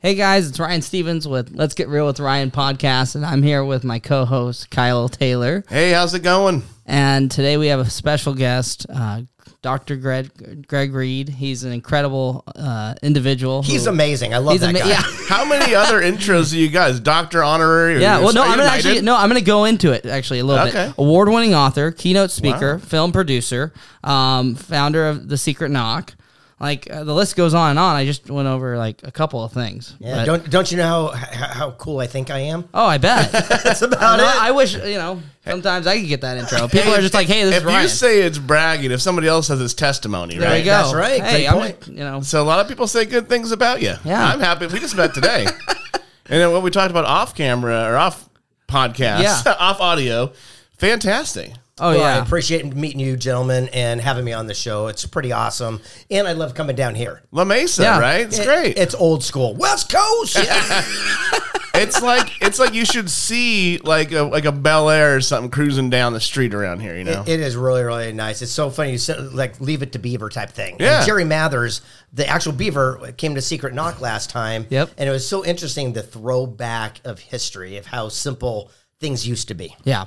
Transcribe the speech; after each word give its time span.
Hey 0.00 0.14
guys, 0.14 0.48
it's 0.48 0.60
Ryan 0.60 0.80
Stevens 0.80 1.26
with 1.26 1.50
Let's 1.52 1.74
Get 1.74 1.88
Real 1.88 2.06
with 2.06 2.20
Ryan 2.20 2.52
podcast, 2.52 3.16
and 3.16 3.26
I'm 3.26 3.42
here 3.42 3.64
with 3.64 3.82
my 3.82 3.98
co-host 3.98 4.70
Kyle 4.70 5.08
Taylor. 5.08 5.64
Hey, 5.68 5.90
how's 5.90 6.14
it 6.14 6.20
going? 6.22 6.62
And 6.86 7.28
today 7.28 7.56
we 7.56 7.66
have 7.66 7.80
a 7.80 7.90
special 7.90 8.32
guest, 8.32 8.86
uh, 8.88 9.22
Dr. 9.60 9.96
Greg 9.96 10.68
Greg 10.68 10.94
Reid. 10.94 11.28
He's 11.28 11.64
an 11.64 11.72
incredible 11.72 12.44
uh, 12.54 12.94
individual. 13.02 13.64
He's 13.64 13.84
who- 13.86 13.90
amazing. 13.90 14.34
I 14.34 14.38
love 14.38 14.52
He's 14.52 14.60
that 14.60 14.68
ama- 14.68 14.78
guy. 14.78 14.88
yeah. 14.88 15.02
How 15.28 15.44
many 15.44 15.74
other 15.74 16.00
intros 16.00 16.50
do 16.52 16.60
you 16.60 16.68
guys? 16.68 17.00
Doctor 17.00 17.42
honorary? 17.42 17.96
Or 17.96 17.98
Yeah, 17.98 18.20
well, 18.20 18.32
no, 18.32 18.44
I'm 18.44 18.56
gonna 18.56 18.70
actually 18.70 19.00
no, 19.02 19.16
I'm 19.16 19.28
gonna 19.28 19.40
go 19.40 19.64
into 19.64 19.90
it 19.90 20.06
actually 20.06 20.38
a 20.38 20.44
little 20.44 20.68
Okay. 20.68 20.86
bit. 20.86 20.94
Award-winning 20.96 21.54
author, 21.56 21.90
keynote 21.90 22.30
speaker, 22.30 22.78
film 22.78 23.10
producer, 23.10 23.72
um, 24.04 24.54
founder 24.54 25.08
of 25.08 25.28
The 25.28 25.36
Secret 25.36 25.72
Knock. 25.72 26.14
Like 26.60 26.90
uh, 26.90 27.04
the 27.04 27.14
list 27.14 27.36
goes 27.36 27.54
on 27.54 27.70
and 27.70 27.78
on. 27.78 27.94
I 27.94 28.04
just 28.04 28.28
went 28.28 28.48
over 28.48 28.76
like 28.76 29.00
a 29.04 29.12
couple 29.12 29.44
of 29.44 29.52
things. 29.52 29.94
Yeah, 30.00 30.16
But- 30.16 30.24
don't 30.24 30.50
don't 30.50 30.70
you 30.72 30.76
know 30.78 31.06
how, 31.08 31.46
how 31.46 31.70
cool 31.72 32.00
I 32.00 32.08
think 32.08 32.30
I 32.30 32.38
am? 32.40 32.68
oh, 32.74 32.84
I 32.84 32.98
bet. 32.98 33.30
That's 33.64 33.80
about 33.82 34.18
No, 34.18 34.24
it. 34.24 34.36
I 34.42 34.50
wish 34.50 34.74
you 34.74 34.94
know. 34.94 35.22
Sometimes 35.44 35.86
I 35.86 35.98
could 36.00 36.08
get 36.08 36.20
that 36.22 36.36
intro. 36.36 36.66
People 36.68 36.92
are 36.94 37.00
just 37.00 37.14
like, 37.14 37.26
"Hey, 37.28 37.44
this 37.44 37.54
If 37.54 37.60
is 37.62 37.64
Ryan." 37.64 37.82
you 37.82 37.88
say 37.88 38.20
it's 38.22 38.38
bragging, 38.38 38.90
if 38.90 39.00
somebody 39.00 39.28
else 39.28 39.48
has 39.48 39.60
his 39.60 39.72
testimony, 39.72 40.36
there 40.36 40.50
right? 40.50 40.58
we 40.58 40.64
go. 40.64 40.72
That's 40.72 40.94
right. 40.94 41.22
Hey, 41.22 41.44
Great 41.44 41.46
I'm 41.48 41.54
point. 41.58 41.86
you 41.88 42.04
know. 42.04 42.20
So 42.22 42.42
a 42.42 42.44
lot 42.44 42.58
of 42.60 42.66
people 42.68 42.86
say 42.88 43.04
good 43.06 43.28
things 43.28 43.52
about 43.52 43.80
you. 43.80 43.94
Yeah. 44.04 44.22
I'm 44.26 44.40
happy. 44.40 44.66
We 44.66 44.78
just 44.80 44.96
met 44.96 45.14
today, 45.14 45.46
and 45.94 46.02
then 46.28 46.50
what 46.52 46.62
we 46.64 46.70
talked 46.70 46.90
about 46.90 47.04
off 47.04 47.34
camera 47.36 47.84
or 47.90 47.96
off 47.96 48.28
podcast, 48.68 49.22
Yeah. 49.46 49.54
off 49.58 49.80
audio, 49.80 50.32
fantastic. 50.76 51.52
Oh 51.80 51.90
Well, 51.90 52.02
I 52.04 52.16
yeah. 52.16 52.22
appreciate 52.22 52.64
meeting 52.74 53.00
you, 53.00 53.16
gentlemen, 53.16 53.68
and 53.72 54.00
having 54.00 54.24
me 54.24 54.32
on 54.32 54.46
the 54.46 54.54
show. 54.54 54.86
It's 54.88 55.04
pretty 55.06 55.32
awesome, 55.32 55.80
and 56.10 56.26
I 56.26 56.32
love 56.32 56.54
coming 56.54 56.76
down 56.76 56.94
here. 56.94 57.22
La 57.32 57.44
Mesa, 57.44 57.82
Yeah. 57.82 57.98
right? 57.98 58.20
It's 58.26 58.38
It- 58.38 58.46
great. 58.46 58.76
It's 58.78 58.94
old 58.94 59.22
school, 59.24 59.54
West 59.54 59.92
Coast. 59.92 60.36
Yeah. 60.36 60.84
it's 61.74 62.02
like 62.02 62.30
it's 62.42 62.58
like 62.58 62.74
you 62.74 62.84
should 62.84 63.08
see 63.10 63.78
like 63.84 64.10
a 64.12 64.22
like 64.22 64.44
a 64.44 64.52
Bel 64.52 64.90
Air 64.90 65.16
or 65.16 65.20
something 65.20 65.50
cruising 65.50 65.90
down 65.90 66.12
the 66.12 66.20
street 66.20 66.54
around 66.54 66.80
here. 66.80 66.96
You 66.96 67.04
know, 67.04 67.22
It 67.26 67.40
is 67.40 67.54
really, 67.56 67.82
really 67.84 68.12
nice. 68.12 68.42
It's 68.42 68.50
so 68.52 68.70
funny. 68.70 68.92
You 68.92 68.98
said 68.98 69.32
like 69.32 69.60
leave 69.60 69.82
it 69.82 69.92
to 69.92 69.98
Beaver 69.98 70.28
type 70.28 70.50
thing. 70.50 70.76
Yeah. 70.80 70.98
And 70.98 71.06
Jerry 71.06 71.24
Mathers, 71.24 71.80
the 72.12 72.26
actual 72.26 72.52
Beaver, 72.52 73.12
came 73.16 73.34
to 73.36 73.40
Secret 73.42 73.74
Knock 73.74 74.00
last 74.00 74.30
time. 74.30 74.66
Yep. 74.70 74.90
And 74.98 75.08
it 75.08 75.12
was 75.12 75.28
so 75.28 75.44
interesting 75.44 75.92
the 75.92 76.02
throwback 76.02 77.00
of 77.04 77.20
history 77.20 77.76
of 77.76 77.86
how 77.86 78.08
simple 78.08 78.70
things 79.00 79.26
used 79.28 79.46
to 79.48 79.54
be. 79.54 79.76
Yeah. 79.84 80.06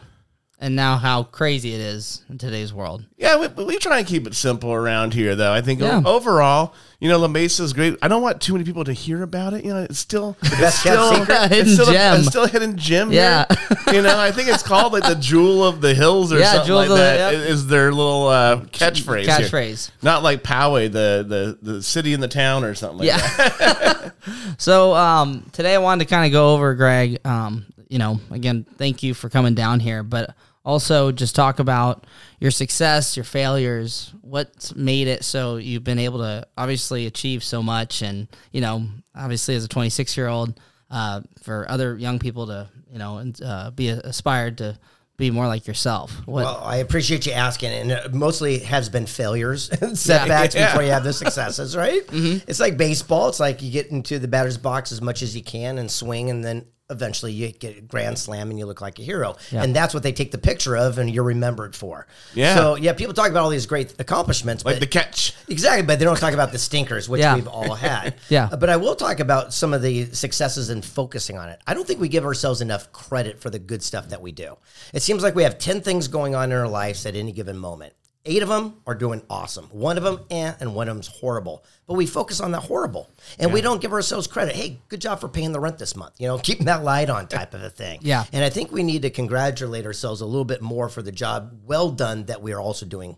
And 0.63 0.75
now 0.75 0.97
how 0.97 1.23
crazy 1.23 1.73
it 1.73 1.81
is 1.81 2.21
in 2.29 2.37
today's 2.37 2.71
world. 2.71 3.03
Yeah, 3.17 3.37
we, 3.55 3.63
we 3.63 3.77
try 3.79 3.97
and 3.97 4.05
keep 4.07 4.27
it 4.27 4.35
simple 4.35 4.71
around 4.71 5.11
here, 5.15 5.35
though. 5.35 5.51
I 5.51 5.61
think 5.61 5.81
Yeah. 5.81 6.03
overall, 6.05 6.75
you 6.99 7.09
know, 7.09 7.17
La 7.17 7.27
Mesa 7.27 7.63
is 7.63 7.73
great. 7.73 7.97
I 8.03 8.07
don't 8.07 8.21
want 8.21 8.41
too 8.41 8.53
many 8.53 8.63
people 8.63 8.83
to 8.83 8.93
hear 8.93 9.23
about 9.23 9.53
it. 9.55 9.65
You 9.65 9.73
know, 9.73 9.81
it's 9.89 9.97
still 9.97 10.37
the 10.43 10.49
best 10.51 10.83
kept 10.83 11.01
secret. 11.15 11.35
A 11.35 11.47
hidden 11.47 11.65
it's 11.65 11.73
still 11.73 11.91
gem. 11.91 12.13
A, 12.13 12.19
it's 12.19 12.27
still 12.27 12.43
a 12.43 12.47
hidden 12.47 12.77
gem. 12.77 13.11
Yeah. 13.11 13.45
here. 13.49 13.95
you 13.95 14.01
know, 14.03 14.15
I 14.19 14.31
think 14.31 14.49
it's 14.49 14.61
called 14.61 14.93
like 14.93 15.01
the 15.01 15.15
Jewel 15.15 15.63
of 15.63 15.81
the 15.81 15.95
Hills 15.95 16.31
or 16.31 16.37
Yeah, 16.39 16.51
something 16.51 16.67
Jewel 16.67 16.77
like 16.77 16.89
of 16.91 16.97
the- 16.97 17.03
that. 17.03 17.33
yep. 17.33 17.49
Is 17.49 17.65
their 17.65 17.91
little 17.91 18.27
uh, 18.27 18.57
catchphrase? 18.65 19.21
here. 19.25 19.35
Catchphrase. 19.49 19.89
Not 20.03 20.21
like 20.21 20.43
Poway, 20.43 20.91
the 20.91 21.25
the 21.27 21.71
the 21.71 21.81
city 21.81 22.13
in 22.13 22.19
the 22.19 22.27
town 22.27 22.63
or 22.63 22.75
something. 22.75 22.99
Like 22.99 23.07
Yeah. 23.07 23.17
that. 23.17 24.13
so 24.59 24.93
um, 24.93 25.49
today 25.53 25.73
I 25.73 25.79
wanted 25.79 26.05
to 26.07 26.09
kind 26.13 26.27
of 26.27 26.31
go 26.31 26.53
over, 26.53 26.75
Greg. 26.75 27.17
Um, 27.25 27.65
you 27.89 27.97
know, 27.97 28.19
again, 28.29 28.67
thank 28.77 29.01
you 29.01 29.15
for 29.15 29.27
coming 29.27 29.55
down 29.55 29.79
here, 29.79 30.03
but 30.03 30.35
also 30.63 31.11
just 31.11 31.35
talk 31.35 31.59
about 31.59 32.05
your 32.39 32.51
success, 32.51 33.17
your 33.17 33.23
failures, 33.23 34.13
what's 34.21 34.75
made 34.75 35.07
it 35.07 35.23
so 35.23 35.57
you've 35.57 35.83
been 35.83 35.99
able 35.99 36.19
to 36.19 36.45
obviously 36.57 37.05
achieve 37.05 37.43
so 37.43 37.61
much, 37.63 38.01
and 38.01 38.27
you 38.51 38.61
know, 38.61 38.85
obviously 39.15 39.55
as 39.55 39.63
a 39.63 39.67
26 39.67 40.15
year 40.17 40.27
old, 40.27 40.59
uh, 40.89 41.21
for 41.41 41.69
other 41.69 41.97
young 41.97 42.19
people 42.19 42.47
to 42.47 42.69
you 42.91 42.99
know 42.99 43.17
and, 43.17 43.41
uh, 43.43 43.71
be 43.71 43.89
aspired 43.89 44.57
to 44.59 44.77
be 45.17 45.29
more 45.31 45.45
like 45.47 45.67
yourself. 45.67 46.11
What? 46.25 46.45
Well, 46.45 46.61
I 46.63 46.77
appreciate 46.77 47.25
you 47.27 47.31
asking, 47.33 47.71
and 47.71 47.91
it 47.91 48.13
mostly 48.13 48.59
has 48.59 48.89
been 48.89 49.05
failures 49.05 49.69
and 49.81 49.97
setbacks 49.97 50.55
Yeah. 50.55 50.67
before 50.71 50.83
you 50.83 50.91
have 50.91 51.03
the 51.03 51.13
successes, 51.13 51.75
right? 51.77 52.01
It's 52.11 52.59
like 52.59 52.75
baseball. 52.77 53.29
It's 53.29 53.39
like 53.39 53.61
you 53.61 53.71
get 53.71 53.87
into 53.91 54.17
the 54.19 54.27
batter's 54.27 54.57
box 54.57 54.91
as 54.91 54.99
much 55.01 55.21
as 55.21 55.35
you 55.35 55.43
can 55.43 55.77
and 55.77 55.89
swing, 55.91 56.29
and 56.31 56.43
then 56.43 56.65
eventually 56.91 57.31
you 57.33 57.51
get 57.51 57.77
a 57.77 57.81
grand 57.81 58.19
slam 58.19 58.49
and 58.51 58.59
you 58.59 58.65
look 58.67 58.81
like 58.81 58.99
a 58.99 59.01
hero. 59.01 59.37
And 59.51 59.75
that's 59.75 59.93
what 59.93 60.03
they 60.03 60.11
take 60.11 60.31
the 60.31 60.37
picture 60.37 60.75
of, 60.77 60.97
and 60.99 61.09
you're 61.09 61.23
remembered 61.23 61.75
for. 61.75 62.05
Yeah. 62.35 62.55
So 62.55 62.75
yeah, 62.75 62.93
people 62.93 63.13
talk 63.13 63.29
about 63.31 63.43
all 63.43 63.49
these 63.49 63.65
great 63.65 63.95
accomplishments, 63.99 64.63
like 64.65 64.75
but 64.75 64.79
the 64.81 64.87
catch. 64.87 65.33
Exactly, 65.47 65.85
but 65.85 65.97
they 65.99 66.05
don't 66.05 66.19
talk 66.19 66.33
about 66.33 66.51
the 66.51 66.57
stinkers, 66.59 67.09
which 67.09 67.19
Yeah. 67.21 67.35
we've 67.35 67.47
all 67.47 67.73
had. 67.75 68.15
Yeah. 68.29 68.49
But 68.49 68.69
I 68.69 68.77
will 68.77 68.95
talk 68.95 69.19
about 69.19 69.53
some 69.53 69.73
of 69.73 69.81
the 69.81 70.05
successes 70.13 70.69
and 70.69 70.83
focusing 70.85 71.37
on 71.37 71.49
it. 71.49 71.59
I 71.65 71.73
don't 71.73 71.87
think 71.87 71.99
we 71.99 72.07
give 72.09 72.25
ourselves 72.25 72.61
enough 72.61 72.91
credit 72.91 73.39
for 73.41 73.49
the 73.49 73.59
good 73.59 73.81
stuff 73.81 74.09
that 74.09 74.21
we 74.21 74.31
do. 74.31 74.57
It 74.93 75.01
seems 75.01 75.23
like 75.23 75.33
we 75.35 75.43
have 75.43 75.57
10 75.57 75.81
things 75.81 76.07
going 76.07 76.35
on 76.35 76.51
in 76.51 76.57
our 76.57 76.67
lives 76.67 77.05
at 77.05 77.15
any 77.15 77.31
given 77.31 77.57
moment. 77.57 77.93
Eight 78.23 78.43
of 78.43 78.49
them 78.49 78.81
are 78.85 78.93
doing 78.93 79.23
awesome. 79.31 79.65
One 79.71 79.97
of 79.97 80.03
them, 80.03 80.19
eh, 80.29 80.53
and 80.59 80.75
one 80.75 80.87
of 80.87 80.95
them's 80.95 81.07
horrible. 81.07 81.65
But 81.87 81.95
we 81.95 82.05
focus 82.05 82.39
on 82.39 82.51
that 82.51 82.61
horrible. 82.61 83.09
And 83.39 83.51
we 83.51 83.61
don't 83.61 83.81
give 83.81 83.93
ourselves 83.93 84.27
credit. 84.27 84.55
Hey, 84.55 84.79
good 84.89 85.01
job 85.01 85.19
for 85.19 85.27
paying 85.27 85.53
the 85.53 85.59
rent 85.59 85.79
this 85.79 85.95
month. 85.95 86.13
You 86.19 86.27
know, 86.27 86.37
keeping 86.37 86.65
that 86.67 86.83
light 86.83 87.09
on 87.09 87.27
type 87.27 87.55
of 87.55 87.63
a 87.63 87.69
thing. 87.69 87.99
Yeah. 88.03 88.25
And 88.31 88.43
I 88.43 88.51
think 88.51 88.71
we 88.71 88.83
need 88.83 89.01
to 89.01 89.09
congratulate 89.09 89.87
ourselves 89.87 90.21
a 90.21 90.25
little 90.27 90.45
bit 90.45 90.61
more 90.61 90.87
for 90.87 91.01
the 91.01 91.11
job 91.11 91.61
well 91.65 91.89
done 91.89 92.25
that 92.25 92.43
we 92.43 92.53
are 92.53 92.61
also 92.61 92.85
doing. 92.85 93.17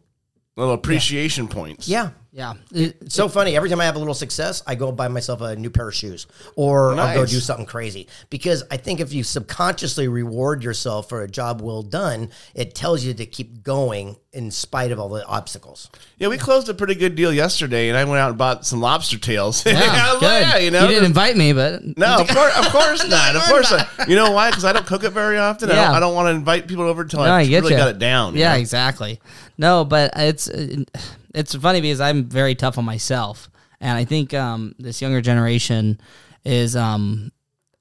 Little 0.56 0.74
appreciation 0.76 1.48
points. 1.48 1.88
Yeah. 1.88 2.12
yeah. 2.32 2.54
It's 2.72 3.16
so 3.16 3.28
funny. 3.28 3.56
Every 3.56 3.70
time 3.70 3.82
I 3.82 3.86
have 3.86 3.96
a 3.96 4.00
little 4.00 4.14
success, 4.14 4.62
I 4.68 4.76
go 4.76 4.92
buy 4.92 5.08
myself 5.08 5.42
a 5.42 5.56
new 5.56 5.72
pair 5.72 5.88
of 5.88 5.96
shoes 5.96 6.28
or 6.56 6.94
I'll 6.94 7.16
go 7.16 7.26
do 7.26 7.40
something 7.40 7.66
crazy. 7.66 8.08
Because 8.30 8.64
I 8.70 8.78
think 8.78 9.00
if 9.00 9.14
you 9.14 9.24
subconsciously 9.24 10.08
reward 10.08 10.64
yourself 10.64 11.10
for 11.10 11.24
a 11.24 11.28
job 11.28 11.60
well 11.62 11.82
done, 11.82 12.30
it 12.54 12.76
tells 12.76 13.04
you 13.04 13.16
to 13.16 13.26
keep 13.26 13.64
going 13.64 14.16
in 14.32 14.50
spite 14.52 14.92
of 14.92 15.00
all 15.00 15.10
the 15.10 15.26
obstacles. 15.26 15.90
Yeah, 16.18 16.28
we 16.28 16.38
closed 16.40 16.68
a 16.70 16.74
pretty 16.74 16.96
good 16.96 17.16
deal 17.16 17.32
yesterday, 17.32 17.90
and 17.90 17.96
I 17.98 18.04
went 18.04 18.18
out 18.20 18.30
and 18.30 18.38
bought 18.38 18.66
some 18.66 18.80
lobster 18.82 19.20
tails. 19.20 19.64
yeah, 19.66 20.16
good. 20.20 20.22
yeah, 20.24 20.58
you 20.58 20.72
know, 20.72 20.82
you 20.84 20.88
didn't 20.88 21.06
invite 21.06 21.36
me, 21.38 21.54
but 21.54 21.82
No, 21.98 22.18
of 22.22 22.28
course, 22.28 22.58
of 22.58 22.66
course 22.72 23.08
not. 23.10 23.36
Of 23.36 23.44
course 23.44 23.72
not. 23.72 24.08
You 24.10 24.16
know 24.16 24.32
why? 24.32 24.50
Because 24.50 24.66
I 24.66 24.74
don't 24.74 24.86
cook 24.88 25.04
it 25.04 25.12
very 25.12 25.38
often. 25.40 25.70
I 25.72 25.76
Yeah. 25.76 25.86
don't, 25.88 25.96
I 25.96 26.00
don't 26.00 26.16
want 26.16 26.28
to 26.28 26.32
invite 26.32 26.68
people 26.68 26.86
over 26.86 27.04
until 27.04 27.20
No, 27.22 27.26
I, 27.26 27.40
I 27.42 27.46
get 27.48 27.62
really 27.64 27.74
you. 27.74 27.80
got 27.80 27.90
it 27.90 28.00
down. 28.00 28.34
you 28.34 28.40
Yeah, 28.42 28.54
know? 28.54 28.60
exactly. 28.60 29.20
No, 29.58 29.86
but 29.86 30.12
it's 30.16 30.48
it's 30.48 31.56
funny 31.56 31.82
because 31.82 32.02
I'm 32.02 32.26
very 32.26 32.56
tough 32.56 32.78
on 32.78 32.86
myself, 32.86 33.50
and 33.80 33.98
I 33.98 34.06
think 34.06 34.34
um, 34.34 34.76
this 34.80 35.02
younger 35.02 35.22
generation 35.22 36.00
is 36.44 36.76
um, 36.76 37.32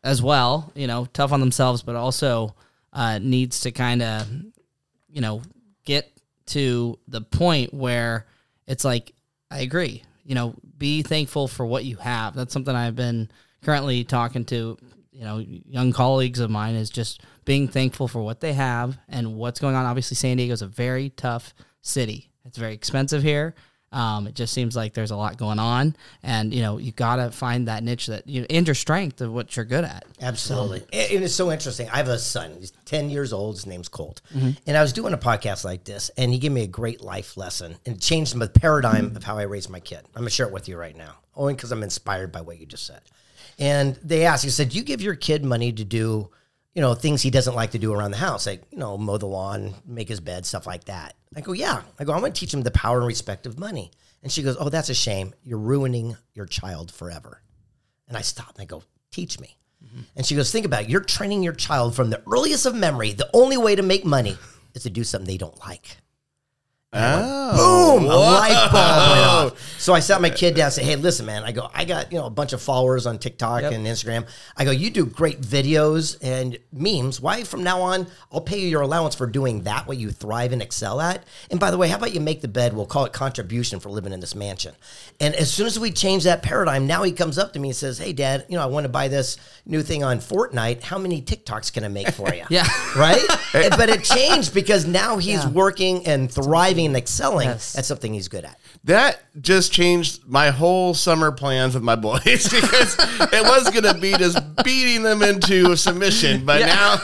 as 0.05 0.23
well. 0.23 0.73
You 0.75 0.87
know, 0.87 1.07
tough 1.13 1.33
on 1.33 1.41
themselves, 1.41 1.83
but 1.83 1.97
also 1.97 2.55
uh, 2.93 3.19
needs 3.21 3.61
to 3.61 3.73
kind 3.73 4.03
of 4.03 4.29
you 5.09 5.21
know 5.21 5.43
get 5.85 6.11
to 6.47 6.99
the 7.09 7.21
point 7.23 7.73
where 7.73 8.27
it's 8.67 8.85
like 8.85 9.13
I 9.51 9.61
agree. 9.61 10.03
You 10.25 10.35
know, 10.35 10.55
be 10.79 11.03
thankful 11.03 11.49
for 11.49 11.67
what 11.67 11.85
you 11.85 11.97
have. 11.97 12.35
That's 12.35 12.53
something 12.53 12.75
I've 12.75 12.97
been 12.97 13.31
currently 13.63 14.05
talking 14.05 14.45
to 14.47 14.77
you 15.13 15.25
know 15.25 15.39
young 15.39 15.93
colleagues 15.93 16.41
of 16.41 16.51
mine 16.51 16.75
is 16.75 16.91
just 16.91 17.23
being 17.45 17.69
thankful 17.69 18.09
for 18.09 18.23
what 18.23 18.41
they 18.41 18.53
have 18.53 18.99
and 19.09 19.35
what's 19.37 19.61
going 19.61 19.75
on. 19.75 19.85
Obviously, 19.87 20.15
San 20.15 20.37
Diego 20.37 20.53
is 20.53 20.63
a 20.63 20.67
very 20.67 21.11
tough 21.11 21.55
city. 21.81 22.31
It's 22.45 22.59
very 22.59 22.75
expensive 22.75 23.23
here. 23.23 23.55
Um, 23.93 24.27
it 24.27 24.35
just 24.35 24.55
seems 24.55 24.75
like 24.75 24.95
there's 24.95 25.11
a 25.11 25.17
lot 25.17 25.37
going 25.37 25.59
on, 25.59 25.95
and 26.23 26.55
you 26.55 26.63
know 26.63 26.79
you 26.79 26.93
gotta 26.93 27.31
find 27.31 27.69
that 27.69 27.83
niche 27.83 28.07
that 28.07 28.27
you 28.27 28.47
and 28.49 28.67
your 28.67 28.75
strength 28.75 29.21
of 29.21 29.31
what 29.33 29.55
you're 29.55 29.67
good 29.67 29.85
at. 29.85 30.05
Absolutely. 30.19 30.81
And 30.95 31.13
it 31.13 31.23
is 31.23 31.35
so 31.35 31.53
interesting. 31.53 31.91
I 31.91 31.99
have 31.99 32.09
a 32.09 32.19
son. 32.19 32.55
He's 32.59 32.71
10 32.87 33.11
years 33.11 33.35
old. 33.35 33.57
His 33.57 33.67
name's 33.67 33.89
Colt. 33.89 34.23
And 34.35 34.77
I 34.79 34.81
was 34.81 34.95
doing 34.95 35.13
a 35.13 35.19
podcast 35.19 35.65
like 35.65 35.85
this, 35.85 36.11
and 36.17 36.33
he 36.33 36.39
gave 36.39 36.53
me 36.53 36.63
a 36.63 36.67
great 36.67 37.03
life 37.03 37.37
lesson 37.37 37.77
and 37.85 38.01
changed 38.01 38.39
the 38.39 38.49
paradigm 38.49 39.15
of 39.15 39.25
how 39.25 39.37
I 39.37 39.43
raise 39.43 39.69
my 39.69 39.81
kid. 39.81 39.99
I'm 40.15 40.23
going 40.23 40.25
to 40.25 40.31
share 40.31 40.47
it 40.47 40.53
with 40.55 40.69
you 40.69 40.79
right 40.79 40.97
now, 40.97 41.17
only 41.37 41.53
because 41.55 41.71
I'm 41.71 41.83
inspired 41.83 42.33
by 42.33 42.41
what 42.41 42.59
you 42.59 42.65
just 42.65 42.87
said. 42.87 43.03
And 43.59 43.97
they 44.03 44.25
asked, 44.25 44.43
he 44.43 44.51
said, 44.51 44.71
Do 44.71 44.79
you 44.79 44.85
give 44.85 45.03
your 45.03 45.17
kid 45.17 45.45
money 45.45 45.71
to 45.71 45.85
do, 45.85 46.31
you 46.75 46.81
know, 46.81 46.95
things 46.95 47.23
he 47.23 47.31
doesn't 47.31 47.55
like 47.55 47.73
to 47.73 47.79
do 47.79 47.93
around 47.93 48.13
the 48.13 48.17
house, 48.17 48.47
like, 48.47 48.63
you 48.71 48.79
know, 48.79 48.97
mow 48.97 49.19
the 49.19 49.27
lawn, 49.27 49.75
make 49.87 50.09
his 50.09 50.21
bed, 50.21 50.47
stuff 50.47 50.67
like 50.67 50.85
that? 50.85 51.15
I 51.37 51.41
go, 51.41 51.53
Yeah. 51.53 51.83
I 51.99 52.05
go, 52.05 52.13
I'm 52.13 52.21
going 52.21 52.33
to 52.33 52.41
teach 52.41 52.53
him 52.55 52.63
the 52.63 52.71
power 52.71 52.99
and 52.99 53.07
respect 53.07 53.47
of 53.47 53.59
money. 53.59 53.91
And 54.23 54.31
she 54.31 54.43
goes, 54.43 54.57
Oh, 54.59 54.69
that's 54.69 54.89
a 54.89 54.95
shame. 54.95 55.35
You're 55.45 55.59
ruining 55.59 56.17
your 56.35 56.47
child 56.47 56.91
forever. 56.93 57.43
And 58.09 58.17
I 58.17 58.23
stop 58.23 58.55
and 58.55 58.63
I 58.63 58.65
go, 58.65 58.83
Teach 59.11 59.39
me. 59.41 59.59
Mm-hmm. 59.85 60.03
And 60.17 60.27
she 60.27 60.35
goes, 60.35 60.51
Think 60.51 60.67
about 60.67 60.85
it. 60.85 60.89
You're 60.91 61.01
training 61.01 61.43
your 61.43 61.53
child 61.53 61.95
from 61.95 62.11
the 62.11 62.23
earliest 62.31 62.67
of 62.67 62.75
memory. 62.75 63.13
The 63.13 63.29
only 63.35 63.57
way 63.57 63.75
to 63.77 63.83
make 63.83 64.05
money 64.05 64.37
is 64.75 64.85
to 64.85 64.91
do 64.91 65.05
something 65.05 65.27
they 65.27 65.39
don't 65.39 65.59
like. 65.67 65.97
Oh, 66.95 67.99
Boom! 67.99 68.05
A 68.05 68.17
light 68.17 68.69
bulb 68.71 69.53
went 69.53 69.53
off. 69.55 69.62
So 69.83 69.93
I 69.95 69.99
sat 69.99 70.21
my 70.21 70.31
kid 70.31 70.55
down 70.55 70.67
and 70.67 70.73
said, 70.75 70.85
"Hey, 70.85 70.95
listen, 70.95 71.27
man. 71.27 71.43
I 71.43 71.51
go, 71.51 71.69
I 71.75 71.85
got 71.85 72.13
you 72.13 72.19
know 72.19 72.27
a 72.27 72.31
bunch 72.31 72.53
of 72.53 72.63
followers 72.63 73.05
on 73.05 73.19
TikTok 73.19 73.63
Yep. 73.63 73.73
and 73.73 73.85
Instagram. 73.85 74.29
I 74.57 74.65
go, 74.65 74.71
you 74.71 74.91
do 74.91 75.05
great 75.05 75.41
videos 75.41 76.17
and 76.23 76.57
memes. 76.73 77.21
Why 77.21 77.43
from 77.43 77.65
now 77.65 77.81
on 77.83 78.07
I'll 78.31 78.41
pay 78.41 78.61
you 78.61 78.69
your 78.69 78.83
allowance 78.83 79.17
for 79.17 79.27
doing 79.27 79.63
that 79.65 79.89
what 79.89 79.97
you 79.99 80.13
thrive 80.13 80.53
and 80.53 80.63
excel 80.63 81.01
at. 81.01 81.25
And 81.51 81.59
by 81.59 81.73
the 81.73 81.79
way, 81.79 81.89
how 81.89 81.97
about 81.97 82.15
you 82.15 82.21
make 82.21 82.43
the 82.43 82.47
bed? 82.49 82.75
We'll 82.75 82.87
call 82.87 83.07
it 83.07 83.13
contribution 83.13 83.81
for 83.81 83.91
living 83.91 84.13
in 84.13 84.21
this 84.21 84.37
mansion. 84.37 84.77
And 85.19 85.35
as 85.35 85.53
soon 85.53 85.67
as 85.67 85.81
we 85.81 85.91
change 85.91 86.23
that 86.25 86.45
paradigm, 86.45 86.87
now 86.87 87.03
he 87.03 87.11
comes 87.11 87.37
up 87.37 87.53
to 87.55 87.59
me 87.59 87.71
and 87.71 87.77
says, 87.77 87.99
"Hey, 87.99 88.13
Dad, 88.13 88.47
you 88.49 88.57
know 88.57 88.63
I 88.63 88.67
want 88.67 88.85
to 88.85 88.89
buy 88.89 89.09
this 89.09 89.37
new 89.67 89.83
thing 89.83 90.05
on 90.05 90.19
Fortnite. 90.21 90.85
How 90.85 90.99
many 90.99 91.21
TikToks 91.21 91.73
can 91.73 91.83
I 91.85 91.89
make 91.89 92.11
for 92.11 92.33
you?" 92.33 92.45
Yeah. 92.51 92.69
right? 92.97 93.21
But 93.77 93.89
it 93.89 94.05
changed 94.05 94.55
because 94.55 94.87
now 94.87 95.17
he's 95.19 95.43
Yeah. 95.45 95.49
working 95.51 96.07
and 96.07 96.31
thriving 96.31 96.87
and 96.87 96.97
excelling 96.97 97.49
Yes. 97.49 97.77
at 97.77 97.85
something 97.85 98.15
he's 98.15 98.29
good 98.29 98.45
at. 98.45 98.59
That 98.85 99.21
just 99.41 99.73
changed 99.73 100.27
my 100.27 100.51
whole 100.51 100.93
summer 100.93 101.31
plans 101.31 101.75
with 101.75 101.85
my 101.85 101.95
boys 101.95 102.21
because 102.51 102.97
it 102.99 103.43
was 103.45 103.71
going 103.71 103.85
to 103.85 103.95
be 104.01 104.13
just 104.15 104.39
beating 104.65 105.05
them 105.05 105.23
into 105.23 105.77
submission, 105.77 106.45
but 106.45 106.61
Yeah. 106.61 106.67
now 106.67 106.97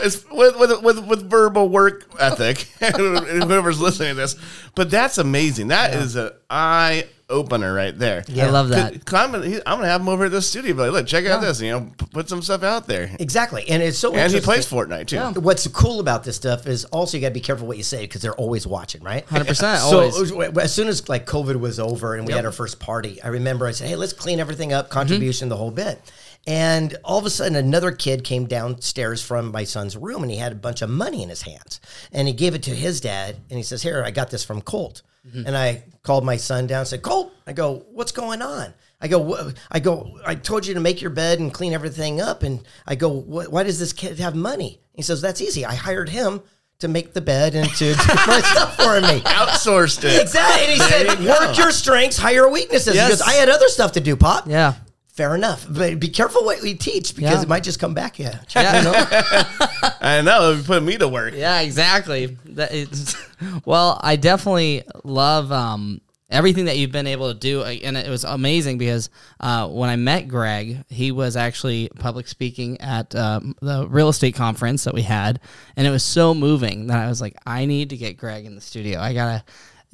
with, 0.00 0.26
with 0.58 0.82
with 0.82 1.06
with 1.06 1.30
verbal 1.30 1.68
work 1.68 2.06
ethic. 2.18 2.58
Whoever's 2.96 3.80
listening 3.80 4.10
to 4.10 4.14
this, 4.14 4.36
but 4.74 4.90
that's 4.90 5.18
amazing. 5.18 5.68
That 5.68 5.94
is 5.94 6.16
an 6.16 6.30
eye 6.50 7.06
opener 7.28 7.72
right 7.72 7.98
there. 7.98 8.24
I 8.36 8.50
love 8.50 8.68
that. 8.68 9.04
'Cause 9.04 9.14
I'm 9.18 9.32
gonna, 9.32 9.46
he- 9.46 9.56
I'm 9.66 9.78
gonna 9.78 9.88
have 9.88 10.02
him 10.02 10.08
over 10.08 10.26
at 10.26 10.32
the 10.32 10.42
studio. 10.42 10.74
Be 10.74 10.80
like, 10.82 10.92
look, 10.92 11.06
check 11.06 11.24
out 11.26 11.40
this. 11.40 11.60
You 11.60 11.70
know, 11.70 11.90
put 12.12 12.28
some 12.28 12.42
stuff 12.42 12.62
out 12.62 12.86
there. 12.86 13.14
Exactly, 13.18 13.68
and 13.68 13.82
it's 13.82 13.98
so 13.98 14.14
And 14.14 14.32
he 14.32 14.40
plays 14.40 14.66
Fortnite 14.70 15.06
too. 15.06 15.16
Yeah. 15.16 15.32
What's 15.32 15.66
cool 15.68 15.98
about 16.00 16.24
this 16.24 16.36
stuff 16.36 16.66
is 16.66 16.84
also 16.86 17.16
you 17.16 17.22
got 17.22 17.28
to 17.28 17.34
be 17.34 17.40
careful 17.40 17.66
what 17.66 17.76
you 17.78 17.82
say 17.82 18.02
because 18.02 18.20
they're 18.22 18.34
always 18.34 18.66
watching, 18.66 19.02
right? 19.02 19.26
100%, 19.28 19.54
So 19.78 20.10
always. 20.10 20.58
as 20.58 20.72
soon 20.74 20.88
as 20.88 21.08
like 21.08 21.26
COVID 21.26 21.56
was 21.58 21.80
over 21.80 22.14
and 22.14 22.26
we 22.26 22.32
had 22.32 22.44
our 22.44 22.52
first 22.52 22.80
party, 22.80 23.20
I 23.22 23.28
remember 23.28 23.66
I 23.66 23.72
said, 23.72 23.88
"Hey, 23.88 23.96
let's 23.96 24.12
clean 24.12 24.38
everything 24.40 24.72
up, 24.72 24.86
mm-hmm. 24.86 24.92
contribution, 24.92 25.48
the 25.48 25.56
whole 25.56 25.70
bit." 25.70 26.00
And 26.46 26.96
all 27.04 27.18
of 27.18 27.26
a 27.26 27.30
sudden, 27.30 27.54
another 27.56 27.92
kid 27.92 28.24
came 28.24 28.46
downstairs 28.46 29.22
from 29.22 29.52
my 29.52 29.64
son's 29.64 29.96
room 29.96 30.22
and 30.22 30.30
he 30.30 30.38
had 30.38 30.52
a 30.52 30.56
bunch 30.56 30.82
of 30.82 30.90
money 30.90 31.22
in 31.22 31.28
his 31.28 31.42
hands. 31.42 31.80
And 32.10 32.26
he 32.26 32.34
gave 32.34 32.54
it 32.54 32.64
to 32.64 32.74
his 32.74 33.00
dad 33.00 33.36
and 33.48 33.56
he 33.56 33.62
says, 33.62 33.82
Here, 33.82 34.02
I 34.04 34.10
got 34.10 34.30
this 34.30 34.44
from 34.44 34.60
Colt. 34.60 35.02
Mm-hmm. 35.26 35.46
And 35.46 35.56
I 35.56 35.84
called 36.02 36.24
my 36.24 36.36
son 36.36 36.66
down 36.66 36.80
and 36.80 36.88
said, 36.88 37.02
Colt, 37.02 37.32
I 37.46 37.52
go, 37.52 37.86
What's 37.92 38.12
going 38.12 38.42
on? 38.42 38.74
I 39.00 39.08
go, 39.08 39.52
I 39.70 39.80
go, 39.80 40.18
I 40.26 40.34
told 40.34 40.66
you 40.66 40.74
to 40.74 40.80
make 40.80 41.00
your 41.00 41.10
bed 41.10 41.38
and 41.38 41.52
clean 41.52 41.72
everything 41.72 42.20
up. 42.20 42.42
And 42.42 42.66
I 42.86 42.96
go, 42.96 43.08
Why 43.08 43.62
does 43.62 43.78
this 43.78 43.92
kid 43.92 44.18
have 44.18 44.34
money? 44.34 44.80
He 44.94 45.02
says, 45.02 45.20
That's 45.20 45.40
easy. 45.40 45.64
I 45.64 45.76
hired 45.76 46.08
him 46.08 46.42
to 46.80 46.88
make 46.88 47.12
the 47.12 47.20
bed 47.20 47.54
and 47.54 47.70
to 47.70 47.94
do 47.94 48.14
my 48.26 48.40
stuff 48.52 48.74
for 48.74 49.00
me. 49.00 49.20
Outsourced 49.20 50.02
it. 50.02 50.20
Exactly. 50.20 50.64
And 50.64 50.72
he 50.72 50.78
There 50.78 50.88
said, 50.88 51.20
you 51.20 51.28
work 51.28 51.56
your 51.56 51.70
strengths, 51.70 52.18
hire 52.18 52.48
weaknesses. 52.48 52.96
Yes. 52.96 53.08
Goes, 53.08 53.20
I 53.22 53.34
had 53.34 53.48
other 53.48 53.68
stuff 53.68 53.92
to 53.92 54.00
do, 54.00 54.16
Pop. 54.16 54.48
Yeah. 54.48 54.74
Fair 55.22 55.36
enough. 55.36 55.64
But 55.70 56.00
be 56.00 56.08
careful 56.08 56.44
what 56.44 56.60
we 56.62 56.74
teach 56.74 57.14
because 57.14 57.36
Yeah. 57.36 57.42
it 57.42 57.48
might 57.48 57.62
just 57.62 57.78
come 57.78 57.94
back 57.94 58.18
at 58.18 58.34
you. 58.54 58.60
Yeah. 58.60 58.78
You 58.78 58.84
know? 58.84 59.88
I 60.00 60.20
know. 60.20 60.50
You 60.50 60.62
put 60.64 60.82
me 60.82 60.98
to 60.98 61.06
work. 61.06 61.34
Yeah, 61.36 61.60
exactly. 61.60 62.36
That 62.46 62.72
is, 62.72 63.14
well, 63.64 64.00
I 64.02 64.16
definitely 64.16 64.82
love 65.04 65.52
um, 65.52 66.00
everything 66.28 66.64
that 66.64 66.76
you've 66.76 66.90
been 66.90 67.06
able 67.06 67.32
to 67.32 67.38
do, 67.38 67.60
uh, 67.60 67.66
and 67.66 67.96
it 67.96 68.08
was 68.08 68.24
amazing 68.24 68.78
because 68.78 69.10
uh, 69.38 69.68
when 69.68 69.90
I 69.90 69.94
met 69.94 70.26
Greg, 70.26 70.82
he 70.88 71.12
was 71.12 71.36
actually 71.36 71.88
public 72.00 72.26
speaking 72.26 72.80
at 72.80 73.14
um, 73.14 73.54
the 73.62 73.86
real 73.86 74.08
estate 74.08 74.34
conference 74.34 74.82
that 74.82 74.94
we 74.94 75.02
had, 75.02 75.38
and 75.76 75.86
it 75.86 75.90
was 75.90 76.02
so 76.02 76.34
moving 76.34 76.88
that 76.88 76.98
I 76.98 77.06
was 77.06 77.20
like, 77.20 77.36
I 77.46 77.66
need 77.66 77.90
to 77.90 77.96
get 77.96 78.16
Greg 78.16 78.44
in 78.44 78.56
the 78.56 78.60
studio. 78.60 78.98
I 78.98 79.14
gotta 79.14 79.44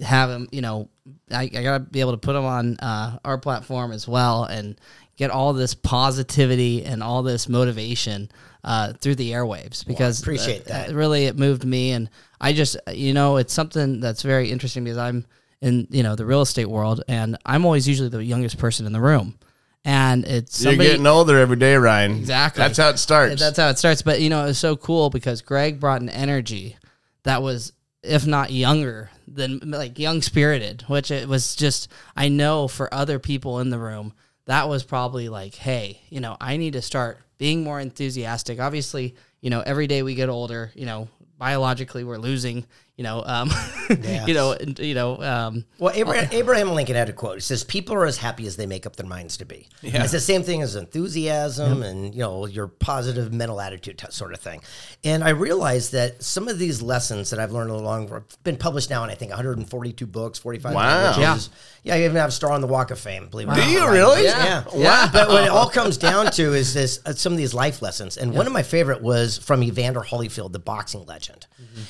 have 0.01 0.31
him, 0.31 0.49
you 0.53 0.63
know, 0.63 0.89
I, 1.31 1.43
I 1.43 1.63
gotta 1.63 1.81
be 1.81 2.01
able 2.01 2.13
to 2.13 2.19
put 2.19 2.35
him 2.35 2.45
on 2.47 2.79
uh, 2.79 3.19
our 3.27 3.37
platform 3.37 3.93
as 3.93 4.09
well 4.09 4.45
and 4.45 4.81
get 5.19 5.31
all 5.31 5.53
this 5.53 5.75
positivity 5.75 6.85
and 6.85 7.03
all 7.03 7.23
this 7.23 7.49
motivation 7.49 8.31
uh, 8.65 8.93
through 8.95 9.17
the 9.17 9.33
airwaves 9.33 9.87
because 9.87 10.23
appreciate 10.23 10.63
uh, 10.63 10.87
that. 10.87 10.93
really 10.93 11.27
it 11.27 11.39
moved 11.39 11.65
me 11.65 11.93
and 11.93 12.09
i 12.41 12.53
just 12.53 12.77
you 12.93 13.13
know 13.13 13.37
it's 13.37 13.53
something 13.53 14.01
that's 14.01 14.23
very 14.23 14.51
interesting 14.51 14.85
because 14.85 14.99
i'm 14.99 15.27
in 15.61 15.87
you 15.91 16.03
know 16.03 16.15
the 16.15 16.25
real 16.25 16.41
estate 16.41 16.67
world 16.67 17.03
and 17.09 17.37
i'm 17.45 17.65
always 17.65 17.87
usually 17.87 18.09
the 18.09 18.25
youngest 18.25 18.59
person 18.59 18.87
in 18.87 18.93
the 18.93 19.01
room 19.01 19.39
and 19.85 20.25
it's 20.25 20.59
somebody, 20.59 20.65
You're 20.65 20.73
somebody, 20.73 20.89
getting 20.91 21.07
older 21.07 21.39
every 21.39 21.57
day, 21.57 21.77
Ryan. 21.77 22.17
Exactly. 22.19 22.61
That's 22.61 22.79
how 22.79 22.89
it 22.91 22.99
starts. 22.99 23.41
that's 23.41 23.59
how 23.59 23.69
it 23.69 23.79
starts 23.79 24.03
but 24.03 24.21
you 24.21 24.31
know 24.31 24.43
it 24.45 24.49
was 24.49 24.59
so 24.59 24.77
cool 24.77 25.11
because 25.11 25.43
greg 25.43 25.81
brought 25.81 26.01
an 26.01 26.09
energy 26.11 26.77
that 27.23 27.43
was 27.43 27.73
if 28.03 28.27
not 28.27 28.51
younger 28.51 29.11
than 29.27 29.61
like 29.65 29.99
young 29.99 30.23
spirited 30.23 30.83
which 30.83 31.11
it 31.11 31.29
was 31.29 31.55
just 31.57 31.89
i 32.17 32.29
know 32.29 32.69
for 32.69 32.93
other 32.93 33.19
people 33.19 33.61
in 33.61 33.71
the 33.71 33.79
room 33.79 34.13
that 34.49 34.69
was 34.69 34.83
probably 34.83 35.29
like 35.29 35.55
hey 35.55 36.01
you 36.11 36.21
know 36.21 36.37
i 36.41 36.57
need 36.57 36.73
to 36.73 36.83
start 36.83 37.21
being 37.39 37.63
more 37.63 37.79
enthusiastic. 37.79 38.59
Obviously 38.59 39.15
you 39.41 39.49
know 39.49 39.61
every 39.61 39.87
day 39.87 40.03
we 40.03 40.17
get 40.17 40.29
older 40.29 40.73
you 40.75 40.85
know 40.85 41.09
biologically 41.39 42.03
we're 42.03 42.19
losing 42.19 42.67
you 42.99 43.05
know 43.05 43.23
um 43.25 43.51
you 44.27 44.35
know 44.35 44.55
you 44.79 44.95
know 44.95 45.23
um 45.23 45.65
Well, 45.79 45.95
Abraham, 45.95 46.29
Abraham 46.33 46.71
Lincoln 46.73 46.97
had 46.97 47.09
a 47.09 47.13
quote. 47.15 47.37
He 47.37 47.41
says, 47.41 47.65
"People 47.65 47.95
are 47.95 48.05
as 48.05 48.19
happy 48.19 48.47
as 48.47 48.57
they 48.57 48.67
make 48.67 48.85
up 48.87 48.97
their 48.97 49.07
minds 49.07 49.37
to 49.39 49.45
be." 49.47 49.69
Yeah. 49.83 50.03
It's 50.03 50.13
the 50.13 50.21
same 50.21 50.43
thing 50.43 50.61
as 50.63 50.75
enthusiasm 50.77 51.83
and 51.83 52.13
you 52.15 52.21
know 52.21 52.47
your 52.47 52.67
positive 52.69 53.33
mental 53.33 53.61
attitude 53.61 53.99
t- 53.99 54.07
sort 54.11 54.33
of 54.35 54.41
thing. 54.41 54.61
And 55.05 55.23
I 55.25 55.31
realized 55.31 55.93
that 55.93 56.23
some 56.23 56.49
of 56.49 56.59
these 56.59 56.83
lessons 56.83 57.31
that 57.31 57.39
I've 57.39 57.53
learned 57.53 57.71
along 57.71 58.09
have 58.09 58.25
been 58.45 58.57
published 58.57 58.91
now 58.91 59.05
in 59.05 59.11
I 59.11 59.15
think 59.15 59.31
142 59.31 60.07
books, 60.07 60.39
45 60.39 60.75
Wow. 60.75 61.05
languages. 61.05 61.51
Yeah, 61.85 61.95
I 61.95 62.03
even 62.03 62.17
have 62.17 62.29
a 62.31 62.33
star 62.33 62.53
on 62.53 62.61
the 62.61 62.67
Walk 62.67 62.91
of 62.91 62.99
Fame. 62.99 63.29
Believe 63.29 63.49
it 63.49 63.53
or 63.53 63.55
Do 63.55 63.71
you 63.71 63.89
really? 63.89 64.25
Yeah. 64.25 64.65
Yeah. 64.75 65.09
But 65.13 65.29
what 65.29 65.45
it 65.45 65.49
all 65.51 65.71
comes 65.81 65.97
down 65.97 66.31
to 66.33 66.53
is 66.53 66.75
this: 66.75 67.01
uh, 67.07 67.13
some 67.13 67.33
of 67.33 67.39
these 67.39 67.55
life 67.55 67.81
lessons. 67.81 68.17
And 68.19 68.35
one 68.35 68.47
of 68.47 68.53
my 68.53 68.63
favorite 68.65 69.01
was 69.03 69.39
from 69.39 69.63
Evander 69.63 70.01
Holyfield, 70.01 70.53
the 70.53 70.59
boxing 70.59 71.07
legend. 71.07 71.47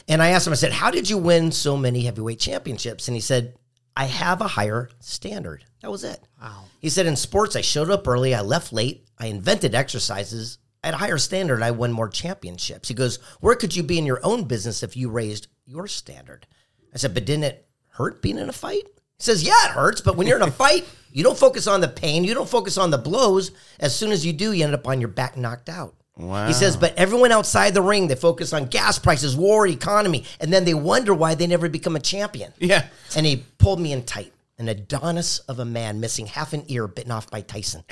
And 0.07 0.23
I 0.23 0.29
asked 0.31 0.47
him, 0.47 0.53
I 0.53 0.57
said, 0.57 0.73
"How 0.73 0.91
did 0.91 0.98
you 1.07 1.19
win 1.19 1.53
so 1.53 1.77
many 1.77 2.05
heavyweight 2.05 2.41
championships?" 2.41 3.09
And 3.09 3.15
he 3.15 3.21
said, 3.21 3.55
"I 3.95 4.05
have 4.05 4.41
a 4.41 4.49
higher 4.49 4.89
standard." 5.01 5.65
That 5.83 5.91
was 5.91 6.05
it. 6.05 6.27
Wow. 6.41 6.65
He 6.81 6.89
said, 6.89 7.07
"In 7.07 7.17
sports, 7.17 7.55
I 7.57 7.61
showed 7.61 7.91
up 7.91 8.09
early, 8.09 8.35
I 8.35 8.41
left 8.41 8.73
late, 8.73 9.07
I 9.19 9.27
invented 9.27 9.75
exercises." 9.75 10.59
At 10.85 10.95
a 10.95 10.99
higher 10.99 11.19
standard, 11.19 11.63
I 11.63 11.73
won 11.73 11.91
more 11.93 12.09
championships. 12.09 12.89
He 12.89 12.95
goes, 12.95 13.17
Where 13.41 13.57
could 13.57 13.75
you 13.75 13.83
be 13.83 13.99
in 13.99 14.07
your 14.07 14.21
own 14.23 14.45
business 14.45 14.85
if 14.85 14.97
you 14.97 15.11
raised 15.11 15.49
your 15.67 15.89
standard? 15.89 16.47
I 16.95 16.99
said, 16.99 17.15
But 17.15 17.25
didn't 17.25 17.45
it 17.45 17.69
hurt 17.89 18.23
being 18.23 18.39
in 18.39 18.49
a 18.49 18.53
fight? 18.53 18.85
He 18.85 19.25
says, 19.25 19.43
Yeah, 19.43 19.65
it 19.65 19.73
hurts, 19.73 20.01
but 20.01 20.17
when 20.17 20.29
you're 20.29 20.41
in 20.41 20.49
a 20.49 20.51
fight, 20.65 20.87
you 21.11 21.25
don't 21.25 21.39
focus 21.39 21.67
on 21.67 21.81
the 21.81 21.89
pain, 21.89 22.23
you 22.23 22.33
don't 22.33 22.49
focus 22.49 22.79
on 22.79 22.91
the 22.91 22.99
blows. 22.99 23.51
As 23.81 23.95
soon 23.95 24.13
as 24.13 24.25
you 24.25 24.33
do, 24.33 24.53
you 24.53 24.65
end 24.65 24.75
up 24.75 24.87
on 24.87 25.01
your 25.01 25.09
back 25.09 25.37
knocked 25.37 25.69
out. 25.69 25.97
Wow. 26.19 26.47
He 26.49 26.53
says, 26.53 26.77
but 26.77 26.97
everyone 26.97 27.31
outside 27.33 27.75
the 27.75 27.83
ring, 27.83 28.09
they 28.09 28.17
focus 28.17 28.53
on 28.53 28.67
gas 28.67 28.99
prices, 28.99 29.37
war, 29.37 29.67
economy, 29.67 30.25
and 30.41 30.53
then 30.53 30.65
they 30.65 30.75
wonder 30.75 31.15
why 31.15 31.35
they 31.35 31.47
never 31.47 31.69
become 31.69 31.97
a 31.97 32.01
champion. 32.01 32.53
Yeah. 32.59 32.87
And 33.17 33.25
he 33.25 33.45
pulled 33.59 33.81
me 33.81 33.93
in 33.93 34.05
tight. 34.05 34.33
An 34.61 34.69
Adonis 34.69 35.39
of 35.41 35.61
a 35.61 35.65
man 35.65 36.01
missing 36.01 36.27
half 36.27 36.53
an 36.53 36.65
ear 36.67 36.89
bitten 36.89 37.13
off 37.13 37.31
by 37.31 37.43
Tyson. 37.43 37.85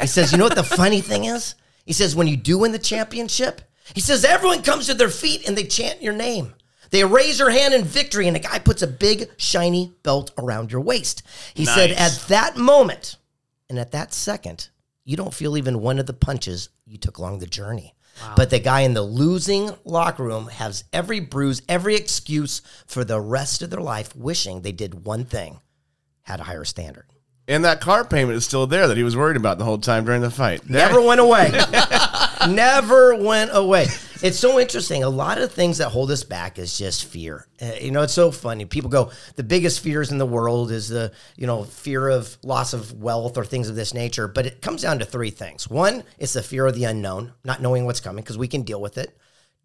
He 0.00 0.06
says, 0.06 0.32
You 0.32 0.38
know 0.38 0.44
what 0.44 0.54
the 0.54 0.64
funny 0.64 1.02
thing 1.02 1.26
is? 1.26 1.54
He 1.84 1.92
says, 1.92 2.16
When 2.16 2.26
you 2.26 2.36
do 2.38 2.56
win 2.56 2.72
the 2.72 2.78
championship, 2.78 3.60
he 3.94 4.00
says, 4.00 4.24
everyone 4.24 4.62
comes 4.62 4.86
to 4.86 4.94
their 4.94 5.08
feet 5.08 5.46
and 5.46 5.56
they 5.56 5.64
chant 5.64 6.02
your 6.02 6.12
name. 6.12 6.54
They 6.90 7.04
raise 7.04 7.38
your 7.38 7.50
hand 7.50 7.74
in 7.74 7.84
victory, 7.84 8.26
and 8.26 8.34
the 8.34 8.40
guy 8.40 8.58
puts 8.58 8.80
a 8.80 8.86
big, 8.86 9.28
shiny 9.36 9.92
belt 10.02 10.30
around 10.38 10.72
your 10.72 10.80
waist. 10.80 11.22
He 11.52 11.66
said, 11.66 11.90
At 11.90 12.12
that 12.28 12.56
moment 12.56 13.16
and 13.68 13.78
at 13.78 13.92
that 13.92 14.14
second, 14.14 14.70
you 15.08 15.16
don't 15.16 15.32
feel 15.32 15.56
even 15.56 15.80
one 15.80 15.98
of 15.98 16.04
the 16.04 16.12
punches 16.12 16.68
you 16.84 16.98
took 16.98 17.16
along 17.16 17.38
the 17.38 17.46
journey. 17.46 17.94
But 18.36 18.50
the 18.50 18.58
guy 18.58 18.82
in 18.82 18.92
the 18.92 19.00
losing 19.00 19.70
locker 19.86 20.22
room 20.22 20.48
has 20.48 20.84
every 20.92 21.18
bruise, 21.18 21.62
every 21.66 21.94
excuse 21.94 22.60
for 22.86 23.04
the 23.04 23.18
rest 23.18 23.62
of 23.62 23.70
their 23.70 23.80
life, 23.80 24.14
wishing 24.14 24.60
they 24.60 24.72
did 24.72 25.06
one 25.06 25.24
thing 25.24 25.60
had 26.22 26.40
a 26.40 26.42
higher 26.42 26.64
standard. 26.64 27.06
And 27.48 27.64
that 27.64 27.80
car 27.80 28.04
payment 28.04 28.36
is 28.36 28.44
still 28.44 28.66
there 28.66 28.86
that 28.88 28.96
he 28.98 29.02
was 29.02 29.16
worried 29.16 29.38
about 29.38 29.56
the 29.56 29.64
whole 29.64 29.78
time 29.78 30.04
during 30.04 30.20
the 30.20 30.30
fight. 30.30 30.68
Never 30.68 31.00
went 31.00 31.18
away. 31.18 31.50
Never 32.48 33.14
went 33.14 33.50
away. 33.54 33.86
It's 34.20 34.38
so 34.38 34.60
interesting. 34.60 35.02
A 35.02 35.08
lot 35.08 35.38
of 35.38 35.50
things 35.50 35.78
that 35.78 35.88
hold 35.88 36.10
us 36.10 36.24
back 36.24 36.58
is 36.58 36.76
just 36.76 37.06
fear. 37.06 37.46
Uh, 37.62 37.72
you 37.80 37.90
know, 37.90 38.02
it's 38.02 38.12
so 38.12 38.30
funny. 38.30 38.66
People 38.66 38.90
go, 38.90 39.12
the 39.36 39.42
biggest 39.42 39.80
fears 39.80 40.12
in 40.12 40.18
the 40.18 40.26
world 40.26 40.70
is 40.70 40.90
the, 40.90 41.12
you 41.36 41.46
know, 41.46 41.64
fear 41.64 42.08
of 42.08 42.36
loss 42.42 42.74
of 42.74 42.92
wealth 42.92 43.38
or 43.38 43.46
things 43.46 43.70
of 43.70 43.76
this 43.76 43.94
nature. 43.94 44.28
But 44.28 44.44
it 44.44 44.60
comes 44.60 44.82
down 44.82 44.98
to 44.98 45.06
three 45.06 45.30
things. 45.30 45.70
One, 45.70 46.04
it's 46.18 46.34
the 46.34 46.42
fear 46.42 46.66
of 46.66 46.74
the 46.74 46.84
unknown, 46.84 47.32
not 47.44 47.62
knowing 47.62 47.86
what's 47.86 48.00
coming 48.00 48.22
because 48.22 48.36
we 48.36 48.48
can 48.48 48.62
deal 48.62 48.80
with 48.80 48.98
it. 48.98 49.16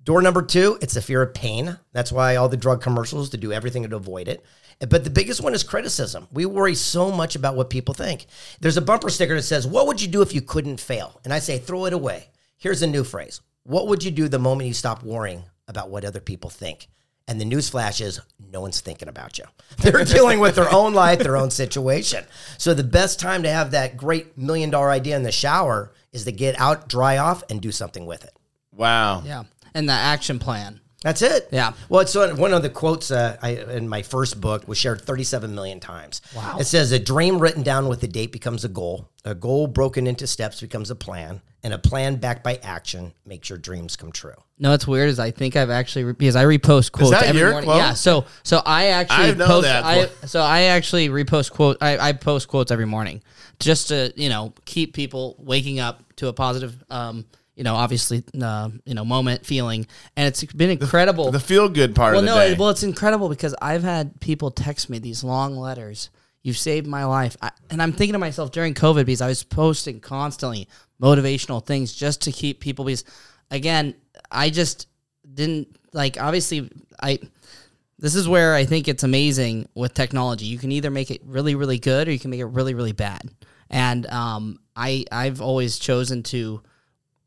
Door 0.03 0.21
number 0.23 0.41
two, 0.41 0.77
it's 0.81 0.95
the 0.95 1.01
fear 1.01 1.21
of 1.21 1.33
pain. 1.33 1.77
That's 1.93 2.11
why 2.11 2.35
all 2.35 2.49
the 2.49 2.57
drug 2.57 2.81
commercials 2.81 3.29
to 3.29 3.37
do 3.37 3.53
everything 3.53 3.87
to 3.87 3.95
avoid 3.95 4.27
it. 4.27 4.43
But 4.79 5.05
the 5.05 5.09
biggest 5.09 5.41
one 5.41 5.53
is 5.53 5.63
criticism. 5.63 6.27
We 6.31 6.45
worry 6.45 6.75
so 6.75 7.09
much 7.09 7.35
about 7.35 7.55
what 7.55 7.69
people 7.69 7.93
think. 7.93 8.25
There's 8.59 8.75
a 8.75 8.81
bumper 8.81 9.09
sticker 9.09 9.35
that 9.35 9.43
says, 9.43 9.65
What 9.65 9.87
would 9.87 10.01
you 10.01 10.07
do 10.09 10.21
if 10.21 10.33
you 10.33 10.41
couldn't 10.41 10.81
fail? 10.81 11.21
And 11.23 11.33
I 11.33 11.39
say, 11.39 11.57
Throw 11.57 11.85
it 11.85 11.93
away. 11.93 12.29
Here's 12.57 12.81
a 12.81 12.87
new 12.87 13.03
phrase 13.03 13.39
What 13.63 13.87
would 13.87 14.03
you 14.03 14.11
do 14.11 14.27
the 14.27 14.39
moment 14.39 14.67
you 14.67 14.73
stop 14.73 15.03
worrying 15.03 15.43
about 15.67 15.89
what 15.89 16.03
other 16.03 16.19
people 16.19 16.49
think? 16.49 16.87
And 17.27 17.39
the 17.39 17.45
news 17.45 17.69
flash 17.69 18.01
is 18.01 18.19
no 18.51 18.59
one's 18.59 18.81
thinking 18.81 19.07
about 19.07 19.37
you. 19.37 19.45
They're 19.77 20.03
dealing 20.03 20.41
with 20.41 20.55
their 20.55 20.73
own 20.73 20.93
life, 20.93 21.19
their 21.19 21.37
own 21.37 21.51
situation. 21.51 22.25
So 22.57 22.73
the 22.73 22.83
best 22.83 23.19
time 23.21 23.43
to 23.43 23.49
have 23.49 23.71
that 23.71 23.95
great 23.95 24.37
million 24.37 24.69
dollar 24.69 24.89
idea 24.89 25.15
in 25.15 25.23
the 25.23 25.31
shower 25.31 25.93
is 26.11 26.25
to 26.25 26.33
get 26.33 26.59
out, 26.59 26.89
dry 26.89 27.17
off, 27.17 27.43
and 27.49 27.61
do 27.61 27.71
something 27.71 28.05
with 28.05 28.25
it. 28.25 28.33
Wow. 28.73 29.21
Yeah. 29.23 29.43
And 29.73 29.87
the 29.87 29.93
action 29.93 30.39
plan. 30.39 30.79
That's 31.03 31.21
it. 31.21 31.49
Yeah. 31.51 31.73
Well, 31.89 31.99
it's 31.99 32.15
one 32.15 32.37
one 32.37 32.53
of 32.53 32.61
the 32.61 32.69
quotes 32.69 33.11
uh, 33.11 33.35
I, 33.41 33.49
in 33.49 33.89
my 33.89 34.01
first 34.03 34.39
book 34.39 34.67
was 34.69 34.77
shared 34.77 35.01
37 35.01 35.53
million 35.53 35.81
times. 35.81 36.21
Wow. 36.33 36.57
It 36.59 36.63
says 36.63 36.93
a 36.93 36.99
dream 36.99 37.39
written 37.39 37.61
down 37.61 37.89
with 37.89 38.01
a 38.03 38.07
date 38.07 38.31
becomes 38.31 38.63
a 38.63 38.69
goal. 38.69 39.09
A 39.25 39.35
goal 39.35 39.67
broken 39.67 40.07
into 40.07 40.27
steps 40.27 40.61
becomes 40.61 40.89
a 40.89 40.95
plan, 40.95 41.41
and 41.61 41.73
a 41.73 41.77
plan 41.77 42.15
backed 42.15 42.41
by 42.41 42.55
action 42.63 43.13
makes 43.25 43.49
your 43.49 43.57
dreams 43.57 43.97
come 43.97 44.13
true. 44.13 44.33
No, 44.59 44.71
what's 44.71 44.87
weird 44.87 45.09
is 45.09 45.19
I 45.19 45.31
think 45.31 45.57
I've 45.57 45.69
actually 45.69 46.05
re- 46.05 46.13
because 46.13 46.37
I 46.37 46.45
repost 46.45 46.93
quotes 46.93 47.11
that 47.11 47.25
every 47.25 47.41
your 47.41 47.51
morning. 47.51 47.69
quote? 47.69 47.79
Yeah, 47.79 47.93
so 47.95 48.23
so 48.43 48.61
I 48.65 48.87
actually 48.87 49.31
I 49.31 49.33
know 49.33 49.47
post. 49.47 49.67
that 49.67 49.83
I, 49.83 50.05
so 50.25 50.39
I 50.41 50.61
actually 50.63 51.09
repost 51.09 51.51
quote. 51.51 51.77
I, 51.81 51.97
I 51.97 52.13
post 52.13 52.47
quotes 52.47 52.71
every 52.71 52.85
morning 52.85 53.21
just 53.59 53.89
to 53.89 54.13
you 54.15 54.29
know 54.29 54.53
keep 54.63 54.93
people 54.93 55.35
waking 55.37 55.81
up 55.81 56.01
to 56.15 56.29
a 56.29 56.33
positive, 56.33 56.81
um, 56.89 57.25
you 57.55 57.63
know, 57.63 57.75
obviously, 57.75 58.23
uh, 58.41 58.69
you 58.85 58.93
know, 58.93 59.05
moment 59.05 59.45
feeling, 59.45 59.85
and 60.15 60.27
it's 60.27 60.43
been 60.43 60.71
incredible. 60.71 61.31
The 61.31 61.39
feel 61.39 61.69
good 61.69 61.95
part 61.95 62.13
well, 62.13 62.19
of 62.19 62.25
the 62.25 62.35
no, 62.35 62.41
it- 62.41 62.57
well, 62.57 62.69
it's 62.69 62.83
incredible 62.83 63.29
because 63.29 63.55
I've 63.61 63.83
had 63.83 64.19
people 64.19 64.51
text 64.51 64.89
me 64.89 64.99
these 64.99 65.23
long 65.23 65.55
letters. 65.55 66.09
You've 66.41 66.57
saved 66.57 66.87
my 66.87 67.05
life, 67.05 67.37
I, 67.41 67.51
and 67.69 67.81
I'm 67.81 67.93
thinking 67.93 68.13
to 68.13 68.19
myself 68.19 68.51
during 68.51 68.73
COVID 68.73 69.05
because 69.05 69.21
I 69.21 69.27
was 69.27 69.43
posting 69.43 69.99
constantly 70.01 70.67
motivational 71.01 71.65
things 71.65 71.93
just 71.93 72.21
to 72.23 72.31
keep 72.31 72.59
people. 72.59 72.85
Because 72.85 73.05
again, 73.49 73.95
I 74.29 74.49
just 74.49 74.87
didn't 75.33 75.77
like. 75.93 76.19
Obviously, 76.19 76.69
I. 77.01 77.19
This 77.99 78.15
is 78.15 78.27
where 78.27 78.53
I 78.53 78.65
think 78.65 78.89
it's 78.89 79.03
amazing 79.03 79.69
with 79.75 79.93
technology. 79.93 80.45
You 80.45 80.57
can 80.57 80.73
either 80.73 80.91
make 80.91 81.09
it 81.09 81.21
really, 81.23 81.55
really 81.55 81.79
good, 81.79 82.09
or 82.09 82.11
you 82.11 82.19
can 82.19 82.31
make 82.31 82.41
it 82.41 82.45
really, 82.45 82.73
really 82.73 82.91
bad. 82.91 83.21
And 83.69 84.05
um, 84.07 84.59
I, 84.75 85.05
I've 85.09 85.39
always 85.39 85.79
chosen 85.79 86.21
to 86.23 86.61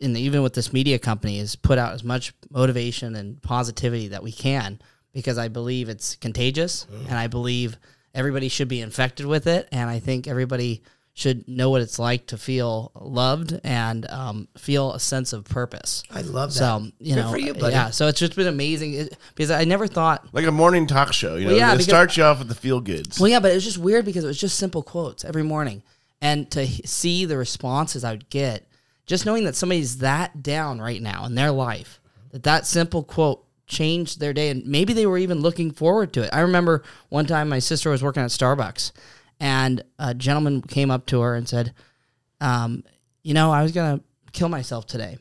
and 0.00 0.16
even 0.16 0.42
with 0.42 0.54
this 0.54 0.72
media 0.72 0.98
company 0.98 1.38
is 1.38 1.56
put 1.56 1.78
out 1.78 1.92
as 1.92 2.04
much 2.04 2.32
motivation 2.50 3.14
and 3.16 3.40
positivity 3.42 4.08
that 4.08 4.22
we 4.22 4.32
can 4.32 4.78
because 5.12 5.38
I 5.38 5.48
believe 5.48 5.88
it's 5.88 6.16
contagious 6.16 6.86
and 7.08 7.16
I 7.18 7.26
believe 7.26 7.78
everybody 8.14 8.48
should 8.48 8.68
be 8.68 8.80
infected 8.80 9.26
with 9.26 9.46
it 9.46 9.68
and 9.72 9.88
I 9.88 9.98
think 9.98 10.26
everybody 10.28 10.82
should 11.14 11.48
know 11.48 11.70
what 11.70 11.80
it's 11.80 11.98
like 11.98 12.26
to 12.26 12.36
feel 12.36 12.92
loved 12.94 13.58
and 13.64 14.04
um, 14.10 14.48
feel 14.58 14.92
a 14.92 15.00
sense 15.00 15.32
of 15.32 15.44
purpose. 15.46 16.02
I 16.10 16.20
love 16.20 16.50
that. 16.52 16.58
So 16.58 16.88
you 16.98 17.14
Good 17.14 17.22
know, 17.22 17.30
for 17.30 17.38
you, 17.38 17.54
buddy. 17.54 17.72
yeah. 17.72 17.88
So 17.88 18.06
it's 18.08 18.20
just 18.20 18.36
been 18.36 18.46
amazing 18.46 18.92
it, 18.92 19.16
because 19.34 19.50
I 19.50 19.64
never 19.64 19.86
thought 19.86 20.28
like 20.34 20.44
a 20.46 20.52
morning 20.52 20.86
talk 20.86 21.14
show. 21.14 21.36
You 21.36 21.48
know, 21.48 21.54
yeah, 21.54 21.70
it 21.70 21.76
because- 21.78 21.86
starts 21.86 22.16
you 22.18 22.22
off 22.24 22.40
with 22.40 22.48
the 22.48 22.54
feel 22.54 22.82
goods. 22.82 23.18
well, 23.18 23.30
yeah, 23.30 23.40
but 23.40 23.50
it 23.50 23.54
was 23.54 23.64
just 23.64 23.78
weird 23.78 24.04
because 24.04 24.24
it 24.24 24.26
was 24.26 24.38
just 24.38 24.58
simple 24.58 24.82
quotes 24.82 25.24
every 25.24 25.42
morning, 25.42 25.82
and 26.20 26.50
to 26.50 26.60
h- 26.60 26.82
see 26.84 27.24
the 27.24 27.38
responses 27.38 28.04
I 28.04 28.10
would 28.10 28.28
get, 28.28 28.68
just 29.06 29.24
knowing 29.26 29.44
that 29.44 29.56
somebody's 29.56 29.98
that 29.98 30.42
down 30.42 30.80
right 30.80 31.00
now 31.00 31.24
in 31.24 31.34
their 31.34 31.50
life, 31.52 32.00
that 32.30 32.42
that 32.42 32.66
simple 32.66 33.02
quote 33.02 33.44
changed 33.66 34.20
their 34.20 34.32
day, 34.32 34.50
and 34.50 34.64
maybe 34.66 34.92
they 34.92 35.06
were 35.06 35.18
even 35.18 35.40
looking 35.40 35.70
forward 35.72 36.12
to 36.12 36.22
it. 36.22 36.30
I 36.32 36.40
remember 36.40 36.82
one 37.08 37.26
time 37.26 37.48
my 37.48 37.58
sister 37.58 37.90
was 37.90 38.02
working 38.02 38.22
at 38.22 38.30
Starbucks, 38.30 38.92
and 39.40 39.82
a 39.98 40.14
gentleman 40.14 40.62
came 40.62 40.90
up 40.90 41.06
to 41.06 41.20
her 41.20 41.34
and 41.34 41.48
said, 41.48 41.72
um, 42.40 42.84
"You 43.22 43.34
know, 43.34 43.50
I 43.50 43.62
was 43.62 43.72
gonna 43.72 44.00
kill 44.32 44.48
myself 44.48 44.86
today, 44.86 45.18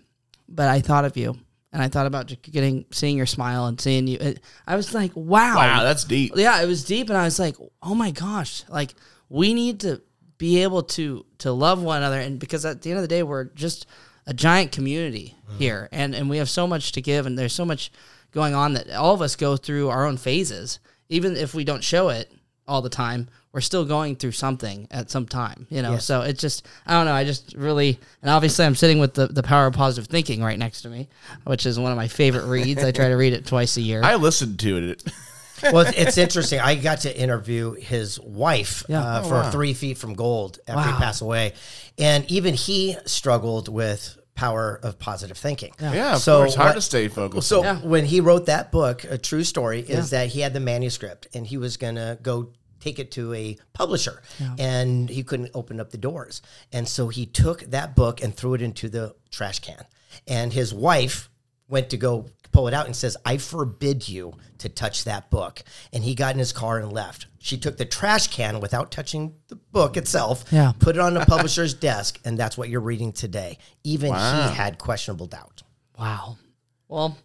but 0.47 0.67
I 0.67 0.81
thought 0.81 1.05
of 1.05 1.17
you." 1.17 1.37
And 1.73 1.81
I 1.83 1.89
thought 1.89 2.05
about 2.05 2.27
just 2.27 2.41
getting, 2.43 2.85
seeing 2.91 3.17
your 3.17 3.25
smile 3.25 3.65
and 3.65 3.81
seeing 3.81 4.07
you. 4.07 4.17
It- 4.21 4.39
I 4.65 4.77
was 4.77 4.93
like, 4.93 5.11
"Wow, 5.13 5.57
wow, 5.57 5.83
that's 5.83 6.05
deep. 6.05 6.31
yeah, 6.37 6.61
it 6.61 6.67
was 6.67 6.85
deep, 6.85 7.09
and 7.09 7.17
I 7.17 7.25
was 7.25 7.37
like, 7.37 7.57
oh 7.83 7.93
my 7.95 8.11
gosh, 8.11 8.63
like 8.69 8.95
we 9.27 9.53
need 9.53 9.81
to 9.81 10.01
be 10.37 10.63
able 10.63 10.83
to 10.83 11.25
to 11.39 11.51
love 11.51 11.81
one 11.81 11.97
another, 11.97 12.19
and 12.19 12.39
because 12.39 12.65
at 12.65 12.81
the 12.81 12.91
end 12.91 12.97
of 12.97 13.03
the 13.03 13.07
day, 13.07 13.23
we're 13.23 13.45
just 13.45 13.85
a 14.27 14.33
giant 14.33 14.71
community 14.71 15.35
uh-huh. 15.47 15.57
here, 15.57 15.89
and 15.91 16.15
and 16.15 16.29
we 16.29 16.37
have 16.37 16.49
so 16.49 16.67
much 16.67 16.91
to 16.93 17.01
give, 17.01 17.25
and 17.25 17.37
there's 17.37 17.53
so 17.53 17.65
much 17.65 17.91
going 18.31 18.53
on 18.53 18.73
that 18.73 18.89
all 18.91 19.13
of 19.13 19.21
us 19.21 19.35
go 19.35 19.55
through 19.57 19.89
our 19.89 20.05
own 20.05 20.17
phases, 20.17 20.79
even 21.09 21.35
if 21.35 21.53
we 21.53 21.63
don't 21.63 21.83
show 21.83 22.09
it 22.09 22.31
all 22.67 22.81
the 22.81 22.89
time. 22.89 23.29
We're 23.53 23.61
still 23.61 23.85
going 23.85 24.17
through 24.17 24.33
something 24.33 24.85
at 24.91 25.09
some 25.09 25.27
time, 25.27 25.65
you 25.69 25.81
know. 25.81 25.93
Yes. 25.93 26.03
So 26.03 26.23
it's 26.23 26.41
just 26.41 26.67
I 26.85 26.91
don't 26.91 27.05
know. 27.05 27.13
I 27.13 27.23
just 27.23 27.53
really 27.53 27.97
and 28.21 28.29
obviously 28.29 28.65
I'm 28.65 28.75
sitting 28.75 28.99
with 28.99 29.13
the 29.13 29.27
the 29.27 29.43
power 29.43 29.67
of 29.67 29.73
positive 29.73 30.09
thinking 30.09 30.43
right 30.43 30.59
next 30.59 30.81
to 30.81 30.89
me, 30.89 31.07
which 31.45 31.65
is 31.65 31.79
one 31.79 31.93
of 31.93 31.95
my 31.95 32.09
favorite 32.09 32.47
reads. 32.47 32.83
I 32.83 32.91
try 32.91 33.07
to 33.07 33.15
read 33.15 33.31
it 33.31 33.45
twice 33.45 33.77
a 33.77 33.81
year. 33.81 34.01
I 34.03 34.15
listened 34.15 34.59
to 34.59 34.89
it. 34.89 35.03
Well, 35.63 35.79
it's, 35.87 35.97
it's 35.97 36.17
interesting. 36.17 36.59
I 36.59 36.75
got 36.75 37.01
to 37.01 37.17
interview 37.17 37.73
his 37.73 38.19
wife 38.19 38.83
Yeah. 38.87 39.01
uh, 39.01 39.21
Oh, 39.23 39.29
for 39.29 39.51
Three 39.51 39.73
Feet 39.73 39.97
from 39.97 40.13
Gold 40.13 40.59
after 40.67 40.89
Wow. 40.89 40.95
he 40.97 41.03
passed 41.03 41.21
away, 41.21 41.53
and 41.97 42.29
even 42.31 42.53
he 42.53 42.97
struggled 43.05 43.67
with 43.69 44.17
power 44.35 44.79
of 44.83 44.99
positive 44.99 45.37
thinking. 45.37 45.71
Yeah, 45.79 46.15
of 46.15 46.21
So 46.21 46.39
course. 46.39 46.55
Hard 46.55 46.69
what- 46.69 46.75
to 46.75 46.81
stay 46.81 47.07
focused. 47.07 47.47
So 47.47 47.63
Yeah. 47.63 47.77
when 47.79 48.03
he 48.05 48.19
wrote 48.19 48.47
that 48.47 48.71
book, 48.71 49.05
a 49.05 49.17
true 49.17 49.43
story, 49.45 49.79
is 49.79 50.09
that 50.09 50.27
he 50.29 50.41
had 50.41 50.53
the 50.53 50.59
manuscript 50.59 51.27
and 51.33 51.47
he 51.47 51.55
was 51.57 51.77
gonna 51.77 52.17
go 52.21 52.49
take 52.81 52.99
it 52.99 53.09
to 53.11 53.33
a 53.33 53.57
publisher, 53.73 54.21
and 54.59 55.09
he 55.09 55.23
couldn't 55.23 55.49
open 55.55 55.79
up 55.79 55.89
the 55.91 55.97
doors, 55.97 56.41
and 56.71 56.87
so 56.87 57.07
he 57.07 57.25
took 57.25 57.61
that 57.71 57.95
book 57.95 58.21
and 58.21 58.35
threw 58.35 58.53
it 58.53 58.61
into 58.61 58.87
the 58.89 59.15
trash 59.31 59.59
can, 59.59 59.85
and 60.27 60.53
his 60.53 60.71
wife 60.73 61.29
went 61.67 61.89
to 61.89 61.97
go 61.97 62.25
pull 62.51 62.67
it 62.67 62.73
out 62.73 62.85
and 62.85 62.95
says, 62.95 63.17
"I 63.25 63.37
forbid 63.37 64.07
you 64.07 64.33
to 64.59 64.69
touch 64.69 65.03
that 65.03 65.29
book," 65.29 65.63
and 65.91 66.03
he 66.03 66.15
got 66.15 66.33
in 66.33 66.39
his 66.39 66.53
car 66.53 66.77
and 66.79 66.91
left. 66.91 67.27
She 67.39 67.57
took 67.57 67.77
the 67.77 67.85
trash 67.85 68.27
can 68.27 68.59
without 68.59 68.91
touching 68.91 69.35
the 69.49 69.55
book 69.55 69.97
itself, 69.97 70.45
Yeah. 70.51 70.71
put 70.79 70.95
it 70.95 70.99
on 70.99 71.13
the 71.13 71.25
publisher's 71.25 71.73
desk, 71.91 72.19
and 72.25 72.37
that's 72.37 72.57
what 72.57 72.69
you're 72.69 72.79
reading 72.81 73.11
today. 73.11 73.57
Even 73.83 74.09
Wow. 74.11 74.49
he 74.49 74.55
had 74.55 74.77
questionable 74.77 75.27
doubt. 75.27 75.63
Wow. 75.99 76.37
Well, 76.87 77.17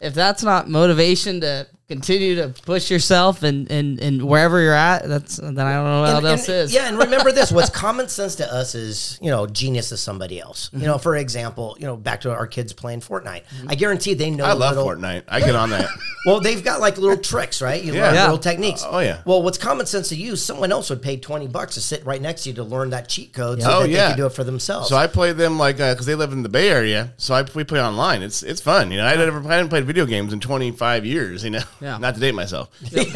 if 0.00 0.14
that's 0.14 0.42
not 0.42 0.68
motivation 0.68 1.40
to 1.40 1.66
continue 1.92 2.34
to 2.36 2.48
push 2.64 2.90
yourself 2.90 3.42
and, 3.42 3.70
and, 3.70 4.00
and 4.00 4.22
wherever 4.22 4.60
you're 4.60 4.72
at, 4.74 5.06
that's 5.08 5.36
then 5.36 5.58
I 5.58 5.74
don't 5.74 5.84
know 5.84 6.00
what 6.02 6.16
And- 6.16 6.26
else 6.26 6.48
and- 6.48 6.56
is. 6.58 6.74
Yeah, 6.74 6.88
and 6.88 6.98
remember 6.98 7.32
this: 7.32 7.52
what's 7.52 7.70
common 7.84 8.08
sense 8.08 8.34
to 8.36 8.52
us 8.52 8.74
is, 8.74 9.18
you 9.20 9.30
know, 9.30 9.46
genius 9.46 9.90
to 9.90 9.96
somebody 9.96 10.40
else. 10.40 10.70
You 10.72 10.86
know, 10.86 10.96
mhm. 10.96 11.02
for 11.02 11.16
example, 11.16 11.76
you 11.78 11.86
know, 11.86 11.96
back 11.96 12.22
to 12.22 12.30
our 12.32 12.46
kids 12.46 12.72
playing 12.72 13.00
Fortnite. 13.00 13.42
Mhm. 13.60 13.66
I 13.68 13.74
guarantee 13.74 14.14
they 14.14 14.30
know. 14.30 14.44
I 14.44 14.52
love 14.52 14.76
little, 14.76 14.90
Fortnite. 14.90 15.24
I 15.28 15.40
get 15.40 15.54
on 15.54 15.70
that. 15.70 15.88
Well, 16.24 16.38
they've 16.38 16.62
got 16.62 16.80
like 16.80 16.98
little 16.98 17.16
tricks, 17.16 17.60
right? 17.60 17.82
You 17.82 17.92
Yeah. 17.94 18.04
learn 18.04 18.14
Yeah. 18.14 18.22
little 18.26 18.38
techniques. 18.38 18.84
Oh, 18.88 19.00
yeah. 19.00 19.22
Well, 19.24 19.42
what's 19.42 19.58
common 19.58 19.86
sense 19.86 20.08
to 20.10 20.14
you? 20.14 20.36
Someone 20.36 20.70
else 20.70 20.88
would 20.88 21.02
pay 21.02 21.16
twenty 21.16 21.48
bucks 21.48 21.74
to 21.74 21.80
sit 21.80 22.06
right 22.06 22.22
next 22.22 22.44
to 22.44 22.50
you 22.50 22.54
to 22.54 22.62
learn 22.62 22.90
that 22.90 23.08
cheat 23.08 23.32
code, 23.32 23.60
so 23.60 23.68
Oh, 23.68 23.80
that 23.80 23.88
they 23.88 23.94
yeah. 23.94 24.08
can 24.10 24.18
do 24.18 24.26
it 24.26 24.32
for 24.32 24.44
themselves. 24.44 24.88
So 24.88 24.96
I 24.96 25.08
play 25.08 25.32
them 25.32 25.58
like 25.58 25.80
uh, 25.80 25.92
because 25.92 26.06
they 26.06 26.14
live 26.14 26.30
in 26.32 26.44
the 26.44 26.48
Bay 26.48 26.68
Area. 26.68 27.12
So 27.16 27.34
I 27.34 27.44
we 27.56 27.64
play 27.64 27.82
online. 27.82 28.22
It's 28.22 28.44
it's 28.44 28.60
fun. 28.60 28.92
You 28.92 28.98
know, 28.98 29.06
I 29.06 29.16
never 29.16 29.40
I 29.50 29.54
hadn't 29.56 29.70
played 29.70 29.84
video 29.84 30.06
games 30.06 30.32
in 30.32 30.38
25 30.38 31.04
years. 31.04 31.42
You 31.42 31.50
know, 31.50 31.62
Yeah. 31.82 31.98
not 31.98 32.14
to 32.14 32.20
date 32.20 32.34
myself. 32.34 32.70
Maybe 32.92 33.10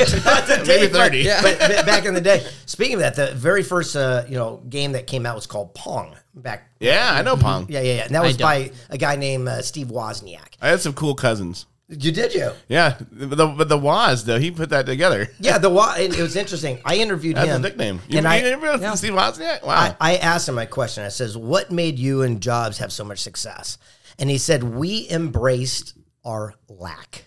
Maybe 0.66 0.86
30. 0.88 1.24
But, 1.42 1.58
but 1.58 1.86
back 1.86 2.04
in 2.04 2.14
the 2.14 2.20
day, 2.20 2.46
speaking 2.66 2.94
of 2.94 3.00
that, 3.00 3.14
the 3.14 3.32
very 3.34 3.62
first 3.62 3.94
uh, 3.96 4.24
you 4.28 4.34
know 4.34 4.62
game 4.68 4.92
that 4.92 5.06
came 5.06 5.24
out 5.24 5.34
was 5.36 5.46
called 5.46 5.74
Pong. 5.74 6.16
Back, 6.34 6.68
Yeah, 6.80 7.12
I 7.14 7.22
know 7.22 7.36
Pong. 7.36 7.66
yeah, 7.70 7.80
yeah, 7.80 7.94
yeah. 7.94 8.04
And 8.04 8.14
that 8.14 8.22
was 8.22 8.36
don't. 8.36 8.46
by 8.46 8.70
a 8.90 8.98
guy 8.98 9.16
named 9.16 9.48
uh, 9.48 9.62
Steve 9.62 9.86
Wozniak. 9.86 10.56
I 10.60 10.68
had 10.68 10.80
some 10.80 10.92
cool 10.92 11.14
cousins. 11.14 11.64
You 11.88 12.10
did 12.10 12.34
you? 12.34 12.50
Yeah, 12.68 12.96
but 13.12 13.38
the, 13.38 13.46
but 13.46 13.68
the 13.68 13.78
Woz 13.78 14.24
though 14.24 14.40
he 14.40 14.50
put 14.50 14.70
that 14.70 14.86
together. 14.86 15.28
Yeah, 15.38 15.58
the 15.58 15.70
wa- 15.70 15.94
and 15.96 16.12
it 16.12 16.20
was 16.20 16.34
interesting. 16.34 16.80
I 16.84 16.96
interviewed 16.96 17.36
That's 17.36 17.48
him. 17.48 17.56
a 17.64 17.68
nickname. 17.68 18.00
You, 18.08 18.18
and 18.18 18.24
you 18.24 18.30
I, 18.30 18.40
never 18.40 18.76
yeah. 18.76 18.94
Steve 18.96 19.12
Wozniak? 19.12 19.62
Wow. 19.64 19.96
I, 20.00 20.14
I 20.14 20.16
asked 20.16 20.48
him 20.48 20.56
my 20.56 20.66
question. 20.66 21.04
I 21.04 21.08
says, 21.10 21.38
"What 21.38 21.70
made 21.70 21.96
you 21.98 22.22
and 22.22 22.42
Jobs 22.42 22.78
have 22.78 22.92
so 22.92 23.04
much 23.04 23.20
success?" 23.20 23.78
And 24.18 24.28
he 24.28 24.36
said, 24.36 24.64
"We 24.64 25.06
embraced 25.08 25.94
our 26.24 26.54
lack." 26.68 27.26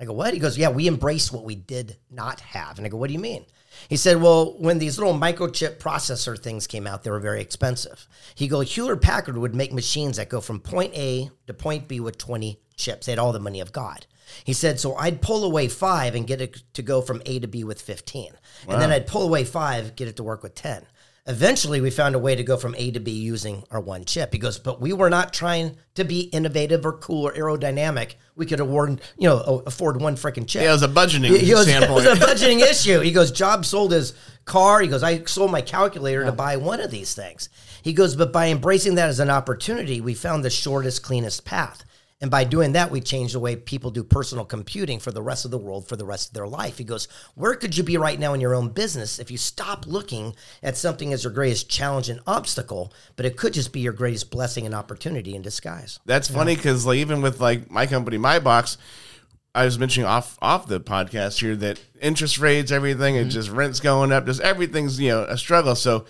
I 0.00 0.06
go, 0.06 0.14
"What?" 0.14 0.32
He 0.32 0.40
goes, 0.40 0.56
"Yeah, 0.56 0.70
we 0.70 0.88
embraced 0.88 1.30
what 1.32 1.44
we 1.44 1.54
did 1.54 1.98
not 2.10 2.40
have." 2.40 2.78
And 2.78 2.86
I 2.86 2.88
go, 2.88 2.96
"What 2.96 3.08
do 3.08 3.12
you 3.12 3.20
mean?" 3.20 3.44
He 3.88 3.96
said, 3.96 4.20
"Well, 4.20 4.56
when 4.58 4.78
these 4.78 4.98
little 4.98 5.14
microchip 5.14 5.78
processor 5.78 6.38
things 6.38 6.66
came 6.66 6.86
out, 6.86 7.02
they 7.02 7.10
were 7.10 7.20
very 7.20 7.40
expensive." 7.40 8.08
He 8.34 8.48
goes, 8.48 8.72
"Hewlett 8.72 9.02
Packard 9.02 9.36
would 9.36 9.54
make 9.54 9.72
machines 9.72 10.16
that 10.16 10.28
go 10.28 10.40
from 10.40 10.60
point 10.60 10.94
A 10.94 11.30
to 11.46 11.54
point 11.54 11.86
B 11.86 12.00
with 12.00 12.18
20 12.18 12.60
chips. 12.76 13.06
They 13.06 13.12
had 13.12 13.18
all 13.18 13.32
the 13.32 13.38
money 13.38 13.60
of 13.60 13.72
God." 13.72 14.06
He 14.44 14.52
said, 14.52 14.80
"So 14.80 14.94
I'd 14.94 15.20
pull 15.20 15.44
away 15.44 15.68
5 15.68 16.14
and 16.14 16.26
get 16.26 16.40
it 16.40 16.62
to 16.74 16.82
go 16.82 17.02
from 17.02 17.20
A 17.26 17.38
to 17.40 17.46
B 17.46 17.64
with 17.64 17.82
15. 17.82 18.32
And 18.68 18.80
then 18.80 18.90
I'd 18.90 19.06
pull 19.06 19.22
away 19.22 19.44
5, 19.44 19.96
get 19.96 20.08
it 20.08 20.16
to 20.16 20.22
work 20.22 20.42
with 20.42 20.54
10." 20.54 20.86
Eventually, 21.30 21.80
we 21.80 21.90
found 21.90 22.16
a 22.16 22.18
way 22.18 22.34
to 22.34 22.42
go 22.42 22.56
from 22.56 22.74
A 22.76 22.90
to 22.90 22.98
B 23.00 23.12
using 23.12 23.62
our 23.70 23.80
one 23.80 24.04
chip. 24.04 24.32
He 24.32 24.38
goes, 24.38 24.58
but 24.58 24.80
we 24.80 24.92
were 24.92 25.08
not 25.08 25.32
trying 25.32 25.76
to 25.94 26.04
be 26.04 26.22
innovative 26.22 26.84
or 26.84 26.94
cool 26.94 27.28
or 27.28 27.32
aerodynamic. 27.32 28.14
We 28.34 28.46
could 28.46 28.58
award, 28.58 29.00
you 29.16 29.28
know, 29.28 29.62
afford 29.64 30.00
one 30.00 30.16
freaking 30.16 30.46
chip. 30.48 30.62
yeah, 30.62 30.70
it 30.70 30.72
was 30.72 30.82
a 30.82 30.88
budgeting 30.88 31.26
He- 31.28 31.38
he 31.46 31.50
goes, 31.52 31.68
it 31.68 31.88
was 31.88 32.04
a 32.04 32.14
budgeting 32.16 32.60
issue. 32.60 32.98
He 33.00 33.12
goes, 33.12 33.30
Jobs 33.30 33.68
sold 33.68 33.92
his 33.92 34.12
car. 34.44 34.80
He 34.80 34.88
goes, 34.88 35.02
I 35.04 35.22
sold 35.24 35.52
my 35.52 35.60
calculator 35.62 36.24
to 36.24 36.32
buy 36.32 36.56
one 36.56 36.80
of 36.80 36.90
these 36.90 37.14
things. 37.14 37.48
He 37.82 37.92
goes, 37.92 38.16
but 38.16 38.32
by 38.32 38.48
embracing 38.48 38.96
that 38.96 39.08
as 39.08 39.20
an 39.20 39.30
opportunity, 39.30 40.00
we 40.00 40.14
found 40.14 40.44
the 40.44 40.50
shortest, 40.50 41.02
cleanest 41.02 41.44
path. 41.44 41.84
And 42.20 42.30
by 42.30 42.44
doing 42.44 42.72
that, 42.72 42.90
we 42.90 43.00
change 43.00 43.32
the 43.32 43.40
way 43.40 43.56
people 43.56 43.90
do 43.90 44.04
personal 44.04 44.44
computing 44.44 44.98
for 44.98 45.10
the 45.10 45.22
rest 45.22 45.46
of 45.46 45.50
the 45.50 45.58
world 45.58 45.88
for 45.88 45.96
the 45.96 46.04
rest 46.04 46.28
of 46.28 46.34
their 46.34 46.46
life. 46.46 46.76
He 46.76 46.84
goes, 46.84 47.08
Where 47.34 47.54
could 47.54 47.76
you 47.76 47.82
be 47.82 47.96
right 47.96 48.18
now 48.18 48.34
in 48.34 48.42
your 48.42 48.54
own 48.54 48.68
business 48.68 49.18
if 49.18 49.30
you 49.30 49.38
stop 49.38 49.86
looking 49.86 50.34
at 50.62 50.76
something 50.76 51.14
as 51.14 51.24
your 51.24 51.32
greatest 51.32 51.70
challenge 51.70 52.10
and 52.10 52.20
obstacle, 52.26 52.92
but 53.16 53.24
it 53.24 53.38
could 53.38 53.54
just 53.54 53.72
be 53.72 53.80
your 53.80 53.94
greatest 53.94 54.30
blessing 54.30 54.66
and 54.66 54.74
opportunity 54.74 55.34
in 55.34 55.40
disguise? 55.40 55.98
That's 56.04 56.28
funny 56.28 56.56
because 56.56 56.84
like 56.84 56.98
even 56.98 57.22
with 57.22 57.40
like 57.40 57.70
my 57.70 57.86
company, 57.86 58.18
my 58.18 58.38
box, 58.38 58.76
I 59.54 59.64
was 59.64 59.78
mentioning 59.78 60.06
off 60.06 60.38
off 60.42 60.66
the 60.66 60.80
podcast 60.80 61.40
here 61.40 61.56
that 61.56 61.80
interest 62.02 62.38
rates, 62.38 62.70
everything, 62.70 63.16
and 63.16 63.26
mm-hmm. 63.26 63.34
just 63.34 63.48
rents 63.48 63.80
going 63.80 64.12
up, 64.12 64.26
just 64.26 64.40
everything's 64.42 65.00
you 65.00 65.08
know 65.08 65.24
a 65.24 65.38
struggle. 65.38 65.74
So 65.74 66.04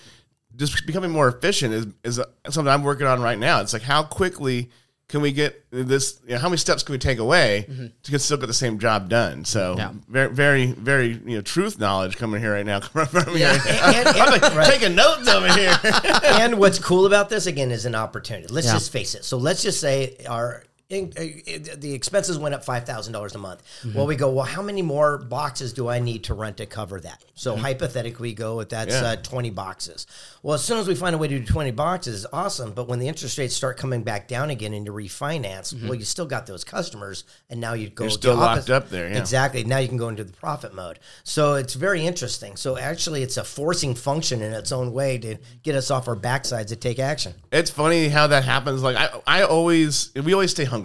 just 0.57 0.85
becoming 0.87 1.13
more 1.13 1.29
efficient 1.29 1.73
is 1.73 1.87
is 2.05 2.21
something 2.51 2.73
I'm 2.73 2.83
working 2.83 3.07
on 3.07 3.23
right 3.23 3.39
now. 3.39 3.61
It's 3.61 3.73
like 3.73 3.83
how 3.83 4.03
quickly 4.03 4.71
can 5.11 5.21
we 5.21 5.33
get 5.33 5.65
this? 5.71 6.21
You 6.27 6.35
know, 6.35 6.39
how 6.39 6.49
many 6.49 6.57
steps 6.59 6.83
can 6.83 6.93
we 6.93 6.99
take 6.99 7.19
away 7.19 7.67
mm-hmm. 7.69 7.87
to 8.03 8.11
get, 8.11 8.21
still 8.21 8.37
get 8.37 8.47
the 8.47 8.55
same 8.55 8.79
job 8.79 9.09
done? 9.09 9.45
So 9.45 9.75
Yeah. 9.77 9.93
very 10.09 10.29
very 10.33 10.67
very 10.73 11.09
you 11.09 11.37
know 11.37 11.43
truth 11.43 11.79
knowledge 11.79 12.17
coming 12.17 12.41
here 12.41 12.53
right 12.53 12.65
now. 12.65 12.81
Coming 12.91 13.07
from 13.07 13.37
Yeah. 13.37 13.57
now. 13.57 13.87
And- 13.91 13.97
and- 13.97 14.09
I'm 14.21 14.41
like 14.41 14.55
right. 14.55 14.71
taking 14.73 14.95
notes 14.95 15.29
over 15.29 15.53
here. 15.53 15.79
and 16.25 16.59
what's 16.59 16.79
cool 16.79 17.07
about 17.07 17.29
this 17.29 17.47
again 17.47 17.71
is 17.71 17.85
an 17.85 17.95
opportunity. 17.95 18.47
Let's 18.53 18.67
Yeah. 18.69 18.75
just 18.75 18.93
face 18.93 19.15
it. 19.15 19.25
So 19.25 19.37
let's 19.37 19.63
just 19.63 19.81
say 19.81 20.17
our 20.29 20.65
in, 20.91 21.13
uh, 21.17 21.75
the 21.79 21.95
expenses 21.95 22.37
went 22.39 22.55
up 22.55 22.65
five 22.65 22.85
thousand 22.85 23.13
dollars 23.13 23.35
a 23.35 23.39
month. 23.39 23.63
Well, 23.95 24.07
we 24.07 24.17
go. 24.17 24.31
Well, 24.31 24.45
how 24.45 24.61
many 24.61 24.83
more 24.83 25.19
boxes 25.19 25.73
do 25.73 25.89
I 25.89 26.01
need 26.01 26.25
to 26.25 26.35
rent 26.35 26.57
to 26.59 26.67
cover 26.67 27.01
that? 27.01 27.25
So 27.35 27.57
hypothetically, 27.57 28.31
we 28.31 28.35
go 28.35 28.57
with 28.57 28.71
that's 28.71 28.93
Yeah. 28.93 29.11
uh, 29.11 29.17
twenty 29.17 29.51
boxes. 29.51 30.07
Well, 30.43 30.55
as 30.55 30.65
soon 30.65 30.79
as 30.79 30.89
we 30.89 30.95
find 30.95 31.15
a 31.15 31.19
way 31.19 31.29
to 31.29 31.39
do 31.39 31.45
twenty 31.47 31.71
boxes, 31.71 32.27
awesome. 32.33 32.73
But 32.73 32.89
when 32.89 32.99
the 32.99 33.07
interest 33.09 33.39
rates 33.39 33.55
start 33.55 33.79
coming 33.79 34.03
back 34.03 34.27
down 34.29 34.51
again 34.51 34.75
and 34.75 34.85
you 34.85 34.93
refinance, 34.93 35.81
well, 35.83 35.95
you 35.95 36.05
still 36.05 36.27
got 36.27 36.47
those 36.47 36.65
customers, 36.65 37.23
and 37.49 37.61
now 37.61 37.75
you 37.75 37.89
go. 37.89 38.05
You're 38.05 38.11
still 38.11 38.35
locked 38.35 38.59
opposite- 38.59 38.75
up 38.75 38.91
there, 38.91 39.09
yeah. 39.09 39.19
Exactly. 39.19 39.63
Now 39.65 39.79
you 39.79 39.87
can 39.89 39.97
go 39.97 40.09
into 40.09 40.25
the 40.25 40.33
profit 40.33 40.75
mode. 40.75 40.99
So 41.23 41.55
it's 41.55 41.75
very 41.75 42.05
interesting. 42.05 42.57
So 42.57 42.77
actually, 42.77 43.23
it's 43.23 43.37
a 43.37 43.45
forcing 43.45 43.95
function 43.95 44.43
in 44.43 44.53
its 44.53 44.73
own 44.73 44.93
way 44.93 45.19
to 45.19 45.37
get 45.63 45.77
us 45.77 45.91
off 45.91 46.09
our 46.09 46.17
backsides 46.17 46.67
to 46.69 46.77
take 46.77 46.99
action. 46.99 47.35
It's 47.53 47.71
funny 47.71 48.09
how 48.09 48.27
that 48.27 48.45
happens. 48.45 48.83
Like 48.83 48.97
I, 48.97 49.21
I 49.27 49.43
always, 49.45 50.11
we 50.15 50.33
always 50.33 50.51
stay 50.51 50.65
hungry. 50.65 50.80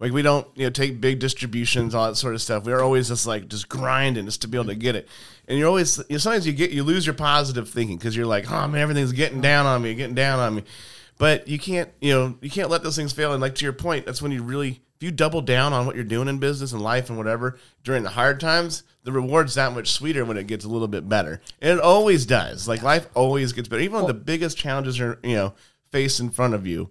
Like 0.00 0.12
we 0.12 0.22
don't, 0.22 0.46
you 0.54 0.64
know, 0.64 0.70
take 0.70 1.00
big 1.00 1.20
distributions, 1.20 1.94
all 1.94 2.08
that 2.08 2.16
sort 2.16 2.34
of 2.34 2.42
stuff. 2.42 2.64
We're 2.64 2.82
always 2.82 3.08
just 3.08 3.26
like 3.26 3.48
just 3.48 3.68
grinding 3.68 4.24
just 4.24 4.42
to 4.42 4.48
be 4.48 4.58
able 4.58 4.66
to 4.66 4.74
get 4.74 4.96
it. 4.96 5.08
And 5.46 5.58
you're 5.58 5.68
always, 5.68 5.98
you 5.98 6.04
know, 6.10 6.18
sometimes 6.18 6.46
you 6.46 6.52
get, 6.52 6.72
you 6.72 6.82
lose 6.82 7.06
your 7.06 7.14
positive 7.14 7.68
thinking 7.68 7.96
because 7.96 8.16
you're 8.16 8.26
like, 8.26 8.50
oh 8.50 8.68
man, 8.68 8.80
everything's 8.80 9.12
getting 9.12 9.40
down 9.40 9.66
on 9.66 9.82
me, 9.82 9.94
getting 9.94 10.14
down 10.14 10.40
on 10.40 10.56
me. 10.56 10.64
But 11.16 11.46
you 11.46 11.58
can't, 11.58 11.90
you 12.00 12.12
know, 12.12 12.36
you 12.40 12.50
can't 12.50 12.70
let 12.70 12.82
those 12.82 12.96
things 12.96 13.12
fail. 13.12 13.32
And 13.32 13.40
like 13.40 13.54
to 13.56 13.64
your 13.64 13.72
point, 13.72 14.04
that's 14.04 14.20
when 14.20 14.32
you 14.32 14.42
really, 14.42 14.82
if 14.96 15.02
you 15.02 15.12
double 15.12 15.40
down 15.42 15.72
on 15.72 15.86
what 15.86 15.94
you're 15.94 16.04
doing 16.04 16.28
in 16.28 16.38
business 16.38 16.72
and 16.72 16.82
life 16.82 17.08
and 17.08 17.16
whatever 17.16 17.56
during 17.84 18.02
the 18.02 18.10
hard 18.10 18.40
times, 18.40 18.82
the 19.04 19.12
reward's 19.12 19.54
that 19.54 19.72
much 19.72 19.92
sweeter 19.92 20.24
when 20.24 20.36
it 20.36 20.48
gets 20.48 20.64
a 20.64 20.68
little 20.68 20.88
bit 20.88 21.08
better. 21.08 21.40
And 21.62 21.78
it 21.78 21.80
always 21.82 22.26
does. 22.26 22.66
Like 22.66 22.82
life 22.82 23.06
always 23.14 23.52
gets 23.52 23.68
better. 23.68 23.82
Even 23.82 23.98
when 23.98 24.06
the 24.06 24.14
biggest 24.14 24.58
challenges 24.58 25.00
are, 25.00 25.20
you 25.22 25.36
know, 25.36 25.54
faced 25.92 26.18
in 26.18 26.30
front 26.30 26.54
of 26.54 26.66
you, 26.66 26.90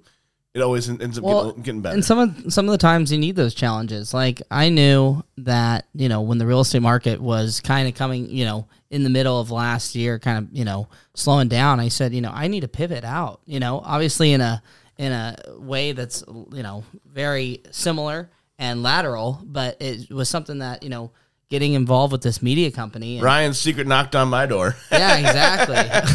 it 0.54 0.62
always 0.62 0.88
ends 0.88 1.18
up 1.18 1.24
Well, 1.24 1.46
getting, 1.48 1.64
getting 1.64 1.82
better. 1.82 1.96
And 1.96 2.06
some 2.06 2.20
of 2.20 2.54
some 2.54 2.68
of 2.68 2.72
the 2.72 2.78
times 2.78 3.12
you 3.12 3.18
need 3.18 3.36
those 3.36 3.56
challenges. 3.56 4.14
Like 4.14 4.42
I 4.52 4.70
knew 4.70 5.24
that 5.38 5.86
you 5.96 6.10
know 6.10 6.22
when 6.22 6.38
the 6.38 6.46
real 6.46 6.62
estate 6.62 6.82
market 6.82 7.20
was 7.20 7.60
kind 7.60 7.88
of 7.88 7.96
coming, 7.96 8.30
you 8.30 8.46
know, 8.46 8.68
in 8.92 9.04
the 9.04 9.10
middle 9.10 9.40
of 9.40 9.50
last 9.50 9.96
year, 9.96 10.20
kind 10.20 10.38
of 10.38 10.54
you 10.56 10.66
know 10.66 10.88
slowing 11.16 11.48
down. 11.48 11.80
I 11.80 11.88
said, 11.88 12.14
you 12.14 12.22
know, 12.22 12.32
I 12.34 12.48
need 12.48 12.62
to 12.62 12.68
pivot 12.68 13.04
out. 13.04 13.42
You 13.46 13.60
know, 13.60 13.82
obviously 13.84 14.34
in 14.34 14.42
a 14.42 14.62
in 14.98 15.12
a 15.12 15.36
way 15.58 15.92
that's 15.92 16.24
you 16.28 16.62
know 16.64 16.84
very 17.12 17.62
similar 17.72 18.30
and 18.60 18.84
lateral, 18.84 19.42
but 19.44 19.82
it 19.82 20.12
was 20.12 20.30
something 20.30 20.60
that 20.60 20.84
you 20.84 20.90
know 20.90 21.12
getting 21.50 21.74
involved 21.74 22.12
with 22.12 22.22
this 22.22 22.42
media 22.42 22.72
company. 22.72 23.16
And, 23.16 23.24
Ryan's 23.24 23.60
secret 23.60 23.88
knocked 23.88 24.16
on 24.16 24.28
my 24.28 24.46
door. 24.46 24.76
yeah, 24.92 25.18
exactly. 25.28 26.14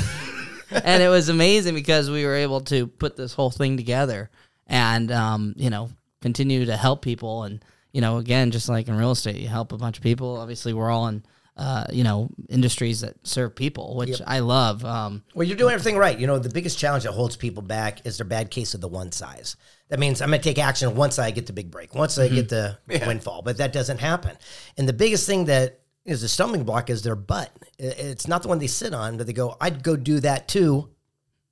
And 0.70 1.02
it 1.02 1.08
was 1.08 1.28
amazing 1.28 1.74
because 1.74 2.10
we 2.10 2.24
were 2.24 2.34
able 2.34 2.60
to 2.62 2.86
put 2.86 3.16
this 3.16 3.32
whole 3.32 3.50
thing 3.50 3.76
together 3.76 4.30
and 4.66 5.10
um, 5.10 5.54
you 5.56 5.70
know 5.70 5.90
continue 6.20 6.64
to 6.66 6.76
help 6.76 7.02
people 7.02 7.44
and 7.44 7.64
you 7.92 8.00
know 8.00 8.18
again 8.18 8.50
just 8.50 8.68
like 8.68 8.88
in 8.88 8.96
real 8.96 9.12
estate 9.12 9.36
you 9.36 9.48
help 9.48 9.72
a 9.72 9.78
bunch 9.78 9.96
of 9.96 10.02
people 10.02 10.36
obviously 10.36 10.72
we're 10.72 10.90
all 10.90 11.06
in 11.08 11.22
uh, 11.56 11.84
you 11.90 12.04
know 12.04 12.28
industries 12.48 13.00
that 13.00 13.14
serve 13.26 13.54
people 13.54 13.96
which 13.96 14.20
i 14.28 14.38
love 14.38 14.84
um, 14.84 15.24
Well, 15.34 15.46
you're 15.46 15.56
doing 15.56 15.74
everything 15.74 15.96
right. 15.96 16.16
You 16.16 16.28
know, 16.28 16.38
the 16.38 16.50
biggest 16.50 16.78
challenge 16.78 17.02
that 17.02 17.12
holds 17.12 17.34
people 17.36 17.62
back 17.64 18.06
is 18.06 18.18
their 18.18 18.26
bad 18.26 18.50
case 18.50 18.74
of 18.74 18.80
the 18.80 18.86
one 18.86 19.10
size. 19.10 19.56
That 19.88 19.98
means 19.98 20.22
I'm 20.22 20.28
going 20.28 20.40
to 20.40 20.44
take 20.48 20.58
action 20.58 20.94
once 20.94 21.18
I 21.18 21.32
get 21.32 21.46
the 21.46 21.52
big 21.52 21.70
break, 21.72 21.96
once 21.96 22.16
I 22.16 22.28
get 22.28 22.48
the 22.48 22.78
windfall, 23.06 23.42
but 23.42 23.56
that 23.56 23.72
doesn't 23.72 23.98
happen. 23.98 24.36
And 24.76 24.88
the 24.88 24.92
biggest 24.92 25.26
thing 25.26 25.46
that 25.46 25.80
is 26.04 26.22
a 26.22 26.28
stumbling 26.28 26.64
block 26.64 26.90
is 26.90 27.02
their 27.02 27.16
butt. 27.16 27.50
It's 27.78 28.26
not 28.26 28.42
the 28.42 28.48
one 28.48 28.58
they 28.58 28.66
sit 28.66 28.94
on, 28.94 29.16
but 29.16 29.26
they 29.26 29.32
go, 29.32 29.56
I'd 29.60 29.82
go 29.82 29.96
do 29.96 30.20
that 30.20 30.48
too, 30.48 30.88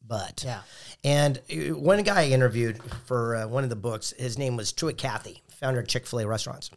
but. 0.06 0.42
Yeah. 0.44 0.60
And 1.04 1.40
uh, 1.50 1.76
one 1.78 2.02
guy 2.02 2.22
I 2.22 2.28
interviewed 2.28 2.80
for 3.04 3.36
uh, 3.36 3.46
one 3.46 3.64
of 3.64 3.70
the 3.70 3.76
books, 3.76 4.14
his 4.18 4.38
name 4.38 4.56
was 4.56 4.72
Truett 4.72 4.98
Cathy, 4.98 5.42
founder 5.48 5.80
of 5.80 5.88
Chick 5.88 6.06
fil 6.06 6.20
A 6.20 6.26
restaurants. 6.26 6.70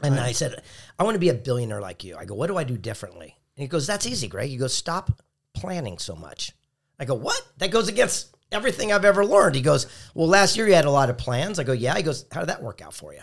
And 0.00 0.14
I 0.14 0.30
said, 0.30 0.62
I 0.96 1.02
want 1.02 1.16
to 1.16 1.20
be 1.20 1.28
a 1.28 1.34
billionaire 1.34 1.80
like 1.80 2.04
you. 2.04 2.16
I 2.16 2.24
go, 2.24 2.34
what 2.34 2.46
do 2.46 2.56
I 2.56 2.62
do 2.62 2.78
differently? 2.78 3.36
And 3.56 3.62
he 3.62 3.66
goes, 3.66 3.86
that's 3.86 4.06
easy, 4.06 4.28
Greg. 4.28 4.48
He 4.48 4.56
goes, 4.56 4.72
stop 4.72 5.20
planning 5.54 5.98
so 5.98 6.14
much. 6.14 6.52
I 7.00 7.04
go, 7.04 7.14
what? 7.14 7.40
That 7.58 7.72
goes 7.72 7.88
against 7.88 8.36
everything 8.52 8.92
I've 8.92 9.04
ever 9.04 9.26
learned. 9.26 9.56
He 9.56 9.60
goes, 9.60 9.86
well, 10.14 10.28
last 10.28 10.56
year 10.56 10.68
you 10.68 10.74
had 10.74 10.84
a 10.84 10.90
lot 10.90 11.10
of 11.10 11.18
plans. 11.18 11.58
I 11.58 11.64
go, 11.64 11.72
yeah. 11.72 11.96
He 11.96 12.04
goes, 12.04 12.26
how 12.30 12.40
did 12.40 12.48
that 12.48 12.62
work 12.62 12.80
out 12.80 12.94
for 12.94 13.12
you? 13.12 13.22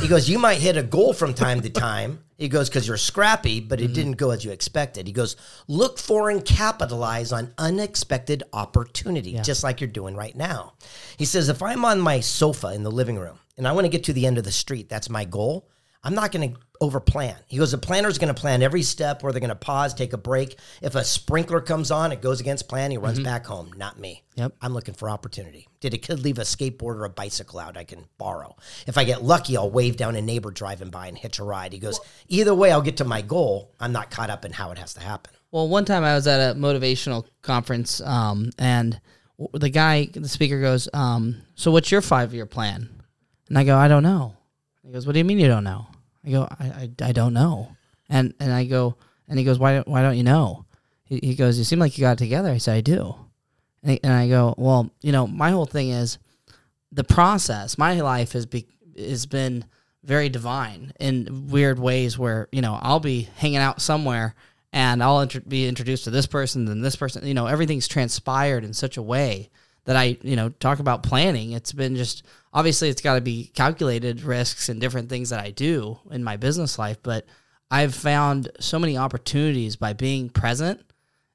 He 0.00 0.06
goes, 0.06 0.28
you 0.28 0.38
might 0.38 0.58
hit 0.58 0.76
a 0.76 0.82
goal 0.82 1.14
from 1.14 1.32
time 1.32 1.62
to 1.62 1.70
time. 1.70 2.22
He 2.36 2.48
goes, 2.48 2.68
because 2.68 2.86
you're 2.86 2.98
scrappy, 2.98 3.58
but 3.58 3.80
it 3.80 3.84
mm-hmm. 3.84 3.92
didn't 3.94 4.12
go 4.12 4.30
as 4.30 4.44
you 4.44 4.50
expected. 4.50 5.06
He 5.06 5.12
goes, 5.12 5.34
look 5.66 5.98
for 5.98 6.28
and 6.28 6.44
capitalize 6.44 7.32
on 7.32 7.54
unexpected 7.56 8.42
opportunity, 8.52 9.40
just 9.42 9.64
like 9.64 9.80
you're 9.80 9.88
doing 9.88 10.14
right 10.14 10.36
now. 10.36 10.74
He 11.16 11.24
says, 11.24 11.48
if 11.48 11.62
I'm 11.62 11.84
on 11.84 12.00
my 12.00 12.20
sofa 12.20 12.68
in 12.74 12.82
the 12.82 12.92
living 12.92 13.18
room 13.18 13.38
and 13.56 13.66
I 13.66 13.72
want 13.72 13.86
to 13.86 13.90
get 13.90 14.04
to 14.04 14.12
the 14.12 14.26
end 14.26 14.36
of 14.38 14.44
the 14.44 14.52
street, 14.52 14.88
that's 14.88 15.08
my 15.08 15.24
goal. 15.24 15.68
I'm 16.04 16.14
not 16.14 16.30
going 16.32 16.52
to 16.52 16.60
over 16.80 17.00
plan. 17.00 17.36
He 17.48 17.58
goes, 17.58 17.72
the 17.72 17.78
planner's 17.78 18.18
going 18.18 18.32
to 18.32 18.40
plan 18.40 18.62
every 18.62 18.82
step 18.82 19.22
where 19.22 19.32
they're 19.32 19.40
going 19.40 19.48
to 19.48 19.56
pause, 19.56 19.92
take 19.94 20.12
a 20.12 20.18
break. 20.18 20.56
If 20.80 20.94
a 20.94 21.02
sprinkler 21.02 21.60
comes 21.60 21.90
on, 21.90 22.12
it 22.12 22.22
goes 22.22 22.40
against 22.40 22.68
plan. 22.68 22.92
He 22.92 22.96
runs 22.98 23.18
back 23.18 23.46
home. 23.46 23.72
Not 23.76 23.98
me. 23.98 24.22
Yep. 24.36 24.54
I'm 24.62 24.74
looking 24.74 24.94
for 24.94 25.10
opportunity. 25.10 25.66
Did 25.80 25.94
a 25.94 25.98
kid 25.98 26.20
leave 26.20 26.38
a 26.38 26.42
skateboard 26.42 26.96
or 26.96 27.04
a 27.04 27.10
bicycle 27.10 27.58
out 27.58 27.76
I 27.76 27.82
can 27.82 28.04
borrow? 28.16 28.54
If 28.86 28.96
I 28.96 29.02
get 29.02 29.24
lucky, 29.24 29.56
I'll 29.56 29.70
wave 29.70 29.96
down 29.96 30.14
a 30.14 30.22
neighbor 30.22 30.52
driving 30.52 30.90
by 30.90 31.08
and 31.08 31.18
hitch 31.18 31.40
a 31.40 31.44
ride. 31.44 31.72
He 31.72 31.80
goes, 31.80 31.98
either 32.28 32.54
way, 32.54 32.70
I'll 32.70 32.80
get 32.80 32.98
to 32.98 33.04
my 33.04 33.20
goal. 33.20 33.74
I'm 33.80 33.92
not 33.92 34.12
caught 34.12 34.30
up 34.30 34.44
in 34.44 34.52
how 34.52 34.70
it 34.70 34.78
has 34.78 34.94
to 34.94 35.00
happen. 35.00 35.32
Well, 35.50 35.68
one 35.68 35.84
time 35.84 36.04
I 36.04 36.14
was 36.14 36.26
at 36.28 36.52
a 36.52 36.54
motivational 36.54 37.26
conference, 37.42 38.00
um, 38.02 38.50
and 38.58 39.00
the 39.52 39.70
guy, 39.70 40.08
the 40.12 40.28
speaker 40.28 40.60
goes, 40.60 40.88
um, 40.92 41.42
"So 41.54 41.70
what's 41.70 41.90
your 41.90 42.02
five 42.02 42.34
year 42.34 42.44
plan?" 42.44 42.88
And 43.48 43.58
I 43.58 43.64
go, 43.64 43.76
"I 43.76 43.88
don't 43.88 44.02
know." 44.02 44.36
He 44.84 44.92
goes, 44.92 45.06
"What 45.06 45.14
do 45.14 45.18
you 45.18 45.24
mean 45.24 45.38
you 45.38 45.48
don't 45.48 45.64
know?" 45.64 45.86
I 46.24 46.30
go, 46.30 46.48
"I, 46.58 46.64
I, 46.66 46.90
I 47.02 47.12
don't 47.12 47.34
know." 47.34 47.76
And 48.08 48.34
and 48.40 48.52
I 48.52 48.64
go, 48.64 48.96
and 49.28 49.38
he 49.38 49.44
goes, 49.44 49.58
"Why 49.58 49.80
why 49.80 50.02
don't 50.02 50.16
you 50.16 50.24
know?" 50.24 50.64
He, 51.04 51.20
he 51.22 51.34
goes, 51.34 51.58
"You 51.58 51.64
seem 51.64 51.78
like 51.78 51.96
you 51.98 52.02
got 52.02 52.18
together." 52.18 52.50
I 52.50 52.58
said, 52.58 52.76
"I 52.76 52.80
do." 52.80 53.14
And, 53.82 53.92
he- 53.92 54.00
and 54.02 54.12
I 54.12 54.28
go, 54.28 54.54
"Well, 54.58 54.90
you 55.02 55.12
know, 55.12 55.26
my 55.26 55.50
whole 55.50 55.66
thing 55.66 55.90
is 55.90 56.18
the 56.92 57.04
process. 57.04 57.78
My 57.78 58.00
life 58.00 58.32
has 58.32 58.46
be 58.46 58.66
has 58.96 59.26
been 59.26 59.64
very 60.04 60.28
divine 60.28 60.92
in 60.98 61.48
weird 61.48 61.78
ways 61.78 62.18
where 62.18 62.48
you 62.52 62.62
know 62.62 62.78
I'll 62.82 63.00
be 63.00 63.28
hanging 63.36 63.58
out 63.58 63.80
somewhere." 63.80 64.34
and 64.70 65.02
I'll 65.02 65.20
intro- 65.20 65.40
be 65.48 65.66
introduced 65.66 66.04
to 66.04 66.10
this 66.10 66.26
person, 66.26 66.66
then 66.66 66.82
this 66.82 66.94
person. 66.94 67.26
You 67.26 67.32
know, 67.32 67.46
everything's 67.46 67.88
transpired 67.88 68.64
in 68.64 68.74
such 68.74 68.98
a 68.98 69.02
way 69.02 69.48
that 69.88 69.96
I, 69.96 70.18
you 70.20 70.36
know, 70.36 70.50
talk 70.50 70.80
about 70.80 71.02
planning. 71.02 71.52
It's 71.52 71.72
been 71.72 71.96
just 71.96 72.22
obviously 72.52 72.90
it's 72.90 73.00
got 73.00 73.14
to 73.14 73.22
be 73.22 73.50
calculated 73.54 74.20
risks 74.20 74.68
and 74.68 74.82
different 74.82 75.08
things 75.08 75.30
that 75.30 75.40
I 75.40 75.50
do 75.50 75.98
in 76.10 76.22
my 76.22 76.36
business 76.36 76.78
life, 76.78 76.98
but 77.02 77.24
I've 77.70 77.94
found 77.94 78.50
so 78.60 78.78
many 78.78 78.98
opportunities 78.98 79.76
by 79.76 79.94
being 79.94 80.28
present 80.28 80.82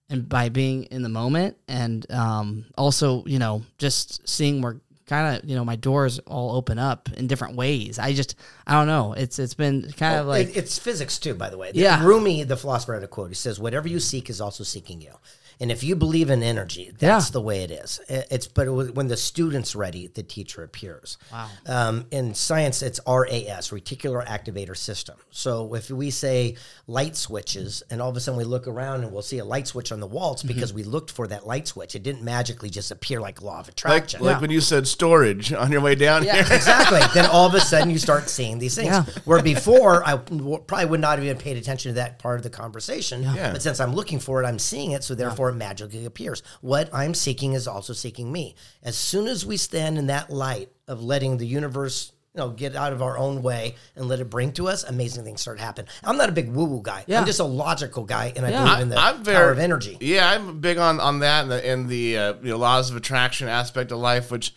and 0.08 0.30
by 0.30 0.50
being 0.50 0.84
in 0.84 1.02
the 1.02 1.10
moment, 1.10 1.58
and 1.68 2.10
um, 2.12 2.66
also, 2.78 3.26
you 3.26 3.39
know, 3.39 3.63
just 3.80 4.30
seeing 4.30 4.62
where 4.62 4.80
kind 5.08 5.36
of 5.36 5.50
you 5.50 5.56
know 5.56 5.66
my 5.66 5.76
doors 5.76 6.20
all 6.20 6.56
open 6.56 6.78
up 6.78 7.10
in 7.13 7.26
different 7.26 7.56
ways. 7.56 7.98
I 7.98 8.13
just 8.13 8.36
I 8.68 8.74
don't 8.74 8.86
know. 8.86 9.13
It's 9.13 9.39
it's 9.39 9.56
been 9.56 9.92
kind 9.94 10.20
of 10.20 10.28
like 10.28 10.56
it's 10.56 10.78
physics 10.78 11.18
too, 11.18 11.34
by 11.34 11.50
the 11.50 11.58
way. 11.58 11.72
Yeah. 11.74 12.06
Rumi, 12.06 12.44
the 12.44 12.58
philosopher, 12.58 12.94
had 12.94 13.04
a 13.04 13.08
quote. 13.08 13.30
He 13.30 13.36
says, 13.36 13.60
"Whatever 13.60 13.88
you 13.88 14.00
seek 14.00 14.30
is 14.30 14.39
also 14.39 14.63
seeking 14.63 15.02
you." 15.02 15.13
And 15.60 15.72
if 15.72 15.84
you 15.84 15.96
believe 15.96 16.30
in 16.30 16.44
energy, 16.44 16.92
that's 16.98 17.28
Yeah. 17.28 17.32
the 17.32 17.42
way 17.42 17.63
it 17.63 17.72
is. 17.72 18.00
It's 18.10 18.48
but 18.48 18.68
it 18.68 18.72
was- 18.72 18.92
when 18.92 19.08
the 19.08 19.18
student's 19.18 19.76
ready, 19.76 20.08
the 20.08 20.24
teacher 20.24 20.63
appears. 20.63 21.18
Wow. 21.32 21.50
Um, 21.68 22.06
in 22.12 22.34
science, 22.34 22.82
it's 22.82 23.00
RAS, 23.08 23.70
reticular 23.70 24.26
activator 24.26 24.76
system. 24.76 25.16
So 25.32 25.74
if 25.76 25.89
we 25.89 26.12
say 26.12 26.56
light 26.88 27.16
switches, 27.16 27.84
and 27.89 28.02
all 28.02 28.10
of 28.10 28.18
a 28.18 28.20
sudden 28.20 28.38
we 28.38 28.44
look 28.44 28.68
around 28.68 29.04
and 29.04 29.12
we'll 29.12 29.22
see 29.22 29.38
a 29.39 29.46
light 29.46 29.68
switch 29.68 29.92
on 29.92 30.00
the 30.00 30.08
wall, 30.08 30.34
it's 30.34 30.44
because 30.44 30.74
we 30.74 30.84
looked 30.84 31.12
for 31.12 31.28
that 31.28 31.46
light 31.48 31.68
switch. 31.68 31.96
It 31.96 32.04
didn't 32.04 32.24
magically 32.24 32.70
just 32.70 32.92
appear 32.92 33.20
like 33.22 33.42
law 33.42 33.60
of 33.60 33.68
Like, 33.68 33.72
attraction. 33.74 34.22
like 34.24 34.42
when 34.42 34.52
you 34.52 34.62
said 34.62 34.88
storage 34.88 35.54
on 35.54 35.72
your 35.72 35.82
way 35.82 35.96
down 35.96 36.24
Yeah. 36.24 36.44
here. 36.44 36.56
exactly. 36.56 37.02
then 37.13 37.26
all 37.30 37.46
of 37.48 37.54
a 37.54 37.62
sudden 37.62 37.89
you 37.89 38.00
start 38.00 38.30
seeing 38.30 38.60
these 38.60 38.76
things. 38.76 38.88
Yeah. 38.88 39.06
Where 39.26 39.42
before 39.42 40.04
I 40.08 40.18
probably 40.18 40.86
would 40.86 41.00
not 41.00 41.18
have 41.18 41.26
even 41.26 41.38
paid 41.38 41.58
attention 41.58 41.92
to 41.92 41.96
that 41.96 42.20
part 42.20 42.38
of 42.38 42.44
the 42.44 42.50
conversation. 42.50 43.24
Yeah. 43.24 43.52
But 43.52 43.62
since 43.62 43.80
I'm 43.80 43.94
looking 43.96 44.20
for 44.20 44.42
it, 44.44 44.46
I'm 44.46 44.60
seeing 44.60 44.92
it. 44.92 45.04
So 45.04 45.16
therefore 45.16 45.43
it 45.50 45.56
magically 45.56 46.06
appears. 46.06 46.44
What 46.62 46.90
I'm 46.94 47.14
seeking 47.14 47.54
is 47.54 47.68
also 47.68 47.94
seeking 47.94 48.32
me. 48.32 48.56
As 48.84 48.96
soon 48.96 49.28
as 49.28 49.46
we 49.46 49.58
stand 49.58 49.98
in 49.98 50.08
that 50.08 50.30
light 50.30 50.70
of 50.88 51.04
letting 51.04 51.38
the 51.38 51.48
universe 51.48 52.12
you 52.36 52.40
know, 52.42 52.50
get 52.50 52.76
out 52.76 52.94
of 52.94 53.04
our 53.04 53.16
own 53.16 53.44
way 53.44 53.76
and 53.96 54.08
let 54.08 54.20
it 54.20 54.28
bring 54.28 54.52
to 54.54 54.68
us, 54.68 54.84
amazing 54.84 55.24
things 55.24 55.40
start 55.42 55.60
happening. 55.60 55.88
I'm 56.04 56.18
not 56.18 56.30
a 56.30 56.32
big 56.32 56.50
woo 56.50 56.66
woo 56.66 56.82
guy. 56.82 57.04
Yeah. 57.06 57.20
I'm 57.20 57.28
just 57.28 57.40
a 57.40 57.44
logical 57.44 58.06
guy, 58.06 58.34
and 58.36 58.44
I 58.44 58.50
Yeah. 58.50 58.64
believe 58.64 58.80
in 58.82 58.90
the 58.90 58.98
I'm 58.98 59.22
power 59.24 59.52
of 59.52 59.60
energy. 59.60 59.98
Yeah, 60.02 60.28
I'm 60.32 60.60
big 60.60 60.80
on 60.80 61.00
on 61.00 61.20
that 61.20 61.44
and 61.44 61.52
the, 61.52 61.64
and 61.68 61.88
the 61.90 62.18
uh, 62.18 62.34
you 62.42 62.50
know 62.50 62.58
laws 62.58 62.90
of 62.90 62.96
attraction 62.96 63.48
aspect 63.48 63.92
of 63.92 64.00
life. 64.00 64.32
Which 64.32 64.52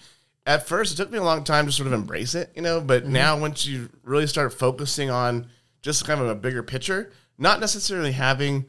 at 0.47 0.67
first 0.67 0.95
it 0.95 0.97
took 0.97 1.11
me 1.11 1.19
a 1.19 1.23
long 1.23 1.45
time 1.45 1.67
to 1.67 1.73
sort 1.73 1.87
of 1.87 1.93
embrace 1.93 2.35
it, 2.35 2.51
you 2.57 2.63
know. 2.63 2.81
But 2.81 3.03
Mm-hmm. 3.03 3.13
now 3.13 3.39
once 3.39 3.67
you 3.67 3.91
really 4.05 4.27
start 4.27 4.55
focusing 4.55 5.11
on 5.11 5.49
just 5.83 6.07
kind 6.07 6.19
of 6.23 6.29
a 6.29 6.35
bigger 6.35 6.63
picture, 6.63 7.13
not 7.37 7.61
necessarily 7.61 8.13
having 8.13 8.65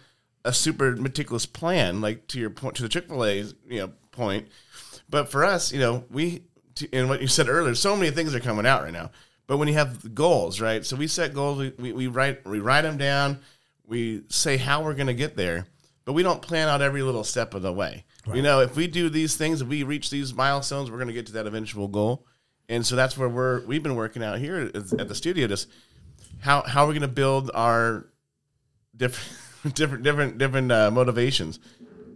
a 0.47 0.53
super 0.53 0.95
meticulous 0.95 1.45
plan, 1.45 1.99
like 1.99 2.27
to 2.27 2.39
your 2.39 2.49
point 2.49 2.75
to 2.77 2.83
the 2.83 2.89
Chick 2.89 3.07
Fil 3.07 3.25
A 3.25 3.35
you 3.35 3.53
know 3.79 3.91
point, 4.11 4.47
but 5.09 5.29
for 5.29 5.43
us, 5.43 5.71
you 5.73 5.79
know, 5.79 6.05
we 6.09 6.43
to, 6.75 6.89
and 6.93 7.09
what 7.09 7.21
you 7.21 7.27
said 7.27 7.49
earlier, 7.49 7.75
so 7.75 7.95
many 7.95 8.11
things 8.11 8.33
are 8.33 8.39
coming 8.39 8.65
out 8.65 8.83
right 8.83 8.93
now. 8.93 9.11
But 9.45 9.57
when 9.57 9.67
you 9.67 9.73
have 9.75 10.15
goals, 10.15 10.59
right? 10.59 10.85
So 10.85 10.95
we 10.95 11.07
set 11.07 11.33
goals, 11.33 11.59
we, 11.59 11.73
we, 11.77 11.91
we 11.91 12.07
write 12.07 12.45
we 12.47 12.59
write 12.59 12.81
them 12.81 12.97
down, 12.97 13.39
we 13.85 14.23
say 14.29 14.57
how 14.57 14.83
we're 14.83 14.93
going 14.93 15.07
to 15.07 15.13
get 15.13 15.35
there, 15.35 15.67
but 16.05 16.13
we 16.13 16.23
don't 16.23 16.41
plan 16.41 16.69
out 16.69 16.81
every 16.81 17.01
little 17.01 17.23
step 17.23 17.53
of 17.53 17.61
the 17.61 17.73
way. 17.73 18.05
You 18.33 18.41
know, 18.41 18.59
if 18.59 18.75
we 18.75 18.87
do 18.87 19.09
these 19.09 19.37
things, 19.37 19.61
if 19.61 19.69
we 19.69 19.83
reach 19.83 20.09
these 20.09 20.33
milestones, 20.33 20.91
we're 20.91 20.97
going 20.97 21.07
to 21.07 21.13
get 21.13 21.27
to 21.27 21.31
that 21.33 21.47
eventual 21.47 21.87
goal. 21.87 22.25
And 22.67 22.85
so 22.85 22.97
that's 22.97 23.17
where 23.17 23.29
we're 23.29 23.65
we've 23.65 23.83
been 23.83 23.95
working 23.95 24.21
out 24.21 24.39
here 24.39 24.69
at 24.75 24.99
at 24.99 25.07
the 25.07 25.15
studio. 25.15 25.47
Just 25.47 25.69
how 26.39 26.61
how 26.63 26.83
are 26.83 26.87
we 26.87 26.93
going 26.93 27.01
to 27.01 27.07
build 27.07 27.51
our 27.53 28.07
different 28.95 29.39
different 29.75 30.03
different 30.03 30.37
different 30.37 30.71
uh, 30.71 30.91
motivations. 30.91 31.59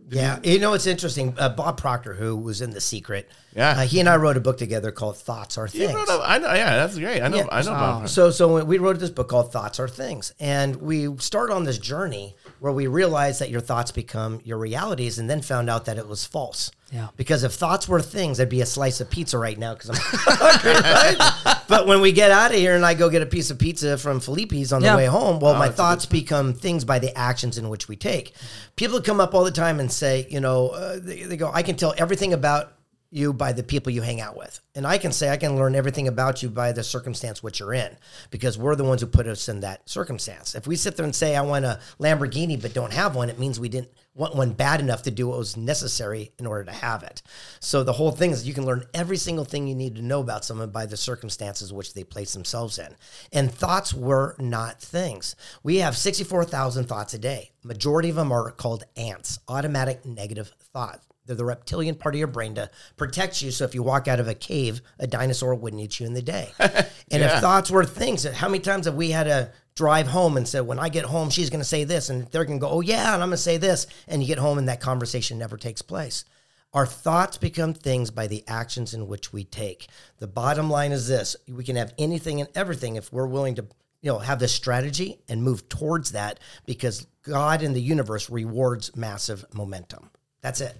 Yeah, 0.10 0.40
you 0.44 0.60
know 0.60 0.74
it's 0.74 0.88
interesting. 0.88 1.34
Uh, 1.38 1.48
Bob 1.48 1.78
Proctor, 1.78 2.14
who 2.14 2.36
was 2.36 2.60
in 2.60 2.72
The 2.72 2.82
Secret, 2.82 3.30
Yeah. 3.56 3.70
uh, 3.72 3.82
he 3.84 4.02
and 4.02 4.10
I 4.10 4.18
wrote 4.18 4.36
a 4.36 4.42
book 4.42 4.58
together 4.58 4.92
called 4.92 5.16
Thoughts 5.18 5.58
Are 5.58 5.70
Things. 5.70 5.94
wrote 5.94 6.10
a- 6.10 6.22
I 6.22 6.38
know, 6.38 6.54
yeah, 6.54 6.76
that's 6.76 6.98
great. 6.98 7.22
I 7.22 7.30
know, 7.30 7.38
Yeah. 7.38 7.48
I 7.50 7.62
know. 7.62 7.70
about 7.72 8.10
So, 8.10 8.30
so 8.30 8.62
we 8.66 8.78
wrote 8.78 9.00
this 9.00 9.10
book 9.10 9.30
called 9.30 9.54
Thoughts 9.54 9.80
Are 9.80 9.88
Things, 9.88 10.34
and 10.38 10.76
we 10.78 11.16
started 11.20 11.54
on 11.54 11.64
this 11.64 11.78
journey 11.78 12.36
where 12.60 12.74
we 12.74 12.88
realized 12.88 13.40
that 13.40 13.50
your 13.50 13.62
thoughts 13.62 13.92
become 13.94 14.42
your 14.44 14.58
realities, 14.58 15.18
and 15.18 15.30
then 15.30 15.42
found 15.42 15.70
out 15.70 15.86
that 15.86 15.98
it 15.98 16.10
was 16.10 16.26
false. 16.26 16.72
Yeah. 16.91 17.08
Because 17.15 17.43
if 17.45 17.54
thoughts 17.54 17.88
were 17.88 18.01
things, 18.01 18.39
I'd 18.39 18.49
be 18.49 18.60
a 18.62 18.65
slice 18.65 18.99
of 18.99 19.10
pizza 19.10 19.38
right 19.38 19.58
now 19.58 19.73
because 19.73 19.89
I'm 19.91 19.95
hungry, 19.99 20.73
right? 20.73 21.58
But 21.69 21.88
when 21.88 22.01
we 22.01 22.12
get 22.12 22.32
out 22.32 22.51
of 22.51 22.58
here 22.58 22.75
and 22.75 22.86
I 22.86 22.93
go 22.95 23.10
get 23.10 23.21
a 23.21 23.25
piece 23.25 23.49
of 23.49 23.58
pizza 23.58 23.97
from 23.97 24.19
Felipe's 24.19 24.73
on 24.73 24.84
Yeah. 24.84 24.91
the 24.91 24.97
way 24.97 25.06
home, 25.06 25.39
well, 25.39 25.56
my 25.56 25.69
thoughts 25.69 26.06
become 26.06 26.54
things 26.54 26.84
by 26.84 26.99
the 26.99 27.17
actions 27.17 27.58
in 27.58 27.69
which 27.69 27.88
we 27.88 27.95
take. 27.95 28.34
People 28.75 28.99
come 29.01 29.21
up 29.21 29.34
all 29.34 29.45
the 29.45 29.51
time 29.51 29.80
and 29.80 29.89
say, 29.91 30.27
you 30.30 30.41
know, 30.41 30.67
uh, 30.69 30.99
they, 31.01 31.23
they 31.23 31.38
go, 31.38 31.49
I 31.54 31.63
can 31.63 31.75
tell 31.77 31.93
everything 31.97 32.34
about 32.34 32.73
you 33.12 33.34
by 33.34 33.52
the 33.52 33.62
people 33.62 33.91
you 33.91 34.02
hang 34.02 34.21
out 34.21 34.38
with. 34.38 34.60
And 34.74 34.88
I 34.88 34.97
can 34.97 35.12
say 35.12 35.30
I 35.30 35.38
can 35.38 35.58
learn 35.58 35.76
everything 35.76 36.08
about 36.08 36.41
you 36.41 36.50
by 36.50 36.71
the 36.71 36.84
circumstance 36.84 37.43
which 37.43 37.60
you're 37.60 37.74
in 37.74 37.97
because 38.30 38.58
we're 38.58 38.76
the 38.76 38.86
ones 38.86 39.02
who 39.02 39.08
put 39.08 39.28
us 39.28 39.50
in 39.50 39.60
that 39.60 39.88
circumstance. 39.89 40.56
If 40.56 40.65
we 40.65 40.78
sit 40.78 40.95
there 40.95 41.04
and 41.04 41.13
say 41.13 41.36
I 41.36 41.41
want 41.41 41.65
a 41.65 41.80
Lamborghini 42.00 42.60
but 42.60 42.74
don't 42.74 42.93
have 42.93 43.15
one, 43.15 43.30
it 43.30 43.38
means 43.38 43.60
we 43.60 43.67
didn't 43.67 43.91
want 44.15 44.36
one 44.36 44.54
bad 44.54 44.80
enough 44.80 45.04
to 45.04 45.12
do 45.12 45.28
what 45.28 45.38
was 45.38 45.58
necessary 45.58 46.32
in 46.39 46.45
order 46.45 46.63
to 46.65 46.71
have 46.71 47.04
it. 47.04 47.21
So 47.60 47.84
the 47.84 47.93
whole 47.93 48.12
thing 48.12 48.32
is 48.32 48.47
you 48.47 48.54
can 48.54 48.65
learn 48.65 48.86
every 48.93 49.17
single 49.17 49.45
thing 49.45 49.67
you 49.67 49.76
need 49.76 49.95
to 49.95 50.02
know 50.02 50.21
about 50.21 50.45
someone 50.45 50.69
by 50.69 50.86
the 50.86 50.97
circumstances 50.97 51.74
which 51.74 51.93
they 51.93 52.04
place 52.04 52.34
themselves 52.34 52.80
in. 52.80 52.95
And 53.34 53.52
thoughts 53.52 53.93
were 53.93 54.36
not 54.39 54.82
things. 54.82 55.36
We 55.63 55.78
have 55.78 55.97
64,000 55.97 56.86
thoughts 56.86 57.13
a 57.13 57.19
day. 57.19 57.52
Majority 57.63 58.10
of 58.10 58.15
them 58.15 58.32
are 58.32 58.52
called 58.52 58.84
ants, 58.95 59.39
automatic 59.47 60.06
negative 60.06 60.52
thought. 60.74 61.02
They're 61.25 61.36
the 61.36 61.45
reptilian 61.45 61.95
part 61.95 62.15
of 62.15 62.19
your 62.19 62.27
brain 62.27 62.55
to 62.55 62.69
protect 62.97 63.41
you. 63.41 63.51
So 63.51 63.63
if 63.63 63.75
you 63.75 63.84
walk 63.84 64.07
out 64.07 64.19
of 64.19 64.27
a 64.27 64.34
cave, 64.34 64.81
a 64.99 65.07
dinosaur 65.07 65.53
wouldn't 65.53 65.81
eat 65.81 65.99
you 65.99 66.05
in 66.05 66.13
the 66.13 66.21
day. 66.21 66.51
and 66.60 67.23
if 67.23 67.39
thoughts 67.39 67.69
were 67.69 67.86
things, 67.86 68.23
how 68.23 68.47
many 68.47 68.60
times 68.60 68.86
have 68.86 68.95
we 68.95 69.12
had 69.12 69.25
to 69.25 69.51
drive 69.75 70.07
home 70.07 70.36
and 70.36 70.47
said, 70.47 70.62
when 70.62 70.79
I 70.79 70.89
get 70.89 71.05
home, 71.05 71.29
she's 71.29 71.49
going 71.49 71.62
to 71.62 71.65
say 71.65 71.84
this, 71.84 72.10
and 72.10 72.27
they're 72.27 72.45
going 72.45 72.60
to 72.60 72.65
go, 72.65 72.71
oh 72.71 72.81
yeah, 72.81 73.13
and 73.13 73.23
I'm 73.23 73.29
going 73.29 73.31
to 73.31 73.38
say 73.38 73.57
this, 73.57 73.88
and 74.07 74.21
you 74.21 74.27
get 74.27 74.39
home 74.39 74.57
and 74.57 74.67
that 74.67 74.81
conversation 74.81 75.38
never 75.38 75.57
takes 75.57 75.81
place. 75.81 76.25
Our 76.73 76.86
thoughts 76.86 77.38
become 77.38 77.73
things 77.73 78.12
by 78.12 78.27
the 78.27 78.43
actions 78.47 78.93
in 78.93 79.07
which 79.07 79.34
we 79.34 79.43
take. 79.43 79.88
The 80.19 80.27
bottom 80.27 80.69
line 80.69 80.93
is 80.93 81.07
this: 81.07 81.36
we 81.49 81.65
can 81.65 81.75
have 81.75 81.93
anything 81.97 82.39
and 82.39 82.49
everything 82.55 82.95
if 82.95 83.12
we're 83.12 83.27
willing 83.27 83.55
to 83.55 83.65
you 84.01 84.12
know 84.12 84.19
have 84.19 84.39
this 84.39 84.53
strategy 84.53 85.19
and 85.27 85.43
move 85.43 85.67
towards 85.67 86.13
that 86.13 86.39
because 86.65 87.05
God 87.23 87.62
in 87.62 87.73
the 87.73 87.81
universe 87.81 88.29
rewards 88.29 88.95
massive 88.95 89.43
momentum. 89.53 90.12
That's 90.41 90.62
it. 90.62 90.77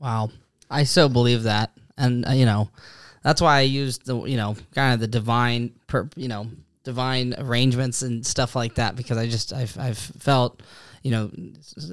Wow. 0.00 0.30
I 0.70 0.84
so 0.84 1.08
believe 1.08 1.44
that. 1.44 1.72
And, 1.96 2.26
uh, 2.26 2.32
you 2.32 2.46
know, 2.46 2.70
that's 3.22 3.40
why 3.40 3.58
I 3.58 3.62
used 3.62 4.06
the, 4.06 4.22
you 4.24 4.36
know, 4.36 4.56
kind 4.74 4.94
of 4.94 5.00
the 5.00 5.06
divine, 5.08 5.72
per, 5.86 6.08
you 6.16 6.28
know, 6.28 6.46
divine 6.84 7.34
arrangements 7.38 8.02
and 8.02 8.24
stuff 8.24 8.54
like 8.54 8.76
that 8.76 8.96
because 8.96 9.18
I 9.18 9.26
just, 9.28 9.52
I've, 9.52 9.76
I've 9.78 9.98
felt, 9.98 10.62
you 11.02 11.10
know, 11.10 11.30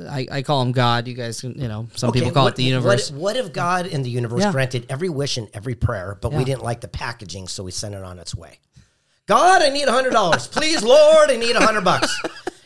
I, 0.10 0.28
I 0.32 0.41
call 0.41 0.62
him 0.62 0.72
God. 0.72 1.08
You 1.08 1.13
guys, 1.15 1.41
can, 1.41 1.60
you 1.60 1.68
know, 1.68 1.88
some 1.96 2.12
people 2.12 2.32
call 2.32 2.46
what- 2.46 2.54
it 2.54 2.58
the 2.58 2.63
universe. 2.63 3.12
What, 3.12 3.20
what 3.20 3.36
if 3.38 3.52
God 3.54 3.88
in 3.88 4.04
the 4.04 4.10
universe 4.10 4.41
Yeah. 4.41 4.52
granted 4.52 4.86
every 4.89 5.10
wish 5.10 5.38
and 5.38 5.50
every 5.54 5.76
prayer, 5.76 6.18
but 6.22 6.34
we 6.34 6.44
didn't 6.44 6.63
like 6.63 6.82
the 6.82 6.88
packaging, 6.88 7.48
so 7.48 7.63
we 7.63 7.72
sent 7.72 7.96
it 7.96 8.04
on 8.04 8.20
its 8.20 8.36
way? 8.36 8.60
God, 9.28 9.63
I 9.63 9.70
need 9.70 9.88
a 9.88 9.91
hundred 9.91 10.12
dollars. 10.12 10.48
Please, 10.48 10.84
Lord, 10.84 11.32
I 11.32 11.36
need 11.38 11.56
a 11.56 11.60
hundred 11.65 11.84
bucks. 11.84 12.22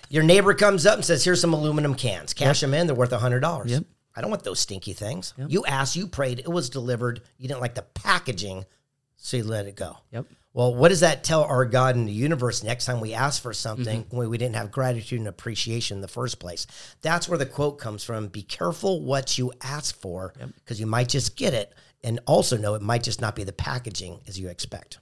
Your 0.09 0.23
neighbor 0.23 0.53
comes 0.53 0.85
up 0.85 0.95
and 0.95 1.05
says, 1.05 1.23
"Here's 1.23 1.39
some 1.39 1.53
aluminum 1.53 1.95
cans. 1.95 2.33
Cash 2.33 2.59
them 2.59 2.73
in. 2.73 2.87
They're 2.87 2.95
worth 2.95 3.13
a 3.13 3.19
hundred 3.19 3.39
dollars." 3.39 3.71
Yep. 3.71 3.83
I 4.19 4.21
don't 4.21 4.31
want 4.31 4.43
those 4.43 4.59
stinky 4.59 4.91
things. 4.91 5.33
You 5.37 5.65
asked, 5.65 5.95
you 5.95 6.05
prayed, 6.05 6.39
it 6.39 6.49
was 6.49 6.69
delivered. 6.69 7.21
You 7.37 7.47
didn't 7.47 7.61
like 7.61 7.73
the 7.73 7.81
packaging, 7.81 8.65
so 9.15 9.37
you 9.37 9.45
let 9.45 9.65
it 9.65 9.75
go. 9.77 9.95
Yep. 10.11 10.25
Well, 10.51 10.75
what 10.75 10.89
does 10.89 10.99
that 10.99 11.23
tell 11.23 11.43
our 11.43 11.63
God 11.63 11.95
in 11.95 12.03
the 12.05 12.11
universe 12.11 12.61
next 12.61 12.83
time 12.85 12.99
we 12.99 13.13
ask 13.13 13.41
for 13.41 13.53
something 13.53 14.03
Mm-hmm. 14.03 14.17
when 14.17 14.29
we 14.29 14.37
didn't 14.37 14.57
have 14.57 14.71
gratitude 14.71 15.19
and 15.19 15.27
appreciation 15.29 15.97
in 15.99 16.01
the 16.01 16.07
first 16.09 16.37
place? 16.39 16.67
That's 17.01 17.29
where 17.29 17.37
the 17.37 17.45
quote 17.45 17.79
comes 17.79 18.03
from. 18.03 18.27
Be 18.27 18.41
careful 18.41 19.01
what 19.01 19.37
you 19.37 19.53
ask 19.61 19.95
for 19.97 20.33
because 20.55 20.79
you 20.79 20.85
might 20.85 21.07
just 21.07 21.37
get 21.37 21.53
it. 21.53 21.73
And 22.03 22.19
also 22.25 22.57
know 22.57 22.75
it 22.75 22.81
might 22.81 23.03
just 23.03 23.21
not 23.21 23.35
be 23.35 23.43
the 23.45 23.53
packaging 23.53 24.19
as 24.27 24.39
you 24.39 24.49
expect. 24.49 24.99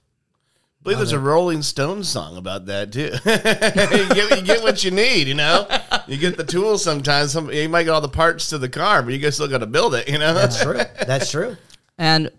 I 0.78 0.84
believe 0.84 0.98
there's 0.98 1.12
a 1.12 1.18
Rolling 1.18 1.62
Stones 1.62 2.08
song 2.08 2.36
about 2.36 2.66
that 2.66 2.92
too. 2.92 3.10
you, 3.10 4.14
get, 4.14 4.38
you 4.38 4.44
get 4.44 4.62
what 4.62 4.84
you 4.84 4.92
need, 4.92 5.26
you 5.26 5.34
know. 5.34 5.66
You 6.06 6.16
get 6.16 6.36
the 6.36 6.44
tools 6.44 6.84
sometimes. 6.84 7.32
Some 7.32 7.50
you 7.50 7.68
might 7.68 7.82
get 7.82 7.90
all 7.90 8.00
the 8.00 8.08
parts 8.08 8.48
to 8.50 8.58
the 8.58 8.68
car, 8.68 9.02
but 9.02 9.12
you 9.12 9.18
guys 9.18 9.34
still 9.34 9.48
got 9.48 9.58
to 9.58 9.66
build 9.66 9.96
it, 9.96 10.08
you 10.08 10.18
know. 10.18 10.32
That's 10.32 10.62
true. 10.62 10.80
That's 11.04 11.30
true. 11.30 11.56
And 11.98 12.30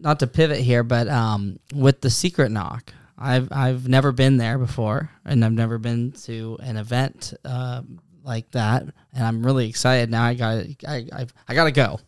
not 0.00 0.18
to 0.18 0.26
pivot 0.26 0.58
here, 0.58 0.82
but 0.82 1.06
um, 1.06 1.60
with 1.72 2.00
the 2.00 2.10
secret 2.10 2.50
knock, 2.50 2.92
I've 3.16 3.48
I've 3.52 3.86
never 3.88 4.10
been 4.10 4.38
there 4.38 4.58
before, 4.58 5.10
and 5.24 5.44
I've 5.44 5.52
never 5.52 5.78
been 5.78 6.10
to 6.24 6.58
an 6.60 6.76
event 6.76 7.32
uh, 7.44 7.82
like 8.24 8.50
that, 8.50 8.82
and 9.12 9.24
I'm 9.24 9.46
really 9.46 9.68
excited 9.68 10.10
now. 10.10 10.24
I 10.24 10.34
got 10.34 10.64
I 10.86 11.06
I've, 11.12 11.32
I 11.46 11.54
got 11.54 11.64
to 11.64 11.72
go. 11.72 12.00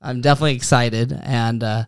I'm 0.00 0.22
definitely 0.22 0.56
excited. 0.56 1.12
And 1.22 1.62
uh, 1.62 1.84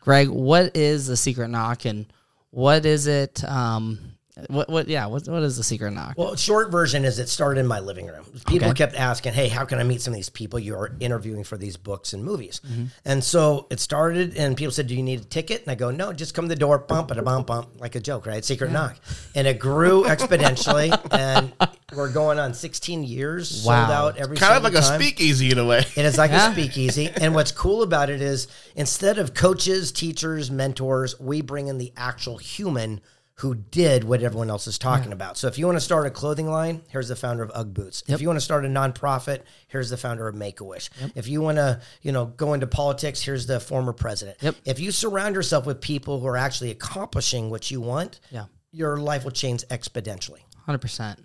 Greg, 0.00 0.28
what 0.28 0.76
is 0.76 1.08
the 1.08 1.16
secret 1.16 1.48
knock, 1.48 1.84
and 1.84 2.06
what 2.50 2.84
is 2.86 3.06
it? 3.06 3.44
Um, 3.44 4.16
what 4.48 4.68
what 4.68 4.88
yeah? 4.88 5.06
What 5.06 5.26
what 5.28 5.42
is 5.42 5.56
the 5.56 5.64
secret 5.64 5.90
knock? 5.90 6.14
Well, 6.16 6.36
short 6.36 6.70
version 6.70 7.04
is 7.04 7.18
it 7.18 7.28
started 7.28 7.60
in 7.60 7.66
my 7.66 7.80
living 7.80 8.06
room. 8.06 8.24
People 8.46 8.68
Okay. 8.68 8.78
kept 8.78 8.94
asking, 8.94 9.32
"Hey, 9.32 9.48
how 9.48 9.64
can 9.64 9.78
I 9.78 9.82
meet 9.82 10.00
some 10.00 10.12
of 10.12 10.16
these 10.16 10.28
people 10.28 10.58
you 10.58 10.74
are 10.76 10.92
interviewing 11.00 11.44
for 11.44 11.56
these 11.58 11.76
books 11.76 12.12
and 12.12 12.24
movies?" 12.24 12.60
Mm-hmm. 12.66 12.84
And 13.04 13.24
so 13.24 13.66
it 13.70 13.80
started, 13.80 14.36
and 14.36 14.56
people 14.56 14.72
said, 14.72 14.86
"Do 14.86 14.94
you 14.94 15.02
need 15.02 15.20
a 15.20 15.24
ticket?" 15.24 15.62
And 15.62 15.70
I 15.72 15.74
go, 15.74 15.90
"No, 15.90 16.12
just 16.12 16.32
come 16.34 16.44
to 16.44 16.48
the 16.48 16.56
door, 16.58 16.78
bump 16.78 17.10
it, 17.10 17.18
a 17.18 17.22
bump, 17.22 17.48
bump, 17.48 17.70
like 17.80 17.94
a 17.96 18.00
joke, 18.00 18.26
right? 18.26 18.44
Secret 18.44 18.70
knock." 18.70 18.96
And 19.34 19.46
it 19.46 19.58
grew 19.58 20.04
exponentially, 20.04 20.90
and 21.12 21.52
we're 21.94 22.12
going 22.12 22.38
on 22.38 22.54
16 22.54 23.02
years, 23.04 23.64
Wow. 23.64 23.86
sold 23.86 23.90
out 23.90 24.16
every 24.18 24.36
kind 24.36 24.54
of 24.56 24.62
like 24.62 24.74
single 24.74 24.90
a 24.92 24.98
speakeasy 24.98 25.50
in 25.50 25.58
a 25.58 25.66
way. 25.66 25.84
It 25.96 26.04
is 26.04 26.16
like 26.16 26.30
Yeah. 26.30 26.50
a 26.50 26.52
speakeasy. 26.52 27.08
And 27.20 27.34
what's 27.34 27.50
cool 27.52 27.82
about 27.82 28.10
it 28.10 28.22
is 28.22 28.46
instead 28.76 29.18
of 29.18 29.34
coaches, 29.34 29.90
teachers, 29.92 30.50
mentors, 30.50 31.18
we 31.18 31.40
bring 31.40 31.66
in 31.66 31.78
the 31.78 31.92
actual 31.96 32.38
human 32.38 33.00
who 33.40 33.54
did 33.54 34.04
what 34.04 34.22
everyone 34.22 34.50
else 34.50 34.66
is 34.66 34.78
talking 34.78 35.12
about. 35.12 35.36
So 35.38 35.46
if 35.48 35.56
you 35.58 35.64
want 35.66 35.76
to 35.76 35.80
start 35.80 36.06
a 36.06 36.10
clothing 36.10 36.46
line, 36.46 36.82
here's 36.88 37.08
the 37.08 37.16
founder 37.16 37.42
of 37.42 37.50
UGG 37.54 37.72
Boots. 37.74 38.04
If 38.06 38.20
you 38.20 38.28
want 38.28 38.36
to 38.36 38.44
start 38.44 38.66
a 38.66 38.68
nonprofit, 38.68 39.40
here's 39.68 39.88
the 39.88 39.96
founder 39.96 40.28
of 40.28 40.34
Make 40.34 40.60
a 40.60 40.64
Wish. 40.64 40.90
If 41.14 41.26
you 41.26 41.40
want 41.40 41.56
to, 41.56 41.80
you 42.02 42.12
know, 42.12 42.26
go 42.26 42.52
into 42.52 42.66
politics, 42.66 43.22
here's 43.22 43.46
the 43.46 43.58
former 43.58 43.94
president. 43.94 44.36
Yep. 44.42 44.56
If 44.66 44.78
you 44.78 44.92
surround 44.92 45.34
yourself 45.34 45.64
with 45.64 45.80
people 45.80 46.20
who 46.20 46.26
are 46.26 46.36
actually 46.36 46.70
accomplishing 46.70 47.48
what 47.50 47.70
you 47.70 47.80
want, 47.80 48.20
Yeah. 48.30 48.44
your 48.72 48.98
life 48.98 49.24
will 49.24 49.30
change 49.30 49.64
exponentially. 49.68 50.40
Hundred 50.66 50.82
percent. 50.82 51.24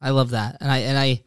I 0.00 0.10
love 0.10 0.30
that, 0.30 0.58
and 0.60 0.70
I 0.70 0.78
and 0.78 0.96
I 0.96 1.22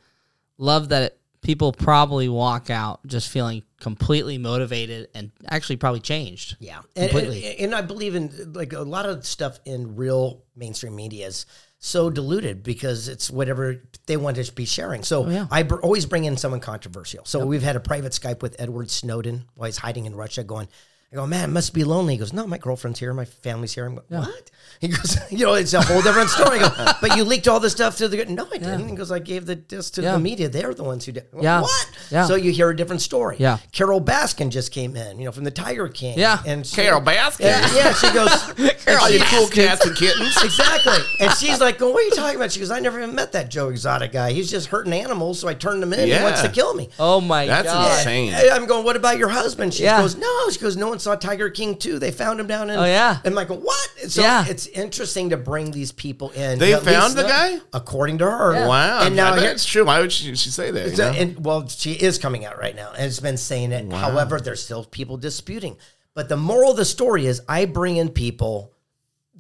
love 0.58 0.90
that 0.90 1.18
people 1.42 1.72
probably 1.72 2.28
walk 2.30 2.70
out 2.70 3.06
just 3.08 3.30
feeling 3.30 3.64
completely 3.80 4.38
motivated 4.38 5.08
and 5.16 5.32
actually 5.48 5.78
probably 5.78 6.02
changed. 6.02 6.58
Yeah, 6.60 6.82
and, 6.96 7.10
Completely. 7.10 7.46
and, 7.46 7.60
and 7.60 7.76
I 7.76 7.82
believe 7.82 8.16
in 8.16 8.54
like 8.54 8.74
a 8.74 8.82
lot 8.82 9.06
of 9.06 9.26
stuff 9.26 9.60
in 9.66 9.96
real 9.96 10.44
mainstream 10.56 10.96
media 10.96 11.28
is 11.28 11.46
so 11.82 12.10
diluted 12.10 12.62
because 12.62 13.08
it's 13.08 13.32
whatever 13.32 13.82
they 14.06 14.18
want 14.18 14.36
to 14.36 14.52
be 14.54 14.66
sharing. 14.66 15.02
So 15.04 15.26
Oh, 15.26 15.30
yeah. 15.30 15.48
I 15.50 15.64
br- 15.64 15.80
always 15.80 16.06
bring 16.06 16.26
in 16.26 16.36
someone 16.36 16.60
controversial. 16.60 17.24
So 17.24 17.46
we've 17.46 17.64
had 17.64 17.78
a 17.78 17.80
private 17.80 18.12
Skype 18.12 18.42
with 18.42 18.58
Edward 18.60 18.92
Snowden 18.92 19.46
while 19.56 19.68
he's 19.68 19.78
hiding 19.78 20.06
in 20.06 20.14
Russia, 20.16 20.44
going. 20.44 20.68
I 21.12 21.16
go, 21.16 21.26
man, 21.26 21.50
it 21.50 21.54
must 21.54 21.74
be 21.74 21.84
lonely. 21.84 22.14
He 22.14 22.20
goes, 22.20 22.34
no, 22.34 22.46
my 22.46 22.60
girlfriend's 22.60 23.00
here, 23.00 23.12
my 23.16 23.26
family's 23.26 23.74
here. 23.74 23.88
I'm 23.88 23.96
going, 23.96 24.06
what? 24.10 24.52
He 24.80 24.90
goes, 24.90 25.18
you 25.32 25.44
know, 25.46 25.56
it's 25.56 25.74
a 25.74 25.82
whole 25.82 26.04
different 26.04 26.30
story. 26.30 26.60
I 26.60 26.70
go, 26.70 26.92
but 27.02 27.18
you 27.18 27.24
leaked 27.24 27.48
all 27.48 27.60
this 27.60 27.72
stuff 27.74 27.98
to 27.98 28.08
the. 28.08 28.24
No, 28.26 28.46
I 28.54 28.60
didn't. 28.60 28.88
He 28.90 28.96
goes, 28.96 29.12
I 29.12 29.18
gave 29.18 29.48
the 29.48 29.56
disc 29.56 29.96
to 29.96 30.04
Yeah. 30.04 30.12
the 30.14 30.20
media. 30.20 30.50
They're 30.50 30.74
the 30.76 30.84
ones 30.84 31.06
who 31.06 31.12
did. 31.14 31.26
Yeah. 31.42 31.62
What? 31.62 31.90
Yeah. 32.12 32.26
So 32.26 32.36
you 32.36 32.52
hear 32.52 32.70
a 32.70 32.76
different 32.76 33.02
story. 33.02 33.38
Yeah. 33.40 33.58
Carole 33.72 34.00
Baskin 34.02 34.50
just 34.52 34.72
came 34.72 34.96
in, 34.96 35.18
you 35.20 35.26
know, 35.26 35.32
from 35.32 35.46
the 35.46 35.52
Tiger 35.52 35.88
King. 35.90 36.18
Yeah. 36.18 36.44
And 36.46 36.66
she- 36.66 36.76
Carole 36.76 37.02
Baskin. 37.02 37.40
yeah, 37.46 37.68
yeah, 37.76 37.94
she 37.94 38.14
goes, 38.14 38.30
All 39.00 39.06
and 39.06 39.14
you 39.16 39.20
cool 39.26 39.48
cats 39.48 39.84
and 39.86 39.96
kittens. 39.98 40.38
exactly. 40.44 40.98
And 41.20 41.32
she's 41.34 41.60
like, 41.60 41.80
"What 41.82 41.96
are 41.96 42.02
you 42.02 42.12
talking 42.12 42.36
about?" 42.38 42.52
She 42.52 42.60
goes, 42.60 42.72
"I 42.72 42.80
never 42.80 43.00
even 43.02 43.14
met 43.16 43.32
that 43.34 43.50
Joe 43.50 43.70
Exotic 43.70 44.12
guy. 44.12 44.32
He's 44.32 44.50
just 44.50 44.68
hurting 44.68 44.94
animals, 44.94 45.40
so 45.40 45.48
I 45.48 45.54
turned 45.56 45.82
him 45.84 45.92
in. 45.94 46.08
He 46.08 46.24
wants 46.24 46.42
to 46.42 46.50
kill 46.50 46.74
me." 46.74 46.90
Oh 47.00 47.20
my 47.22 47.46
That's 47.46 47.68
god! 47.68 47.86
That's 47.90 48.00
insane. 48.02 48.34
I'm 48.52 48.66
going, 48.66 48.84
"What 48.86 48.96
about 48.96 49.18
your 49.18 49.30
husband?" 49.30 49.74
She 49.74 49.84
Yeah. 49.84 50.02
goes, 50.02 50.16
"No." 50.16 50.50
She 50.50 50.60
goes, 50.60 50.76
"No 50.78 50.90
one 50.90 50.99
saw 51.00 51.16
Tiger 51.16 51.50
King 51.50 51.76
too. 51.78 52.00
They 52.00 52.12
found 52.12 52.40
him 52.40 52.48
down 52.48 52.70
in." 52.70 52.78
Oh, 52.78 52.86
yeah. 52.86 53.18
And 53.24 53.28
I'm 53.28 53.36
like, 53.36 53.50
"What?" 53.50 53.90
So 54.08 54.22
Yeah. 54.22 54.46
it's 54.48 54.68
interesting 54.68 55.30
to 55.32 55.38
bring 55.38 55.72
these 55.72 55.92
people 55.92 56.30
in. 56.32 56.60
They 56.60 56.74
At 56.74 56.84
found 56.84 57.16
least, 57.16 57.18
the 57.18 57.24
guy? 57.24 57.58
according 57.74 58.18
to 58.20 58.26
her. 58.30 58.68
Wow. 58.68 59.02
And 59.02 59.16
now 59.16 59.32
I 59.32 59.36
bet 59.36 59.44
here, 59.44 59.52
it's 59.52 59.66
true. 59.66 59.86
Why 59.86 60.00
would 60.00 60.12
she, 60.12 60.36
she 60.36 60.50
say 60.50 60.72
that? 60.72 60.90
you 60.90 60.96
so- 60.96 61.12
know? 61.12 61.18
and 61.18 61.44
well, 61.46 61.68
she 61.68 61.94
is 61.94 62.18
coming 62.18 62.46
out 62.46 62.58
right 62.58 62.76
now 62.76 62.90
and 62.92 63.02
has 63.04 63.20
been 63.20 63.38
saying 63.38 63.72
it. 63.72 63.92
However, 63.92 64.40
there's 64.40 64.64
still 64.64 64.84
people 64.86 65.18
disputing. 65.18 65.78
But 66.16 66.28
the 66.30 66.38
moral 66.38 66.72
of 66.72 66.78
the 66.78 66.86
story 66.86 67.28
is 67.28 67.42
I 67.48 67.66
bring 67.66 67.98
in 67.98 68.10
people 68.10 68.74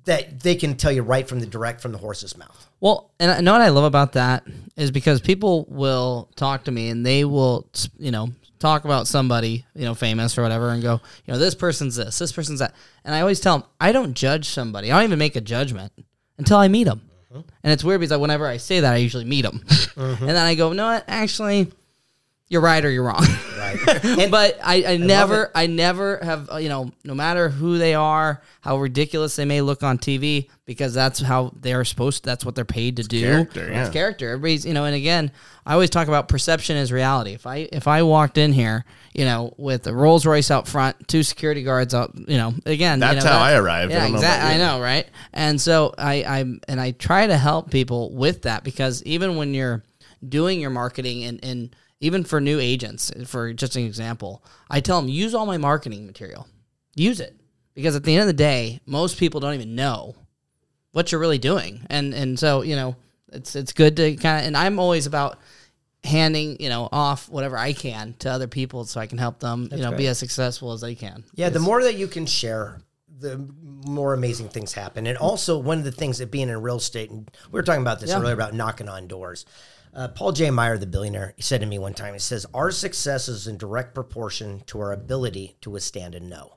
that 0.10 0.40
they 0.40 0.56
can 0.56 0.76
tell 0.76 0.92
you 0.92 1.04
right 1.04 1.28
from 1.28 1.40
the 1.40 1.46
direct 1.46 1.82
from 1.82 1.92
the 1.92 2.00
horse's 2.00 2.36
mouth. 2.36 2.68
Well, 2.80 3.12
and 3.20 3.30
I 3.30 3.42
know 3.42 3.52
what 3.52 3.62
I 3.62 3.70
love 3.70 3.84
about 3.84 4.14
that 4.14 4.44
is 4.76 4.90
because 4.90 5.22
people 5.22 5.68
will 5.70 6.30
talk 6.36 6.64
to 6.64 6.72
me 6.72 6.90
and 6.90 7.06
they 7.06 7.26
will, 7.26 7.68
you 8.00 8.10
know, 8.10 8.30
talk 8.58 8.86
about 8.86 9.08
somebody, 9.08 9.66
you 9.76 9.86
know, 9.86 9.94
famous 9.94 10.36
or 10.36 10.42
whatever, 10.42 10.70
and 10.70 10.82
go, 10.82 11.00
you 11.28 11.34
know, 11.34 11.38
this 11.38 11.54
person's 11.54 11.96
this, 11.96 12.18
this 12.18 12.32
person's 12.32 12.58
that, 12.58 12.74
and 13.06 13.14
I 13.14 13.22
always 13.22 13.40
tell 13.40 13.60
them 13.60 13.68
I 13.80 13.92
don't 13.92 14.16
judge 14.16 14.50
somebody. 14.50 14.92
I 14.92 14.96
don't 14.96 15.10
even 15.10 15.20
make 15.20 15.36
a 15.36 15.42
judgment 15.42 15.94
until 16.40 16.58
I 16.58 16.70
meet 16.70 16.86
them. 16.86 17.02
Mm-hmm. 17.32 17.48
And 17.64 17.72
it's 17.72 17.84
weird 17.84 18.00
because 18.00 18.18
whenever 18.18 18.48
I 18.48 18.58
say 18.58 18.80
that, 18.80 18.92
I 18.92 18.98
usually 18.98 19.26
meet 19.26 19.44
them, 19.44 19.60
mm-hmm. 19.60 20.24
and 20.24 20.36
then 20.36 20.38
I 20.38 20.56
go, 20.56 20.74
no, 20.74 21.00
actually, 21.08 21.72
you're 22.48 22.62
right 22.62 22.84
or 22.84 22.90
you're 22.90 23.04
wrong. 23.04 23.24
Right. 23.86 24.06
And 24.20 24.32
but 24.32 24.58
I, 24.64 24.76
I 24.76 24.92
it. 24.92 25.02
never 25.02 25.52
I 25.56 25.68
never 25.68 26.18
have 26.24 26.50
uh, 26.52 26.58
you 26.58 26.70
know 26.70 26.92
no 27.04 27.14
matter 27.14 27.50
who 27.50 27.78
they 27.78 27.94
are 27.96 28.42
how 28.62 28.78
ridiculous 28.78 29.36
they 29.36 29.46
may 29.46 29.62
look 29.62 29.84
on 29.84 29.98
TV 29.98 30.50
because 30.66 30.94
that's 30.94 31.20
how 31.20 31.54
they're 31.60 31.86
supposed 31.86 32.24
that's 32.26 32.44
what 32.46 32.56
they're 32.56 32.66
paid 32.66 32.98
to 32.98 33.04
do 33.04 33.22
character, 33.22 33.62
It's 33.68 33.72
yeah. 33.72 33.90
character 33.92 34.30
everybody's 34.32 34.66
you 34.66 34.74
know 34.74 34.86
and 34.86 34.96
again 34.96 35.32
I 35.66 35.74
always 35.74 35.90
talk 35.90 36.08
about 36.08 36.28
perception 36.28 36.78
is 36.78 36.92
reality 36.92 37.34
if 37.34 37.46
I 37.48 37.70
if 37.72 37.88
I 37.88 38.04
walked 38.04 38.38
in 38.38 38.54
here 38.54 38.86
you 39.14 39.26
know 39.26 39.54
with 39.58 39.88
a 39.88 39.94
Rolls 39.94 40.26
Royce 40.26 40.52
out 40.52 40.68
front 40.68 41.08
two 41.08 41.24
security 41.24 41.64
guards 41.64 41.94
out 41.94 42.12
you 42.16 42.38
know 42.38 42.54
again 42.66 42.98
you 43.00 43.02
That's 43.02 43.24
know, 43.26 43.32
how 43.32 43.40
that- 43.40 43.54
I 43.54 43.58
arrived. 43.58 43.92
I 43.92 43.96
yeah 43.96 44.02
don't 44.04 44.12
know 44.14 44.18
exactly 44.18 44.54
I 44.56 44.58
know 44.58 44.82
right 44.82 45.08
and 45.34 45.60
so 45.62 45.94
I 45.98 46.24
I'm 46.24 46.62
and 46.68 46.80
I 46.82 46.92
try 46.92 47.28
to 47.28 47.38
help 47.38 47.72
people 47.72 48.12
with 48.14 48.44
that 48.44 48.64
because 48.64 49.04
even 49.04 49.36
when 49.38 49.54
you're 49.54 49.84
doing 50.28 50.60
your 50.60 50.70
marketing 50.70 51.24
and, 51.24 51.40
and 51.44 51.76
even 52.02 52.24
for 52.24 52.40
new 52.40 52.60
agents, 52.60 53.12
for 53.26 53.54
just 53.54 53.76
an 53.76 53.84
example, 53.86 54.44
I 54.70 54.80
tell 54.80 55.02
them 55.02 55.10
use 55.10 55.34
all 55.34 55.46
my 55.46 55.58
marketing 55.58 56.06
material, 56.06 56.48
use 56.96 57.20
it 57.20 57.36
because 57.76 57.96
at 57.96 58.04
the 58.04 58.14
end 58.14 58.22
of 58.22 58.28
the 58.28 58.34
day, 58.34 58.80
most 58.86 59.18
people 59.18 59.40
don't 59.40 59.54
even 59.54 59.76
know 59.76 60.16
what 60.92 61.12
you're 61.12 61.22
really 61.22 61.38
doing, 61.38 61.86
and 61.90 62.14
and 62.14 62.40
so 62.40 62.62
you 62.62 62.76
know 62.76 62.96
it's 63.32 63.56
it's 63.56 63.74
good 63.74 63.96
to 63.98 64.16
kind 64.16 64.40
of 64.42 64.48
and 64.48 64.58
I'm 64.58 64.80
always 64.80 65.06
about 65.06 65.38
handing 66.04 66.60
you 66.62 66.70
know 66.70 66.88
off 66.92 67.28
whatever 67.30 67.58
I 67.58 67.74
can 67.74 68.16
to 68.20 68.30
other 68.32 68.48
people 68.48 68.86
so 68.86 69.02
I 69.02 69.06
can 69.08 69.18
help 69.18 69.40
them 69.40 69.68
you 69.72 69.82
know 69.82 69.92
be 69.92 70.08
as 70.08 70.18
successful 70.18 70.72
as 70.72 70.82
they 70.82 70.96
can. 70.96 71.24
yeah, 71.36 71.50
the 71.50 71.60
more 71.60 71.84
that 71.84 71.96
you 71.96 72.08
can 72.08 72.26
share, 72.26 72.82
the 73.20 73.38
more 73.86 74.14
amazing 74.14 74.50
things 74.50 74.74
happen. 74.74 75.06
And 75.08 75.18
also, 75.18 75.58
one 75.58 75.78
of 75.78 75.84
the 75.84 75.92
things 75.92 76.18
that 76.20 76.32
being 76.32 76.50
in 76.50 76.62
real 76.62 76.78
estate, 76.78 77.10
and 77.12 77.30
we 77.52 77.58
were 77.58 77.64
talking 77.64 77.82
about 77.82 78.00
this 78.00 78.10
Yeah. 78.10 78.20
earlier 78.20 78.34
about 78.34 78.54
knocking 78.54 78.88
on 78.90 79.08
doors. 79.08 79.46
Uh, 79.94 80.08
Paul 80.08 80.32
J. 80.32 80.52
Meyer, 80.52 80.78
the 80.78 80.86
billionaire, 80.86 81.34
he 81.36 81.42
said 81.42 81.62
to 81.62 81.68
me 81.68 81.80
one 81.80 81.94
time, 81.94 82.14
he 82.14 82.20
says, 82.20 82.46
Our 82.54 82.72
success 82.72 83.28
is 83.28 83.48
in 83.48 83.58
direct 83.58 83.96
proportion 83.96 84.62
to 84.68 84.80
our 84.80 84.92
ability 84.92 85.58
to 85.62 85.70
withstand 85.70 86.16
a 86.16 86.20
no. 86.20 86.54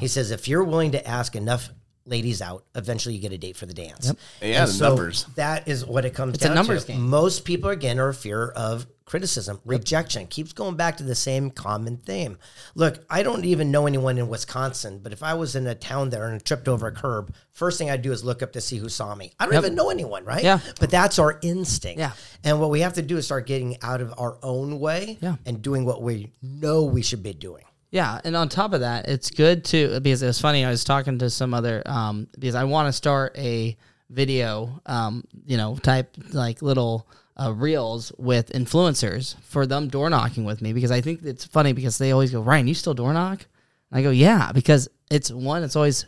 He 0.00 0.08
says, 0.08 0.30
If 0.30 0.48
you're 0.48 0.64
willing 0.64 0.92
to 0.92 1.06
ask 1.06 1.34
enough 1.36 1.70
ladies 2.06 2.40
out, 2.40 2.64
eventually 2.74 3.14
you 3.14 3.20
get 3.20 3.32
a 3.32 3.38
date 3.38 3.56
for 3.56 3.66
the 3.66 3.74
dance. 3.74 4.12
Yeah, 4.40 4.60
And 4.62 4.68
the 4.68 4.72
so 4.72 4.88
numbers. 4.88 5.24
That 5.34 5.68
is 5.68 5.84
what 5.84 6.04
it 6.04 6.14
comes 6.14 6.34
It's 6.36 6.44
a 6.44 6.54
numbers 6.54 6.84
to. 6.84 6.92
game. 6.92 7.02
Most 7.08 7.44
people, 7.44 7.70
again, 7.70 7.98
are 7.98 8.08
a 8.08 8.14
fear 8.14 8.48
of 8.50 8.86
criticism, 9.04 9.60
rejection. 9.64 10.26
Keeps 10.26 10.52
going 10.52 10.74
back 10.76 10.96
to 10.96 11.04
the 11.04 11.14
same 11.14 11.50
common 11.50 11.96
theme. 11.96 12.38
Look, 12.74 13.04
I 13.08 13.22
don't 13.22 13.44
even 13.44 13.70
know 13.70 13.86
anyone 13.86 14.18
in 14.18 14.28
Wisconsin, 14.28 14.98
but 15.02 15.12
if 15.12 15.22
I 15.22 15.34
was 15.34 15.54
in 15.54 15.66
a 15.68 15.74
town 15.76 16.10
there 16.10 16.26
and 16.28 16.44
tripped 16.44 16.66
over 16.66 16.88
a 16.88 16.92
curb, 16.92 17.32
first 17.52 17.78
thing 17.78 17.88
I'd 17.88 18.02
do 18.02 18.10
is 18.12 18.24
look 18.24 18.42
up 18.42 18.52
to 18.54 18.60
see 18.60 18.78
who 18.78 18.88
saw 18.88 19.14
me. 19.14 19.32
I 19.38 19.46
don't 19.46 19.54
even 19.54 19.74
know 19.76 19.90
anyone, 19.90 20.24
right? 20.24 20.42
Yeah. 20.42 20.58
But 20.80 20.90
that's 20.90 21.18
our 21.20 21.38
instinct. 21.42 21.98
Yeah. 22.00 22.12
And 22.42 22.60
what 22.60 22.70
we 22.70 22.80
have 22.80 22.94
to 22.94 23.02
do 23.02 23.16
is 23.16 23.26
start 23.26 23.46
getting 23.46 23.76
out 23.82 24.00
of 24.00 24.12
our 24.18 24.38
own 24.42 24.80
way 24.80 25.18
Yeah. 25.20 25.36
and 25.46 25.62
doing 25.62 25.84
what 25.84 26.02
we 26.02 26.32
know 26.42 26.82
we 26.84 27.02
should 27.02 27.22
be 27.22 27.32
doing. 27.32 27.62
Yeah, 27.90 28.20
and 28.24 28.36
on 28.36 28.48
top 28.48 28.72
of 28.72 28.80
that, 28.80 29.08
it's 29.08 29.30
good 29.30 29.64
to 29.66 30.00
because 30.00 30.22
it 30.22 30.26
was 30.26 30.40
funny. 30.40 30.64
I 30.64 30.70
was 30.70 30.84
talking 30.84 31.18
to 31.20 31.30
some 31.30 31.54
other 31.54 31.82
um, 31.86 32.26
because 32.38 32.54
I 32.54 32.64
want 32.64 32.88
to 32.88 32.92
start 32.92 33.36
a 33.38 33.76
video, 34.10 34.80
um, 34.86 35.24
you 35.46 35.56
know, 35.56 35.76
type 35.76 36.14
like 36.32 36.62
little 36.62 37.08
uh, 37.40 37.52
reels 37.52 38.12
with 38.18 38.50
influencers 38.52 39.38
for 39.42 39.66
them 39.66 39.88
door 39.88 40.10
knocking 40.10 40.44
with 40.44 40.60
me 40.62 40.72
because 40.72 40.90
I 40.90 41.00
think 41.00 41.22
it's 41.24 41.44
funny 41.44 41.72
because 41.72 41.98
they 41.98 42.12
always 42.12 42.30
go, 42.32 42.40
Ryan, 42.40 42.66
you 42.66 42.74
still 42.74 42.94
door 42.94 43.12
knock? 43.12 43.46
And 43.90 44.00
I 44.00 44.02
go, 44.02 44.10
yeah, 44.10 44.52
because 44.52 44.88
it's 45.10 45.30
one, 45.30 45.62
it's 45.62 45.76
always 45.76 46.06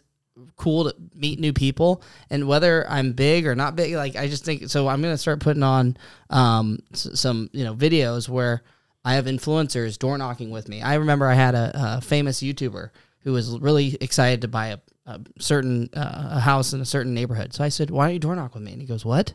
cool 0.56 0.84
to 0.84 0.94
meet 1.14 1.40
new 1.40 1.52
people 1.52 2.02
and 2.30 2.46
whether 2.46 2.88
I'm 2.88 3.12
big 3.12 3.44
or 3.44 3.56
not 3.56 3.74
big 3.74 3.94
like 3.94 4.14
I 4.14 4.28
just 4.28 4.44
think 4.44 4.68
so 4.68 4.86
I'm 4.86 5.02
to 5.02 5.18
start 5.18 5.40
putting 5.40 5.64
on 5.64 5.96
um 6.30 6.78
s- 6.92 7.08
some 7.14 7.50
you 7.52 7.64
know 7.64 7.74
videos 7.74 8.28
where 8.28 8.62
I 9.04 9.14
have 9.14 9.26
influencers 9.26 9.98
door 9.98 10.18
knocking 10.18 10.50
with 10.50 10.68
me. 10.68 10.82
I 10.82 10.94
remember 10.94 11.26
I 11.26 11.34
had 11.34 11.54
a, 11.54 11.70
a 11.74 12.00
famous 12.00 12.40
YouTuber 12.40 12.90
who 13.20 13.32
was 13.32 13.58
really 13.58 13.96
excited 14.00 14.42
to 14.42 14.48
buy 14.48 14.68
a, 14.68 14.78
a 15.06 15.20
certain 15.38 15.88
uh, 15.94 16.28
a 16.32 16.40
house 16.40 16.72
in 16.72 16.80
a 16.80 16.86
certain 16.86 17.14
neighborhood. 17.14 17.54
So 17.54 17.64
I 17.64 17.68
said, 17.68 17.90
"Why 17.90 18.06
don't 18.06 18.14
you 18.14 18.20
door 18.20 18.36
knock 18.36 18.54
with 18.54 18.62
me?" 18.62 18.72
And 18.72 18.80
he 18.80 18.86
goes, 18.86 19.04
"What? 19.04 19.34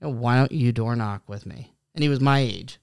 Why 0.00 0.36
don't 0.36 0.52
you 0.52 0.72
door 0.72 0.96
knock 0.96 1.22
with 1.28 1.46
me?" 1.46 1.74
And 1.94 2.02
he 2.02 2.08
was 2.08 2.20
my 2.20 2.40
age. 2.40 2.78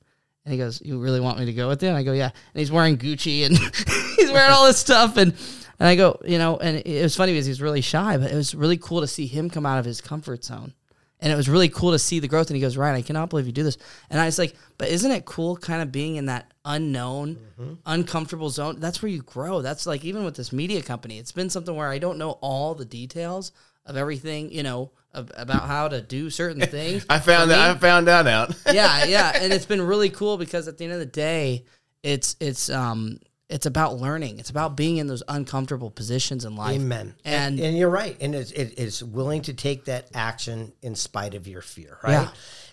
And 0.46 0.54
he 0.54 0.58
goes, 0.58 0.82
"You 0.84 1.00
really 1.00 1.20
want 1.20 1.40
me 1.40 1.46
to 1.46 1.54
go 1.54 1.68
with 1.68 1.84
you?" 1.84 1.90
And 1.90 1.98
I 1.98 2.04
go, 2.04 2.14
"Yeah." 2.14 2.32
And 2.54 2.60
he's 2.60 2.72
wearing 2.72 2.98
Gucci 2.98 3.46
and 3.46 3.58
he's 4.18 4.32
wearing 4.32 4.52
all 4.52 4.66
this 4.66 4.78
stuff 4.78 5.18
and 5.18 5.34
and 5.80 5.88
I 5.88 5.96
go, 5.96 6.20
you 6.26 6.40
know, 6.40 6.58
and 6.58 6.78
it 6.86 7.04
was 7.04 7.16
funny 7.16 7.34
because 7.34 7.46
he's 7.46 7.62
really 7.62 7.82
shy, 7.82 8.18
but 8.18 8.32
it 8.32 8.36
was 8.36 8.56
really 8.56 8.78
cool 8.78 9.02
to 9.02 9.08
see 9.08 9.28
him 9.28 9.50
come 9.50 9.66
out 9.66 9.78
of 9.78 9.86
his 9.86 10.02
comfort 10.02 10.44
zone. 10.44 10.74
And 11.20 11.34
it 11.34 11.36
was 11.36 11.50
really 11.50 11.70
cool 11.70 11.92
to 11.92 12.00
see 12.00 12.20
the 12.20 12.28
growth. 12.28 12.50
And 12.50 12.56
he 12.56 12.62
goes, 12.62 12.78
Ryan, 12.78 12.96
I 12.96 13.02
cannot 13.02 13.30
believe 13.30 13.48
you 13.48 13.52
do 13.52 13.64
this. 13.64 13.78
And 14.10 14.20
I 14.20 14.26
was 14.26 14.38
like, 14.38 14.56
but 14.78 14.90
isn't 14.90 15.10
it 15.10 15.26
cool 15.26 15.58
kind 15.58 15.82
of 15.82 15.92
being 15.92 16.16
in 16.16 16.28
that 16.28 16.54
unknown, 16.64 17.40
uncomfortable 17.88 18.52
zone? 18.52 18.80
That's 18.80 19.02
where 19.02 19.12
you 19.12 19.24
grow. 19.24 19.62
That's 19.64 19.88
like, 19.88 20.06
even 20.06 20.24
with 20.26 20.36
this 20.36 20.54
media 20.54 20.84
company, 20.84 21.18
it's 21.18 21.32
been 21.32 21.50
something 21.50 21.76
where 21.76 21.90
I 21.90 21.98
don't 21.98 22.20
know 22.20 22.32
all 22.42 22.76
the 22.76 22.86
details 22.86 23.52
of 23.88 23.98
everything, 23.98 24.52
you 24.52 24.62
know, 24.62 24.92
of, 25.14 25.32
about 25.36 25.64
how 25.64 25.88
to 25.88 26.02
do 26.02 26.30
certain 26.30 26.62
things. 26.68 27.06
I 27.10 27.20
found 27.20 27.50
that. 27.50 27.60
I 27.60 27.80
found 27.80 28.08
that 28.08 28.28
out. 28.28 28.56
yeah, 28.72 29.04
yeah, 29.06 29.32
and 29.36 29.52
it's 29.52 29.66
been 29.66 29.82
really 29.82 30.10
cool 30.10 30.38
because 30.38 30.68
at 30.68 30.78
the 30.78 30.84
end 30.84 30.94
of 30.94 31.00
the 31.00 31.06
day, 31.06 31.66
it's 32.04 32.36
it's 32.40 32.70
um 32.70 33.20
it's 33.50 33.66
about 33.66 33.98
learning. 33.98 34.40
It's 34.40 34.50
about 34.50 34.76
being 34.76 34.98
in 34.98 35.08
those 35.08 35.24
uncomfortable 35.28 35.90
positions 35.90 36.44
in 36.44 36.56
life. 36.56 36.76
Amen. 36.76 37.16
And, 37.24 37.60
and 37.60 37.78
you're 37.78 37.90
right. 37.90 38.18
And 38.20 38.36
it's, 38.36 38.52
it, 38.52 38.74
it's 38.78 39.02
willing 39.02 39.44
to 39.44 39.54
take 39.54 39.86
that 39.86 40.10
action 40.14 40.74
in 40.82 40.96
spite 40.96 41.34
of 41.34 41.48
your 41.48 41.62
fear, 41.62 41.98
right? 42.04 42.12
Yeah. 42.12 42.30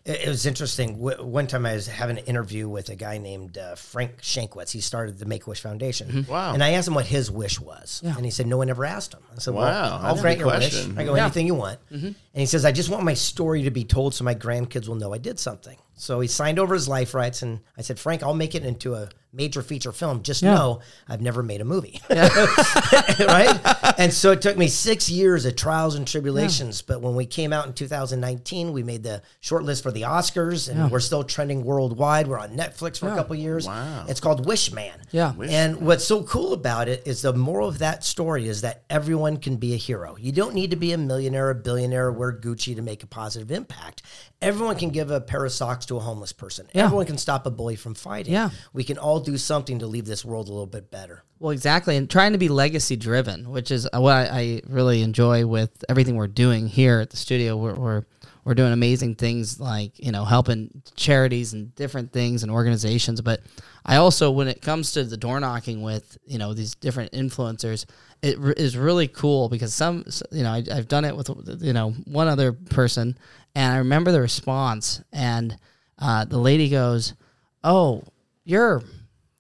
It, 0.06 0.28
was 0.28 0.44
interesting. 0.44 0.98
W- 0.98 1.24
one 1.24 1.46
time 1.46 1.64
I 1.64 1.72
was 1.72 1.86
having 1.86 2.18
an 2.18 2.24
interview 2.26 2.68
with 2.68 2.90
a 2.90 2.94
guy 2.94 3.16
named 3.16 3.56
uh, 3.56 3.74
Frank 3.74 4.20
Shankwitz. 4.20 4.70
He 4.70 4.80
started 4.82 5.18
the 5.18 5.24
Make 5.24 5.46
Wish 5.46 5.60
Foundation. 5.62 6.08
Mm-hmm. 6.08 6.30
Wow. 6.30 6.52
And 6.52 6.62
I 6.62 6.72
asked 6.72 6.88
him 6.88 6.94
what 6.94 7.06
his 7.06 7.30
wish 7.30 7.58
was, 7.58 8.02
and 8.04 8.22
he 8.22 8.30
said 8.30 8.46
no 8.46 8.58
one 8.58 8.68
ever 8.68 8.84
asked 8.84 9.14
him. 9.14 9.20
I 9.34 9.38
said, 9.38 9.54
Wow, 9.54 9.60
"Well, 9.62 10.00
I'll 10.02 10.20
grant 10.20 10.38
your 10.40 10.48
wish." 10.48 10.70
question. 10.72 10.98
I 10.98 11.04
go, 11.04 11.14
Yeah. 11.16 11.22
"Anything 11.24 11.46
you 11.46 11.54
want." 11.54 11.78
And 11.90 12.14
he 12.34 12.44
says, 12.46 12.66
"I 12.66 12.72
just 12.72 12.90
want 12.90 13.02
my 13.04 13.14
story 13.14 13.62
to 13.62 13.70
be 13.70 13.84
told 13.84 14.14
so 14.14 14.24
my 14.24 14.34
grandkids 14.34 14.88
will 14.88 14.96
know 14.96 15.14
I 15.14 15.18
did 15.18 15.38
something." 15.38 15.78
So 15.96 16.18
he 16.20 16.26
signed 16.28 16.58
over 16.58 16.74
his 16.74 16.88
life 16.88 17.14
rights, 17.14 17.40
and 17.42 17.60
I 17.78 17.82
said, 17.82 17.98
"Frank, 17.98 18.22
I'll 18.22 18.34
make 18.34 18.54
it 18.54 18.64
into 18.64 18.94
a 18.96 19.08
major 19.32 19.62
feature 19.62 19.90
film. 19.92 20.22
Just 20.22 20.42
Yeah. 20.42 20.54
know 20.54 20.80
I've 21.08 21.22
never 21.22 21.42
made 21.42 21.60
a 21.62 21.64
movie." 21.64 22.00
right? 22.10 23.58
And 23.98 24.12
so 24.12 24.32
it 24.32 24.42
took 24.42 24.56
me 24.58 24.68
six 24.68 25.08
years 25.08 25.44
of 25.44 25.56
trials 25.56 25.94
and 25.94 26.06
tribulations. 26.06 26.82
But 26.82 27.00
when 27.00 27.14
we 27.14 27.26
came 27.26 27.52
out 27.52 27.66
in 27.66 27.72
2019, 27.72 28.72
we 28.72 28.82
made 28.82 29.02
the 29.02 29.22
short 29.40 29.62
list 29.64 29.82
for 29.82 29.92
the 29.94 30.02
Oscars, 30.02 30.68
and 30.68 30.90
we're 30.90 31.00
still 31.00 31.24
trending 31.24 31.64
worldwide. 31.64 32.26
We're 32.26 32.38
on 32.38 32.56
Netflix 32.56 32.98
for 32.98 33.08
a 33.08 33.14
couple 33.14 33.36
years. 33.36 33.66
Wow. 33.66 34.04
It's 34.08 34.20
called 34.20 34.46
Wish 34.46 34.72
Man. 34.72 35.00
Yeah. 35.10 35.32
And 35.48 35.80
what's 35.80 36.04
so 36.04 36.22
cool 36.24 36.52
about 36.52 36.88
it 36.88 37.02
is 37.06 37.22
the 37.22 37.32
moral 37.32 37.68
of 37.68 37.78
that 37.78 38.04
story 38.04 38.48
is 38.48 38.60
that 38.60 38.84
everyone 38.90 39.38
can 39.38 39.56
be 39.56 39.74
a 39.74 39.76
hero. 39.76 40.16
You 40.18 40.32
don't 40.32 40.54
need 40.54 40.70
to 40.70 40.76
be 40.76 40.92
a 40.92 40.98
millionaire, 40.98 41.50
a 41.50 41.54
billionaire, 41.54 42.06
or 42.06 42.12
wear 42.12 42.32
Gucci 42.32 42.76
to 42.76 42.82
make 42.82 43.02
a 43.02 43.06
positive 43.06 43.50
impact. 43.50 44.02
Everyone 44.42 44.76
can 44.76 44.90
give 44.90 45.10
a 45.10 45.20
pair 45.20 45.44
of 45.44 45.52
socks 45.52 45.86
to 45.86 45.96
a 45.96 46.00
homeless 46.00 46.32
person. 46.32 46.68
Yeah. 46.74 46.84
Everyone 46.84 47.06
can 47.06 47.18
stop 47.18 47.46
a 47.46 47.50
bully 47.50 47.76
from 47.76 47.94
fighting. 47.94 48.32
Yeah. 48.34 48.50
We 48.72 48.84
can 48.84 48.98
all 48.98 49.20
do 49.20 49.38
something 49.38 49.78
to 49.78 49.86
leave 49.86 50.04
this 50.04 50.24
world 50.24 50.48
a 50.48 50.52
little 50.52 50.66
bit 50.66 50.90
better. 50.90 51.22
Well, 51.40 51.50
exactly, 51.50 51.96
and 51.96 52.08
trying 52.08 52.32
to 52.32 52.38
be 52.38 52.48
legacy 52.48 52.96
driven, 52.96 53.50
which 53.50 53.70
is 53.70 53.88
what 53.92 54.12
I, 54.12 54.28
I 54.32 54.62
really 54.66 55.02
enjoy 55.02 55.46
with 55.46 55.84
everything 55.88 56.16
we're 56.16 56.26
doing 56.26 56.68
here 56.68 57.00
at 57.00 57.10
the 57.10 57.16
studio. 57.16 57.56
We're, 57.56 57.74
we're 57.74 58.04
we're 58.44 58.54
doing 58.54 58.72
amazing 58.72 59.14
things 59.14 59.58
like 59.58 59.98
you 59.98 60.12
know 60.12 60.24
helping 60.24 60.82
charities 60.96 61.52
and 61.52 61.74
different 61.74 62.12
things 62.12 62.42
and 62.42 62.52
organizations. 62.52 63.20
But 63.20 63.40
I 63.84 63.96
also, 63.96 64.30
when 64.30 64.48
it 64.48 64.62
comes 64.62 64.92
to 64.92 65.04
the 65.04 65.16
door 65.16 65.40
knocking 65.40 65.82
with 65.82 66.18
you 66.26 66.38
know 66.38 66.54
these 66.54 66.74
different 66.74 67.12
influencers, 67.12 67.86
it 68.22 68.38
is 68.58 68.76
really 68.76 69.08
cool 69.08 69.48
because 69.48 69.72
some 69.74 70.04
you 70.30 70.42
know 70.42 70.52
I, 70.52 70.62
I've 70.72 70.88
done 70.88 71.04
it 71.04 71.16
with 71.16 71.30
you 71.60 71.72
know 71.72 71.92
one 72.04 72.28
other 72.28 72.52
person, 72.52 73.16
and 73.54 73.72
I 73.72 73.78
remember 73.78 74.12
the 74.12 74.20
response, 74.20 75.02
and 75.12 75.56
uh, 75.98 76.24
the 76.24 76.38
lady 76.38 76.68
goes, 76.68 77.14
"Oh, 77.62 78.02
you're 78.44 78.82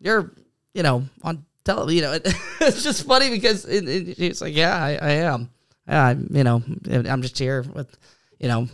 you're 0.00 0.32
you 0.72 0.82
know 0.82 1.04
on 1.22 1.44
tell 1.64 1.90
you 1.90 2.02
know 2.02 2.12
it, 2.12 2.22
it's 2.60 2.82
just 2.82 3.06
funny 3.06 3.30
because 3.30 3.64
it, 3.64 3.88
it, 3.88 4.18
it's 4.18 4.40
like 4.40 4.54
yeah 4.54 4.76
I, 4.76 4.90
I 5.00 5.10
am 5.10 5.50
yeah 5.88 6.04
I'm, 6.06 6.28
you 6.30 6.44
know 6.44 6.62
I'm 6.86 7.22
just 7.22 7.38
here 7.38 7.62
with 7.62 7.96
you 8.44 8.50
know 8.50 8.68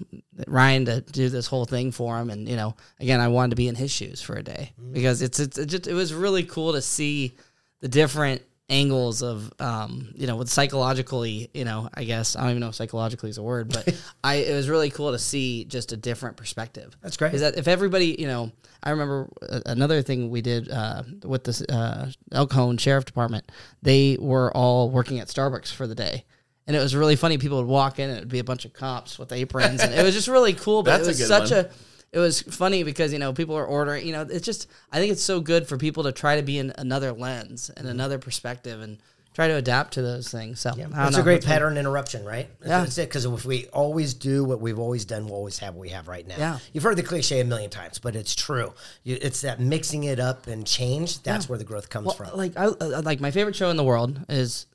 Ryan 0.49 0.85
to 0.87 1.01
do 1.01 1.29
this 1.29 1.47
whole 1.47 1.65
thing 1.65 1.93
for 1.93 2.19
him 2.19 2.29
and 2.29 2.49
you 2.49 2.57
know 2.57 2.75
again 2.99 3.21
I 3.21 3.29
wanted 3.29 3.51
to 3.51 3.57
be 3.57 3.69
in 3.69 3.77
his 3.77 3.93
shoes 3.93 4.21
for 4.21 4.35
a 4.35 4.43
day 4.43 4.73
because 4.91 5.23
it's 5.23 5.39
it's 5.39 5.59
it 5.59 5.67
just 5.67 5.87
it 5.87 5.95
was 5.95 6.13
really 6.13 6.43
cool 6.43 6.73
to 6.73 6.83
see 6.83 7.37
the 7.81 7.87
different 7.87 8.43
angles 8.69 9.23
of 9.23 9.53
um 9.61 10.13
you 10.17 10.27
know 10.27 10.35
with 10.35 10.51
psychologically 10.51 11.51
you 11.55 11.65
know 11.65 11.89
I 11.95 12.03
guess 12.03 12.35
I 12.35 12.41
don't 12.41 12.51
even 12.51 12.61
know 12.63 12.71
if 12.71 12.75
psychologically 12.75 13.31
is 13.31 13.39
a 13.39 13.45
word 13.45 13.73
but 13.73 13.95
I 14.25 14.35
it 14.37 14.55
was 14.55 14.69
really 14.69 14.91
cool 14.91 15.13
to 15.13 15.21
see 15.21 15.65
just 15.67 15.93
a 15.93 15.97
different 15.97 16.37
perspective 16.37 16.97
That's 17.01 17.17
great. 17.17 17.35
is 17.35 17.41
that 17.41 17.57
if 17.57 17.69
everybody, 17.69 18.17
you 18.19 18.27
know, 18.27 18.51
I 18.83 18.91
remember 18.91 19.29
uh, 19.49 19.61
another 19.67 20.03
thing 20.03 20.31
we 20.31 20.41
did 20.41 20.69
uh, 20.69 21.05
with 21.23 21.45
the 21.45 21.65
uh, 21.73 22.11
El 22.33 22.47
Cajon 22.47 22.79
Sheriff 22.79 23.05
Department. 23.05 23.53
They 23.83 24.17
were 24.19 24.51
all 24.57 24.91
working 24.91 25.21
at 25.21 25.29
Starbucks 25.29 25.73
for 25.73 25.87
the 25.87 25.95
day, 25.95 26.25
and 26.71 26.77
it 26.77 26.81
was 26.81 26.95
really 26.95 27.17
funny. 27.17 27.37
People 27.37 27.59
would 27.59 27.67
walk 27.67 27.99
in, 27.99 28.09
and 28.09 28.19
it 28.19 28.21
would 28.21 28.29
be 28.29 28.39
a 28.39 28.45
bunch 28.45 28.65
of 28.65 28.73
cops 28.73 29.19
with 29.19 29.33
aprons, 29.33 29.83
and 29.83 29.93
it 29.93 30.05
was 30.05 30.15
just 30.15 30.29
really 30.29 30.53
cool. 30.53 30.85
But 30.85 30.99
That's 31.03 31.03
it 31.03 31.07
a 31.07 31.11
was 31.11 31.19
good 31.19 31.27
such 31.27 31.51
one. 31.51 31.65
a 31.67 31.71
it 32.13 32.19
was 32.21 32.43
funny 32.43 32.85
because 32.85 33.13
you 33.13 33.19
know 33.19 33.33
people 33.33 33.57
are 33.57 33.67
ordering. 33.67 34.07
You 34.07 34.13
know, 34.13 34.23
it's 34.23 34.47
just 34.47 34.69
I 34.93 34.99
think 35.01 35.11
it's 35.11 35.23
so 35.23 35.41
good 35.41 35.67
for 35.67 35.77
people 35.77 36.05
to 36.05 36.13
try 36.13 36.37
to 36.37 36.43
be 36.43 36.59
in 36.59 36.73
another 36.79 37.13
lens 37.13 37.71
and 37.77 37.89
another 37.89 38.19
perspective 38.21 38.81
and 38.81 38.99
try 39.33 39.47
to 39.47 39.55
adapt 39.55 39.95
to 39.95 40.03
those 40.03 40.29
things. 40.29 40.59
So 40.59 40.71
I 40.71 40.75
don't 40.75 40.93
It's 40.93 41.15
know. 41.17 41.21
a 41.21 41.23
great 41.23 41.45
pattern 41.45 41.77
interruption, 41.77 42.25
right? 42.25 42.49
Yeah. 42.63 42.81
that's 42.81 42.99
it. 42.99 43.09
Because 43.09 43.25
if 43.27 43.45
we 43.45 43.67
always 43.69 44.13
do 44.15 44.43
what 44.45 44.61
we've 44.61 44.79
always 44.81 45.05
done, 45.05 45.27
we'll 45.27 45.37
always 45.37 45.61
have 45.61 45.75
what 45.77 45.83
we 45.83 45.91
have 45.91 46.09
right 46.09 46.27
now. 46.27 46.37
Yeah. 46.37 46.59
You've 46.73 46.83
heard 46.83 46.97
the 46.97 47.05
cliche 47.05 47.39
a 47.39 47.45
million 47.45 47.71
times, 47.71 48.01
but 48.01 48.17
it's 48.17 48.35
true. 48.35 48.75
You, 49.05 49.19
it's 49.23 49.43
that 49.43 49.61
mixing 49.61 50.03
it 50.03 50.19
up 50.19 50.49
and 50.49 50.67
change. 50.67 51.23
That's 51.23 51.49
where 51.49 51.59
the 51.59 51.65
growth 51.65 51.91
comes 51.91 52.07
Well, 52.07 52.15
from. 52.17 52.37
like 52.37 52.57
I 52.57 52.65
uh, 52.67 53.03
like 53.05 53.21
my 53.21 53.31
favorite 53.31 53.55
show 53.55 53.71
in 53.71 53.77
the 53.77 53.85
world 53.85 54.19
is 54.29 54.67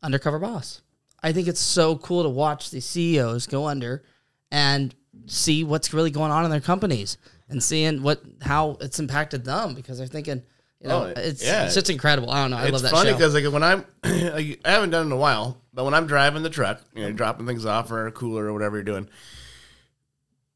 Undercover 0.00 0.38
Boss. 0.38 0.80
I 1.22 1.32
think 1.32 1.48
it's 1.48 1.60
so 1.60 1.96
cool 1.96 2.22
to 2.22 2.28
watch 2.28 2.70
these 2.70 2.86
CEOs 2.86 3.46
go 3.46 3.66
under 3.66 4.04
and 4.50 4.94
see 5.26 5.64
what's 5.64 5.92
really 5.92 6.10
going 6.10 6.30
on 6.30 6.44
in 6.44 6.50
their 6.50 6.60
companies 6.60 7.18
and 7.48 7.62
seeing 7.62 8.02
what 8.02 8.22
how 8.42 8.76
it's 8.80 8.98
impacted 9.00 9.44
them 9.44 9.74
because 9.74 9.98
they're 9.98 10.06
thinking, 10.06 10.42
you 10.80 10.88
know, 10.88 11.04
Oh, 11.04 11.20
it's 11.20 11.44
yeah. 11.44 11.64
it's 11.64 11.74
just 11.74 11.90
incredible. 11.90 12.30
I 12.30 12.42
don't 12.42 12.50
know. 12.52 12.56
I 12.58 12.64
it's 12.64 12.72
love 12.72 12.82
that 12.82 12.90
funny 12.92 13.12
because 13.12 13.34
like 13.34 13.50
when 13.52 13.62
I'm, 13.64 13.84
I 14.04 14.56
haven't 14.64 14.90
done 14.90 15.02
it 15.02 15.06
in 15.06 15.12
a 15.12 15.16
while, 15.16 15.60
but 15.74 15.84
when 15.84 15.94
I'm 15.94 16.06
driving 16.06 16.42
the 16.42 16.50
truck, 16.50 16.80
you 16.94 17.02
know, 17.02 17.12
dropping 17.12 17.46
things 17.46 17.66
off 17.66 17.90
or 17.90 18.06
a 18.06 18.12
cooler 18.12 18.46
or 18.46 18.52
whatever 18.52 18.76
you're 18.76 18.84
doing, 18.84 19.08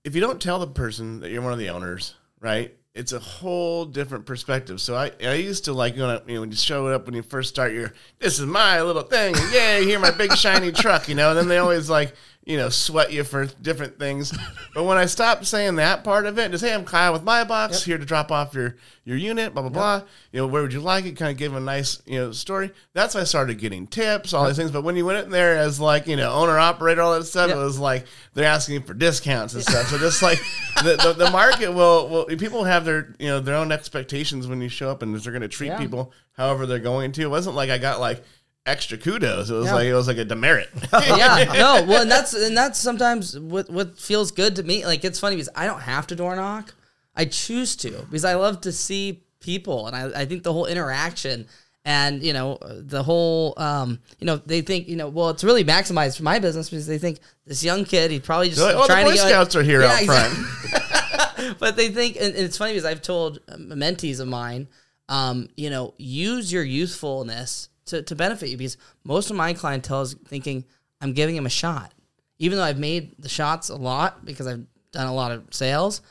if 0.04 0.14
you 0.14 0.20
don't 0.20 0.40
tell 0.40 0.58
the 0.58 0.66
person 0.66 1.20
that 1.20 1.30
you're 1.30 1.42
one 1.42 1.52
of 1.52 1.58
the 1.58 1.70
owners, 1.70 2.14
right? 2.40 2.74
It's 2.94 3.12
a 3.12 3.18
whole 3.18 3.86
different 3.86 4.26
perspective. 4.26 4.78
So 4.78 4.94
I, 4.94 5.12
I 5.22 5.34
used 5.34 5.64
to 5.64 5.72
like 5.72 5.94
you 5.94 6.00
know 6.00 6.20
when 6.26 6.50
you 6.50 6.56
show 6.56 6.88
up 6.88 7.06
when 7.06 7.14
you 7.14 7.22
first 7.22 7.48
start 7.48 7.72
your 7.72 7.94
this 8.18 8.38
is 8.38 8.44
my 8.44 8.82
little 8.82 9.02
thing, 9.02 9.34
yay, 9.50 9.84
here 9.84 9.98
my 9.98 10.10
big 10.10 10.34
shiny 10.34 10.72
truck, 10.72 11.08
you 11.08 11.14
know. 11.14 11.30
And 11.30 11.38
then 11.38 11.48
they 11.48 11.56
always 11.56 11.88
like 11.88 12.14
you 12.44 12.56
know 12.56 12.68
sweat 12.68 13.12
you 13.12 13.22
for 13.24 13.46
different 13.46 13.98
things. 13.98 14.36
But 14.74 14.84
when 14.84 14.98
I 14.98 15.06
stopped 15.06 15.46
saying 15.46 15.76
that 15.76 16.02
part 16.02 16.26
of 16.26 16.38
it, 16.38 16.50
just 16.50 16.64
hey, 16.64 16.72
I'm 16.74 16.84
Kyle 16.84 17.12
with 17.12 17.22
my 17.22 17.44
box 17.44 17.84
here 17.84 17.98
to 17.98 18.04
drop 18.04 18.32
off 18.32 18.54
your 18.54 18.76
your 19.04 19.16
unit, 19.16 19.52
blah 19.52 19.62
blah 19.62 19.70
blah. 19.70 20.02
You 20.32 20.40
know, 20.40 20.46
where 20.46 20.62
would 20.62 20.72
you 20.72 20.80
like 20.80 21.04
it? 21.04 21.16
Kind 21.16 21.30
of 21.30 21.36
give 21.36 21.54
a 21.54 21.60
nice 21.60 22.02
you 22.06 22.18
know 22.18 22.32
story. 22.32 22.70
That's 22.94 23.14
why 23.14 23.20
I 23.20 23.24
started 23.24 23.58
getting 23.58 23.86
tips, 23.86 24.32
all 24.32 24.46
these 24.46 24.56
things. 24.56 24.70
But 24.70 24.82
when 24.82 24.96
you 24.96 25.04
went 25.04 25.24
in 25.24 25.30
there 25.30 25.56
as 25.58 25.78
like 25.78 26.06
you 26.06 26.16
know 26.16 26.32
owner 26.32 26.58
operator, 26.58 27.02
all 27.02 27.14
that 27.18 27.24
stuff, 27.24 27.48
Yep. 27.48 27.56
it 27.56 27.60
was 27.60 27.78
like 27.78 28.06
they're 28.34 28.44
asking 28.46 28.82
for 28.82 28.94
discounts 28.94 29.54
and 29.54 29.62
stuff. 29.62 29.88
So 29.88 29.98
just 29.98 30.22
like 30.22 30.38
the, 30.82 30.96
the, 31.02 31.24
the 31.26 31.30
market 31.30 31.70
will 31.72 32.08
will 32.08 32.24
people 32.24 32.64
have 32.64 32.84
their 32.84 33.14
you 33.18 33.28
know 33.28 33.40
their 33.40 33.56
own 33.56 33.70
expectations 33.72 34.46
when 34.46 34.60
you 34.60 34.68
show 34.68 34.90
up 34.90 35.02
and 35.02 35.14
they're 35.14 35.32
going 35.32 35.42
to 35.42 35.48
treat 35.48 35.68
Yeah. 35.68 35.78
people 35.78 36.12
however 36.36 36.64
they're 36.66 36.78
going 36.78 37.12
to. 37.12 37.22
It 37.22 37.30
wasn't 37.30 37.56
like 37.56 37.70
I 37.70 37.78
got 37.78 38.00
like 38.00 38.24
extra 38.66 38.98
kudos. 38.98 39.50
It 39.50 39.54
was 39.54 39.66
Yeah. 39.66 39.74
like 39.74 39.86
it 39.86 39.94
was 39.94 40.08
like 40.08 40.18
a 40.18 40.24
demerit. 40.24 40.70
yeah, 40.92 41.52
no, 41.54 41.84
well, 41.88 42.02
and 42.02 42.10
that's 42.10 42.32
and 42.34 42.56
that's 42.56 42.78
sometimes 42.78 43.38
what 43.38 43.70
what 43.70 43.98
feels 43.98 44.30
good 44.30 44.56
to 44.56 44.62
me. 44.62 44.84
Like 44.84 45.04
it's 45.04 45.18
funny 45.18 45.36
because 45.36 45.50
I 45.54 45.66
don't 45.66 45.80
have 45.80 46.06
to 46.08 46.16
door 46.16 46.36
knock. 46.36 46.74
I 47.14 47.24
choose 47.26 47.76
to 47.76 47.90
because 47.90 48.24
I 48.24 48.34
love 48.34 48.60
to 48.62 48.72
see 48.72 49.22
people, 49.40 49.86
and 49.86 49.96
I, 49.96 50.22
I 50.22 50.24
think 50.24 50.42
the 50.42 50.52
whole 50.52 50.66
interaction 50.66 51.46
and 51.84 52.22
you 52.22 52.32
know 52.32 52.58
the 52.62 53.02
whole 53.02 53.54
um 53.56 53.98
you 54.20 54.26
know 54.26 54.36
they 54.36 54.60
think 54.60 54.86
you 54.86 54.94
know 54.94 55.08
well 55.08 55.30
it's 55.30 55.42
really 55.42 55.64
maximized 55.64 56.16
for 56.16 56.22
my 56.22 56.38
business 56.38 56.70
because 56.70 56.86
they 56.86 56.96
think 56.96 57.18
this 57.44 57.64
young 57.64 57.84
kid 57.84 58.12
he's 58.12 58.20
probably 58.20 58.48
just 58.50 58.60
like, 58.62 58.76
oh, 58.76 58.86
the 58.86 58.94
Boy 59.02 59.10
to 59.10 59.16
get 59.16 59.28
Scouts 59.28 59.56
are 59.56 59.64
here 59.64 59.82
out 59.82 60.00
exactly. 60.00 60.44
front. 60.44 61.58
but 61.58 61.76
they 61.76 61.88
think, 61.88 62.16
and 62.16 62.34
it's 62.36 62.56
funny 62.56 62.72
because 62.72 62.84
I've 62.84 63.02
told 63.02 63.40
um, 63.48 63.68
mentees 63.70 64.20
of 64.20 64.28
mine, 64.28 64.68
um, 65.08 65.48
you 65.56 65.70
know, 65.70 65.94
use 65.98 66.52
your 66.52 66.62
youthfulness 66.62 67.68
to, 67.86 68.02
to 68.02 68.14
benefit 68.14 68.48
you 68.48 68.56
because 68.56 68.76
most 69.04 69.30
of 69.30 69.36
my 69.36 69.52
clientele 69.52 70.02
is 70.02 70.14
thinking 70.26 70.64
I'm 71.00 71.12
giving 71.12 71.36
him 71.36 71.46
a 71.46 71.50
shot, 71.50 71.92
even 72.38 72.58
though 72.58 72.64
I've 72.64 72.78
made 72.78 73.14
the 73.18 73.28
shots 73.28 73.68
a 73.68 73.76
lot 73.76 74.24
because 74.24 74.46
I've 74.46 74.64
done 74.92 75.06
a 75.06 75.14
lot 75.14 75.32
of 75.32 75.52
sales. 75.52 76.02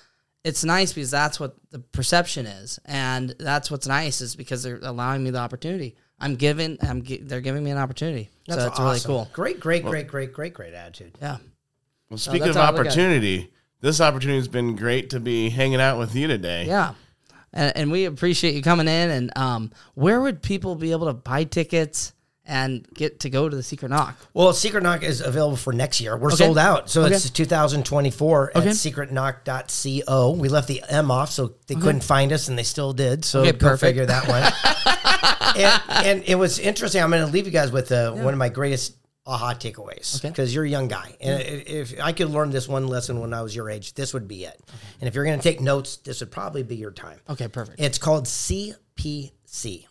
It's 0.44 0.64
nice 0.64 0.92
because 0.92 1.12
that's 1.12 1.40
what 1.40 1.56
the 1.70 1.80
perception 1.80 2.48
is, 2.48 2.80
and 2.86 3.36
that's 3.38 3.70
what's 3.70 3.88
nice 3.88 4.22
is 4.22 4.36
because 4.36 4.64
they're 4.64 4.80
allowing 4.82 5.24
me 5.24 5.30
the 5.30 5.38
opportunity. 5.38 5.96
I'm 6.20 6.36
giving, 6.36 6.78
I'm 6.82 7.04
gi- 7.04 7.22
they're 7.22 7.42
giving 7.42 7.64
me 7.64 7.70
an 7.70 7.78
opportunity, 7.78 8.32
so 8.50 8.68
it's 8.68 8.80
really 8.80 9.00
cool. 9.02 9.30
Great, 9.34 9.60
great, 9.60 9.84
great, 9.86 10.08
great, 10.08 10.34
great, 10.34 10.54
great 10.54 10.74
attitude. 10.74 11.16
Yeah. 11.22 11.38
Well, 12.10 12.18
speaking 12.18 12.42
that's 12.42 12.56
of 12.56 12.62
how 12.62 12.70
I 12.70 12.72
look 12.72 12.80
at 12.82 12.86
it. 12.88 12.90
opportunity, 12.90 13.54
this 13.82 14.02
opportunity 14.02 14.38
has 14.38 14.48
been 14.48 14.76
great 14.76 15.12
to 15.12 15.20
be 15.20 15.50
hanging 15.50 15.80
out 15.80 15.98
with 16.00 16.16
you 16.16 16.28
today. 16.28 16.66
Yeah. 16.66 16.94
And, 17.54 17.76
and 17.76 17.92
we 17.92 18.06
appreciate 18.06 18.56
you 18.56 18.62
coming 18.62 18.88
in. 18.88 19.10
And 19.10 19.32
um, 19.38 19.72
where 19.96 20.22
would 20.22 20.42
people 20.42 20.76
be 20.76 20.92
able 20.92 21.08
to 21.08 21.14
buy 21.14 21.44
tickets 21.44 22.14
and 22.46 22.88
get 22.94 23.20
to 23.22 23.30
go 23.30 23.48
to 23.48 23.56
the 23.56 23.64
Secret 23.64 23.90
Knock? 23.90 24.18
Well, 24.34 24.52
Secret 24.54 24.84
Knock 24.84 25.04
is 25.04 25.22
available 25.22 25.58
for 25.58 25.72
next 25.74 26.02
year. 26.02 26.18
We're 26.18 26.30
Okay. 26.30 26.38
sold 26.46 26.58
out. 26.58 26.90
So 26.90 27.04
Okay. 27.04 27.16
it's 27.16 27.30
2024 27.30 28.52
Okay. 28.58 28.70
at 28.70 28.76
secretknock.co. 28.76 30.32
We 30.32 30.50
left 30.50 30.68
the 30.68 30.84
M 30.90 31.12
off, 31.12 31.32
so 31.32 31.54
they 31.68 31.76
couldn't 31.76 32.04
find 32.04 32.32
us, 32.34 32.48
and 32.48 32.58
they 32.58 32.64
still 32.64 32.94
did. 32.94 33.24
So 33.26 33.42
Okay, 33.42 33.52
go 33.54 33.78
figure 33.78 34.06
that 34.06 34.28
one. 34.28 34.44
and, 35.56 35.82
and 36.06 36.24
it 36.26 36.36
was 36.36 36.60
interesting. 36.60 37.02
I'm 37.02 37.10
going 37.12 37.26
to 37.26 37.32
leave 37.32 37.46
you 37.46 37.52
guys 37.52 37.72
with 37.72 37.92
uh, 37.92 38.12
one 38.14 38.34
of 38.34 38.38
my 38.38 38.50
greatest 38.50 38.96
aha 39.26 39.54
takeaways 39.54 40.18
Okay. 40.18 40.30
because 40.30 40.54
you're 40.54 40.64
a 40.66 40.70
young 40.70 40.88
guy. 40.88 41.16
And 41.22 41.42
if 41.42 42.00
I 42.02 42.12
could 42.12 42.30
learn 42.30 42.50
this 42.50 42.68
one 42.68 42.88
lesson 42.88 43.20
when 43.20 43.34
I 43.34 43.42
was 43.42 43.56
your 43.56 43.70
age, 43.70 43.94
this 43.94 44.14
would 44.14 44.28
be 44.28 44.46
it. 44.46 44.60
And 45.00 45.08
if 45.08 45.14
you're 45.16 45.26
going 45.26 45.38
to 45.40 45.44
take 45.44 45.62
notes, 45.62 45.98
this 45.98 46.20
would 46.22 46.32
probably 46.32 46.64
be 46.64 46.76
your 46.76 46.92
time. 46.92 47.20
Okay, 47.30 47.48
perfect. 47.48 47.80
It's 47.80 47.98
called 47.98 48.26
CPC. 48.26 49.86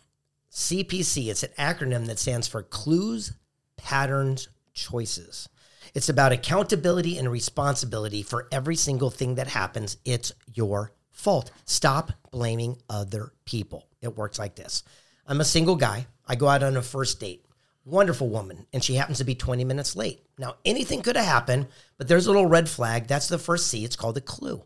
CPC, 0.51 1.27
it's 1.29 1.43
an 1.43 1.51
acronym 1.57 2.07
that 2.07 2.19
stands 2.19 2.47
for 2.47 2.61
Clues, 2.63 3.33
Patterns, 3.77 4.49
Choices. 4.73 5.47
It's 5.93 6.09
about 6.09 6.31
accountability 6.33 7.17
and 7.17 7.31
responsibility 7.31 8.21
for 8.23 8.47
every 8.51 8.75
single 8.75 9.09
thing 9.09 9.35
that 9.35 9.47
happens. 9.47 9.97
It's 10.05 10.33
your 10.53 10.91
fault. 11.09 11.51
Stop 11.65 12.11
blaming 12.31 12.77
other 12.89 13.31
people. 13.45 13.87
It 14.01 14.15
works 14.17 14.39
like 14.39 14.55
this. 14.55 14.83
I'm 15.25 15.39
a 15.41 15.45
single 15.45 15.75
guy. 15.75 16.07
I 16.27 16.35
go 16.35 16.47
out 16.47 16.63
on 16.63 16.75
a 16.77 16.81
first 16.81 17.19
date. 17.19 17.45
Wonderful 17.83 18.29
woman, 18.29 18.67
and 18.73 18.83
she 18.83 18.95
happens 18.95 19.17
to 19.17 19.23
be 19.23 19.33
20 19.33 19.63
minutes 19.63 19.95
late. 19.95 20.23
Now, 20.37 20.55
anything 20.65 21.01
could 21.01 21.15
have 21.15 21.25
happened, 21.25 21.67
but 21.97 22.07
there's 22.07 22.27
a 22.27 22.31
little 22.31 22.45
red 22.45 22.69
flag. 22.69 23.07
That's 23.07 23.27
the 23.27 23.39
first 23.39 23.67
C. 23.67 23.83
It's 23.83 23.95
called 23.95 24.17
a 24.17 24.21
clue. 24.21 24.63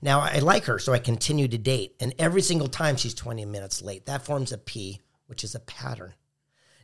Now, 0.00 0.20
I 0.20 0.38
like 0.38 0.64
her, 0.64 0.78
so 0.78 0.92
I 0.92 0.98
continue 0.98 1.48
to 1.48 1.58
date. 1.58 1.96
And 2.00 2.14
every 2.18 2.42
single 2.42 2.68
time 2.68 2.96
she's 2.96 3.14
20 3.14 3.44
minutes 3.46 3.82
late, 3.82 4.06
that 4.06 4.24
forms 4.24 4.52
a 4.52 4.58
P, 4.58 5.00
which 5.26 5.42
is 5.42 5.54
a 5.56 5.60
pattern. 5.60 6.14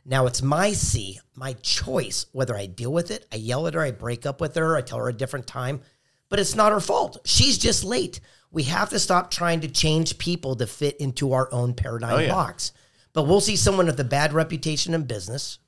Now 0.05 0.25
it's 0.25 0.41
my 0.41 0.71
C, 0.73 1.19
my 1.35 1.53
choice, 1.53 2.25
whether 2.31 2.55
I 2.55 2.65
deal 2.65 2.91
with 2.91 3.11
it, 3.11 3.25
I 3.31 3.35
yell 3.35 3.67
at 3.67 3.73
her, 3.73 3.81
I 3.81 3.91
break 3.91 4.25
up 4.25 4.41
with 4.41 4.55
her, 4.55 4.75
I 4.75 4.81
tell 4.81 4.97
her 4.97 5.09
a 5.09 5.13
different 5.13 5.45
time, 5.45 5.81
but 6.29 6.39
it's 6.39 6.55
not 6.55 6.71
her 6.71 6.79
fault. 6.79 7.17
She's 7.25 7.57
just 7.57 7.83
late. 7.83 8.19
We 8.49 8.63
have 8.63 8.89
to 8.89 8.99
stop 8.99 9.29
trying 9.29 9.59
to 9.61 9.67
change 9.67 10.17
people 10.17 10.55
to 10.55 10.65
fit 10.67 10.97
into 10.97 11.33
our 11.33 11.51
own 11.53 11.73
paradigm 11.73 12.13
Oh, 12.15 12.19
yeah. 12.19 12.29
box. 12.31 12.71
But 13.13 13.23
we'll 13.23 13.41
see 13.41 13.55
someone 13.55 13.85
with 13.85 13.99
a 13.99 14.03
bad 14.05 14.33
reputation 14.33 14.93
in 14.93 15.03
business. 15.03 15.59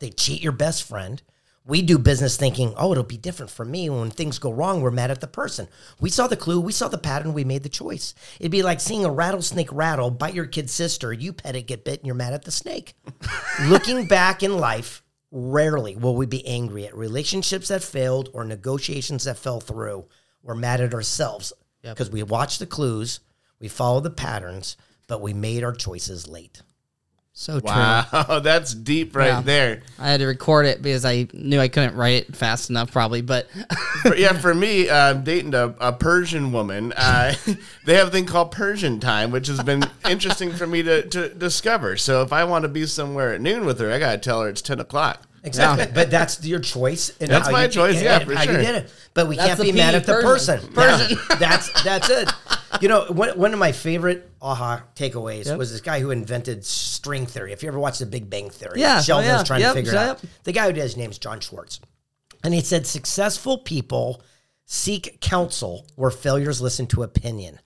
They 0.00 0.10
cheat 0.10 0.42
your 0.42 0.52
best 0.52 0.82
friend. 0.82 1.22
We 1.66 1.82
do 1.82 1.98
business 1.98 2.36
thinking, 2.36 2.74
oh, 2.76 2.90
it'll 2.90 3.04
be 3.04 3.18
different 3.18 3.50
for 3.50 3.64
me. 3.64 3.88
When 3.90 4.10
things 4.10 4.38
go 4.38 4.50
wrong, 4.50 4.80
we're 4.80 4.90
mad 4.90 5.10
at 5.10 5.20
the 5.20 5.26
person. 5.26 5.68
We 6.00 6.10
saw 6.10 6.26
the 6.26 6.36
clue, 6.36 6.58
we 6.58 6.72
saw 6.72 6.88
the 6.88 6.98
pattern, 6.98 7.34
we 7.34 7.44
made 7.44 7.62
the 7.62 7.68
choice. 7.68 8.14
It'd 8.40 8.50
be 8.50 8.62
like 8.62 8.80
seeing 8.80 9.04
a 9.04 9.10
rattlesnake 9.10 9.70
rattle, 9.70 10.10
bite 10.10 10.34
your 10.34 10.46
kid's 10.46 10.72
sister, 10.72 11.12
you 11.12 11.34
pet 11.34 11.54
it, 11.54 11.66
get 11.66 11.84
bit, 11.84 12.00
and 12.00 12.06
you're 12.06 12.14
mad 12.14 12.32
at 12.32 12.44
the 12.44 12.50
snake. 12.50 12.94
Looking 13.62 14.06
back 14.06 14.42
in 14.42 14.56
life, 14.56 15.04
rarely 15.30 15.96
will 15.96 16.16
we 16.16 16.26
be 16.26 16.46
angry 16.46 16.86
at 16.86 16.96
relationships 16.96 17.68
that 17.68 17.84
failed 17.84 18.30
or 18.32 18.44
negotiations 18.44 19.24
that 19.24 19.38
fell 19.38 19.60
through. 19.60 20.06
We're 20.42 20.54
mad 20.54 20.80
at 20.80 20.94
ourselves 20.94 21.52
because 21.82 22.10
we 22.10 22.22
watched 22.22 22.58
the 22.58 22.66
clues, 22.66 23.20
we 23.60 23.68
followed 23.68 24.04
the 24.04 24.10
patterns, 24.10 24.78
but 25.06 25.20
we 25.20 25.34
made 25.34 25.62
our 25.62 25.74
choices 25.74 26.26
late. 26.26 26.62
So 27.40 27.58
true. 27.58 27.70
Wow, 27.70 28.40
that's 28.44 28.74
deep 28.74 29.16
right 29.16 29.28
Yeah. 29.28 29.40
there. 29.40 29.82
I 29.98 30.10
had 30.10 30.20
to 30.20 30.26
record 30.26 30.66
it 30.66 30.82
because 30.82 31.06
I 31.06 31.26
knew 31.32 31.58
I 31.58 31.68
couldn't 31.68 31.94
write 31.96 32.28
it 32.28 32.36
fast 32.36 32.68
enough, 32.68 32.92
probably. 32.92 33.22
But 33.22 33.48
yeah, 34.18 34.34
for 34.34 34.52
me, 34.52 34.90
uh, 34.90 35.14
dating 35.14 35.54
a, 35.54 35.74
a 35.80 35.90
Persian 35.94 36.52
woman, 36.52 36.92
uh, 36.94 37.32
they 37.86 37.94
have 37.94 38.08
a 38.08 38.10
thing 38.10 38.26
called 38.26 38.50
Persian 38.50 39.00
time, 39.00 39.30
which 39.30 39.46
has 39.46 39.62
been 39.62 39.82
interesting 40.06 40.52
for 40.52 40.66
me 40.66 40.82
to, 40.82 41.08
to 41.08 41.30
discover. 41.30 41.96
So 41.96 42.20
if 42.20 42.30
I 42.30 42.44
want 42.44 42.64
to 42.64 42.68
be 42.68 42.84
somewhere 42.84 43.32
at 43.32 43.40
noon 43.40 43.64
with 43.64 43.80
her, 43.80 43.90
I 43.90 43.98
got 43.98 44.12
to 44.12 44.18
tell 44.18 44.42
her 44.42 44.50
it's 44.50 44.60
10 44.60 44.78
o'clock. 44.78 45.26
Exactly. 45.42 45.86
But 45.94 46.10
that's 46.10 46.44
your 46.44 46.60
choice. 46.60 47.12
And 47.20 47.30
That's 47.30 47.46
how 47.46 47.52
my 47.52 47.64
you- 47.64 47.70
choice, 47.70 47.94
and- 47.96 48.04
yeah, 48.04 48.18
for 48.18 48.34
how 48.34 48.42
sure. 48.44 48.52
you 48.52 48.58
did 48.66 48.74
it. 48.76 48.90
But 49.14 49.26
we 49.28 49.36
That's 49.36 49.48
can't 49.48 49.60
be 49.62 49.72
P, 49.72 49.78
mad 49.78 49.94
at 49.94 50.04
the 50.06 50.12
Persian. 50.12 50.58
person. 50.60 50.72
Persian. 50.74 51.18
Yeah, 51.30 51.36
that's 51.38 51.82
that's 51.82 52.10
it. 52.10 52.30
You 52.80 52.88
know, 52.88 53.06
one, 53.08 53.30
one 53.38 53.52
of 53.52 53.58
my 53.58 53.72
favorite 53.72 54.30
aha 54.42 54.82
takeaways 54.94 55.46
Yep. 55.46 55.58
was 55.58 55.72
this 55.72 55.80
guy 55.80 56.00
who 56.00 56.10
invented 56.10 56.64
string 56.64 57.26
theory. 57.26 57.52
If 57.52 57.62
you 57.62 57.68
ever 57.68 57.78
watched 57.78 57.98
The 58.00 58.06
Big 58.06 58.28
Bang 58.30 58.50
Theory, 58.50 58.80
Yeah, 58.80 58.98
oh, 58.98 59.02
Sheldon 59.02 59.26
yeah. 59.28 59.38
was 59.38 59.46
trying 59.46 59.60
Yep, 59.62 59.70
to 59.72 59.74
figure 59.78 59.92
it 59.92 59.98
out. 59.98 60.20
The 60.44 60.52
guy 60.52 60.66
who 60.66 60.72
did 60.72 60.82
his 60.82 60.96
name's 60.96 61.18
John 61.18 61.40
Schwarz. 61.40 61.80
And 62.44 62.54
he 62.54 62.60
said 62.60 62.86
successful 62.86 63.58
people 63.58 64.22
seek 64.66 65.20
counsel 65.20 65.86
where 65.96 66.10
failures 66.10 66.60
listen 66.60 66.86
to 66.88 67.02
opinion. 67.02 67.58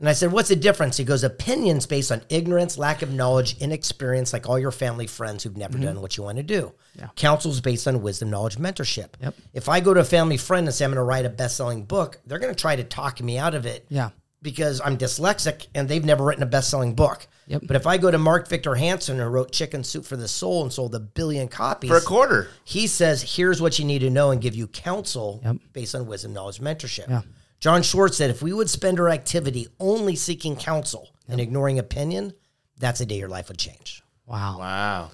And 0.00 0.08
I 0.08 0.14
said, 0.14 0.32
What's 0.32 0.48
the 0.48 0.56
difference? 0.56 0.96
He 0.96 1.04
goes, 1.04 1.22
Opinions 1.22 1.86
based 1.86 2.10
on 2.10 2.22
ignorance, 2.30 2.78
lack 2.78 3.02
of 3.02 3.12
knowledge, 3.12 3.58
inexperience, 3.58 4.32
like 4.32 4.48
all 4.48 4.58
your 4.58 4.72
family 4.72 5.06
friends 5.06 5.44
who've 5.44 5.56
never 5.56 5.74
mm-hmm. 5.74 5.84
done 5.84 6.00
what 6.00 6.16
you 6.16 6.24
want 6.24 6.38
to 6.38 6.42
do. 6.42 6.72
Yeah. 6.98 7.08
Counsel's 7.16 7.60
based 7.60 7.86
on 7.86 8.02
wisdom, 8.02 8.30
knowledge, 8.30 8.56
mentorship. 8.56 9.10
Yep. 9.20 9.34
If 9.52 9.68
I 9.68 9.80
go 9.80 9.94
to 9.94 10.00
a 10.00 10.04
family 10.04 10.38
friend 10.38 10.66
and 10.66 10.74
say 10.74 10.84
I'm 10.84 10.90
going 10.90 10.96
to 10.96 11.02
write 11.02 11.26
a 11.26 11.30
best 11.30 11.56
selling 11.56 11.84
book, 11.84 12.18
they're 12.26 12.38
going 12.38 12.54
to 12.54 12.60
try 12.60 12.76
to 12.76 12.84
talk 12.84 13.20
me 13.20 13.38
out 13.38 13.54
of 13.54 13.66
it 13.66 13.86
yeah, 13.90 14.10
because 14.42 14.80
I'm 14.82 14.96
dyslexic 14.96 15.66
and 15.74 15.88
they've 15.88 16.04
never 16.04 16.24
written 16.24 16.42
a 16.42 16.46
best-selling 16.46 16.94
book. 16.94 17.26
Yep. 17.46 17.62
But 17.66 17.76
if 17.76 17.86
I 17.86 17.98
go 17.98 18.10
to 18.10 18.18
Mark 18.18 18.48
Victor 18.48 18.76
Hansen 18.76 19.18
who 19.18 19.24
wrote 19.24 19.52
Chicken 19.52 19.82
Soup 19.84 20.04
for 20.04 20.16
the 20.16 20.28
Soul 20.28 20.62
and 20.62 20.72
sold 20.72 20.94
a 20.94 21.00
billion 21.00 21.48
copies 21.48 21.90
For 21.90 21.96
a 21.96 22.00
quarter. 22.00 22.48
he 22.64 22.86
says, 22.86 23.36
"Here's 23.36 23.60
what 23.60 23.78
you 23.78 23.84
need 23.84 23.98
to 24.00 24.10
know," 24.10 24.30
and 24.30 24.40
give 24.40 24.54
you 24.54 24.66
counsel 24.68 25.40
Yep. 25.44 25.56
based 25.72 25.94
on 25.94 26.06
wisdom, 26.06 26.32
knowledge, 26.32 26.60
mentorship. 26.60 27.08
Yeah. 27.08 27.22
John 27.60 27.82
Schwarz 27.82 28.16
said, 28.16 28.30
"If 28.30 28.42
we 28.42 28.52
would 28.52 28.70
spend 28.70 28.98
our 28.98 29.08
activity 29.10 29.68
only 29.78 30.16
seeking 30.16 30.56
counsel 30.56 31.10
and 31.28 31.40
ignoring 31.40 31.78
opinion, 31.78 32.32
that's 32.78 33.00
a 33.00 33.06
day 33.06 33.18
your 33.18 33.28
life 33.28 33.48
would 33.48 33.58
change." 33.58 34.02
wow. 34.26 34.58
Wow. 34.58 35.10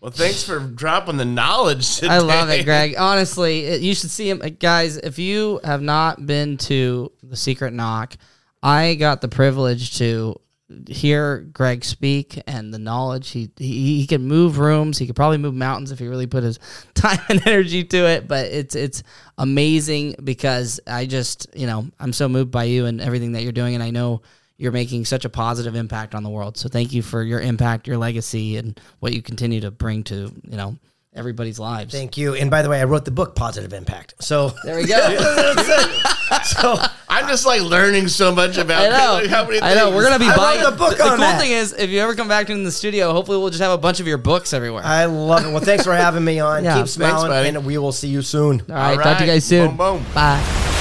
Well, 0.00 0.10
thanks 0.12 0.42
for 0.42 0.58
dropping 0.58 1.16
the 1.16 1.24
knowledge 1.24 1.96
today. 1.96 2.08
I 2.12 2.18
love 2.18 2.50
it, 2.50 2.64
Greg. 2.66 2.94
Honestly, 2.98 3.60
it, 3.64 3.80
you 3.80 3.94
should 3.94 4.10
see 4.10 4.28
him, 4.28 4.42
Uh, 4.42 4.50
guys. 4.50 4.98
If 4.98 5.18
you 5.18 5.60
have 5.64 5.80
not 5.80 6.26
been 6.26 6.58
to 6.58 7.10
the 7.22 7.36
Secret 7.38 7.72
Knock, 7.72 8.16
I 8.62 8.96
got 8.96 9.22
the 9.22 9.28
privilege 9.28 9.96
to 9.96 10.38
hear 10.86 11.40
Greg 11.52 11.84
speak 11.84 12.40
and 12.46 12.72
the 12.72 12.78
knowledge 12.78 13.30
he 13.30 13.50
he, 13.56 14.00
he 14.00 14.06
can 14.06 14.26
move 14.26 14.58
rooms. 14.58 14.98
He 14.98 15.06
could 15.06 15.16
probably 15.16 15.38
move 15.38 15.54
mountains 15.54 15.92
if 15.92 15.98
he 15.98 16.08
really 16.08 16.26
put 16.26 16.42
his 16.42 16.58
time 16.94 17.20
and 17.28 17.46
energy 17.46 17.84
to 17.84 17.96
it. 18.06 18.26
But 18.26 18.46
it's 18.46 18.74
it's 18.74 19.02
amazing 19.38 20.16
because 20.24 20.80
I 20.86 21.06
just 21.06 21.46
you 21.54 21.66
know 21.66 21.86
I'm 22.00 22.12
so 22.12 22.28
moved 22.28 22.50
by 22.50 22.64
you 22.64 22.86
and 22.86 23.00
everything 23.00 23.32
that 23.32 23.42
you're 23.42 23.52
doing, 23.52 23.74
and 23.74 23.82
I 23.82 23.90
know 23.90 24.22
you're 24.56 24.72
making 24.72 25.04
such 25.04 25.24
a 25.24 25.28
positive 25.28 25.74
impact 25.74 26.14
on 26.14 26.22
the 26.22 26.30
world. 26.30 26.56
So 26.56 26.68
thank 26.68 26.92
you 26.92 27.02
for 27.02 27.22
your 27.22 27.40
impact, 27.40 27.86
your 27.86 27.98
legacy, 27.98 28.56
and 28.56 28.78
what 29.00 29.12
you 29.12 29.20
continue 29.20 29.60
to 29.60 29.70
bring 29.70 30.04
to 30.04 30.32
you 30.44 30.56
know 30.56 30.76
everybody's 31.14 31.58
lives. 31.58 31.92
Thank 31.94 32.16
you. 32.16 32.34
And 32.34 32.50
by 32.50 32.62
the 32.62 32.68
way, 32.68 32.80
I 32.80 32.84
wrote 32.84 33.04
the 33.04 33.10
book 33.10 33.34
Positive 33.34 33.72
Impact. 33.72 34.14
So 34.20 34.52
There 34.64 34.76
we 34.76 34.86
go. 34.86 34.96
so 36.44 36.76
I'm 37.08 37.28
just 37.28 37.46
like 37.46 37.62
learning 37.62 38.08
so 38.08 38.34
much 38.34 38.56
about 38.58 38.82
I 38.86 38.88
know. 39.22 39.28
how 39.28 39.44
many 39.44 39.60
I 39.60 39.74
know. 39.74 39.90
We're 39.94 40.02
gonna 40.04 40.18
be 40.18 40.26
I 40.26 40.36
buying 40.36 40.62
the 40.64 40.72
book 40.76 40.96
The, 40.96 41.04
on 41.04 41.08
cool 41.10 41.18
that. 41.18 41.40
thing 41.40 41.52
is, 41.52 41.72
if 41.72 41.90
you 41.90 42.00
ever 42.00 42.14
come 42.14 42.28
back 42.28 42.46
to 42.48 42.52
in 42.52 42.64
the 42.64 42.72
studio, 42.72 43.12
hopefully 43.12 43.38
we'll 43.38 43.50
just 43.50 43.62
have 43.62 43.72
a 43.72 43.78
bunch 43.78 44.00
of 44.00 44.06
your 44.06 44.18
books 44.18 44.52
everywhere. 44.52 44.82
I 44.84 45.04
love 45.04 45.44
it. 45.46 45.50
Well, 45.50 45.60
thanks 45.60 45.84
for 45.84 45.94
having 45.94 46.24
me 46.24 46.40
on. 46.40 46.64
Yeah. 46.64 46.70
Keep 46.74 46.78
Thanks, 46.78 46.92
smiling, 46.92 47.28
buddy. 47.28 47.48
and 47.50 47.64
we 47.66 47.78
will 47.78 47.92
see 47.92 48.08
you 48.08 48.22
soon. 48.22 48.60
All 48.62 48.74
right, 48.76 48.96
All 48.96 49.04
talk 49.04 49.18
to 49.18 49.24
you 49.24 49.30
guys 49.30 49.44
soon. 49.44 49.68
Boom, 49.76 49.98
boom. 49.98 50.04
Bye. 50.14 50.73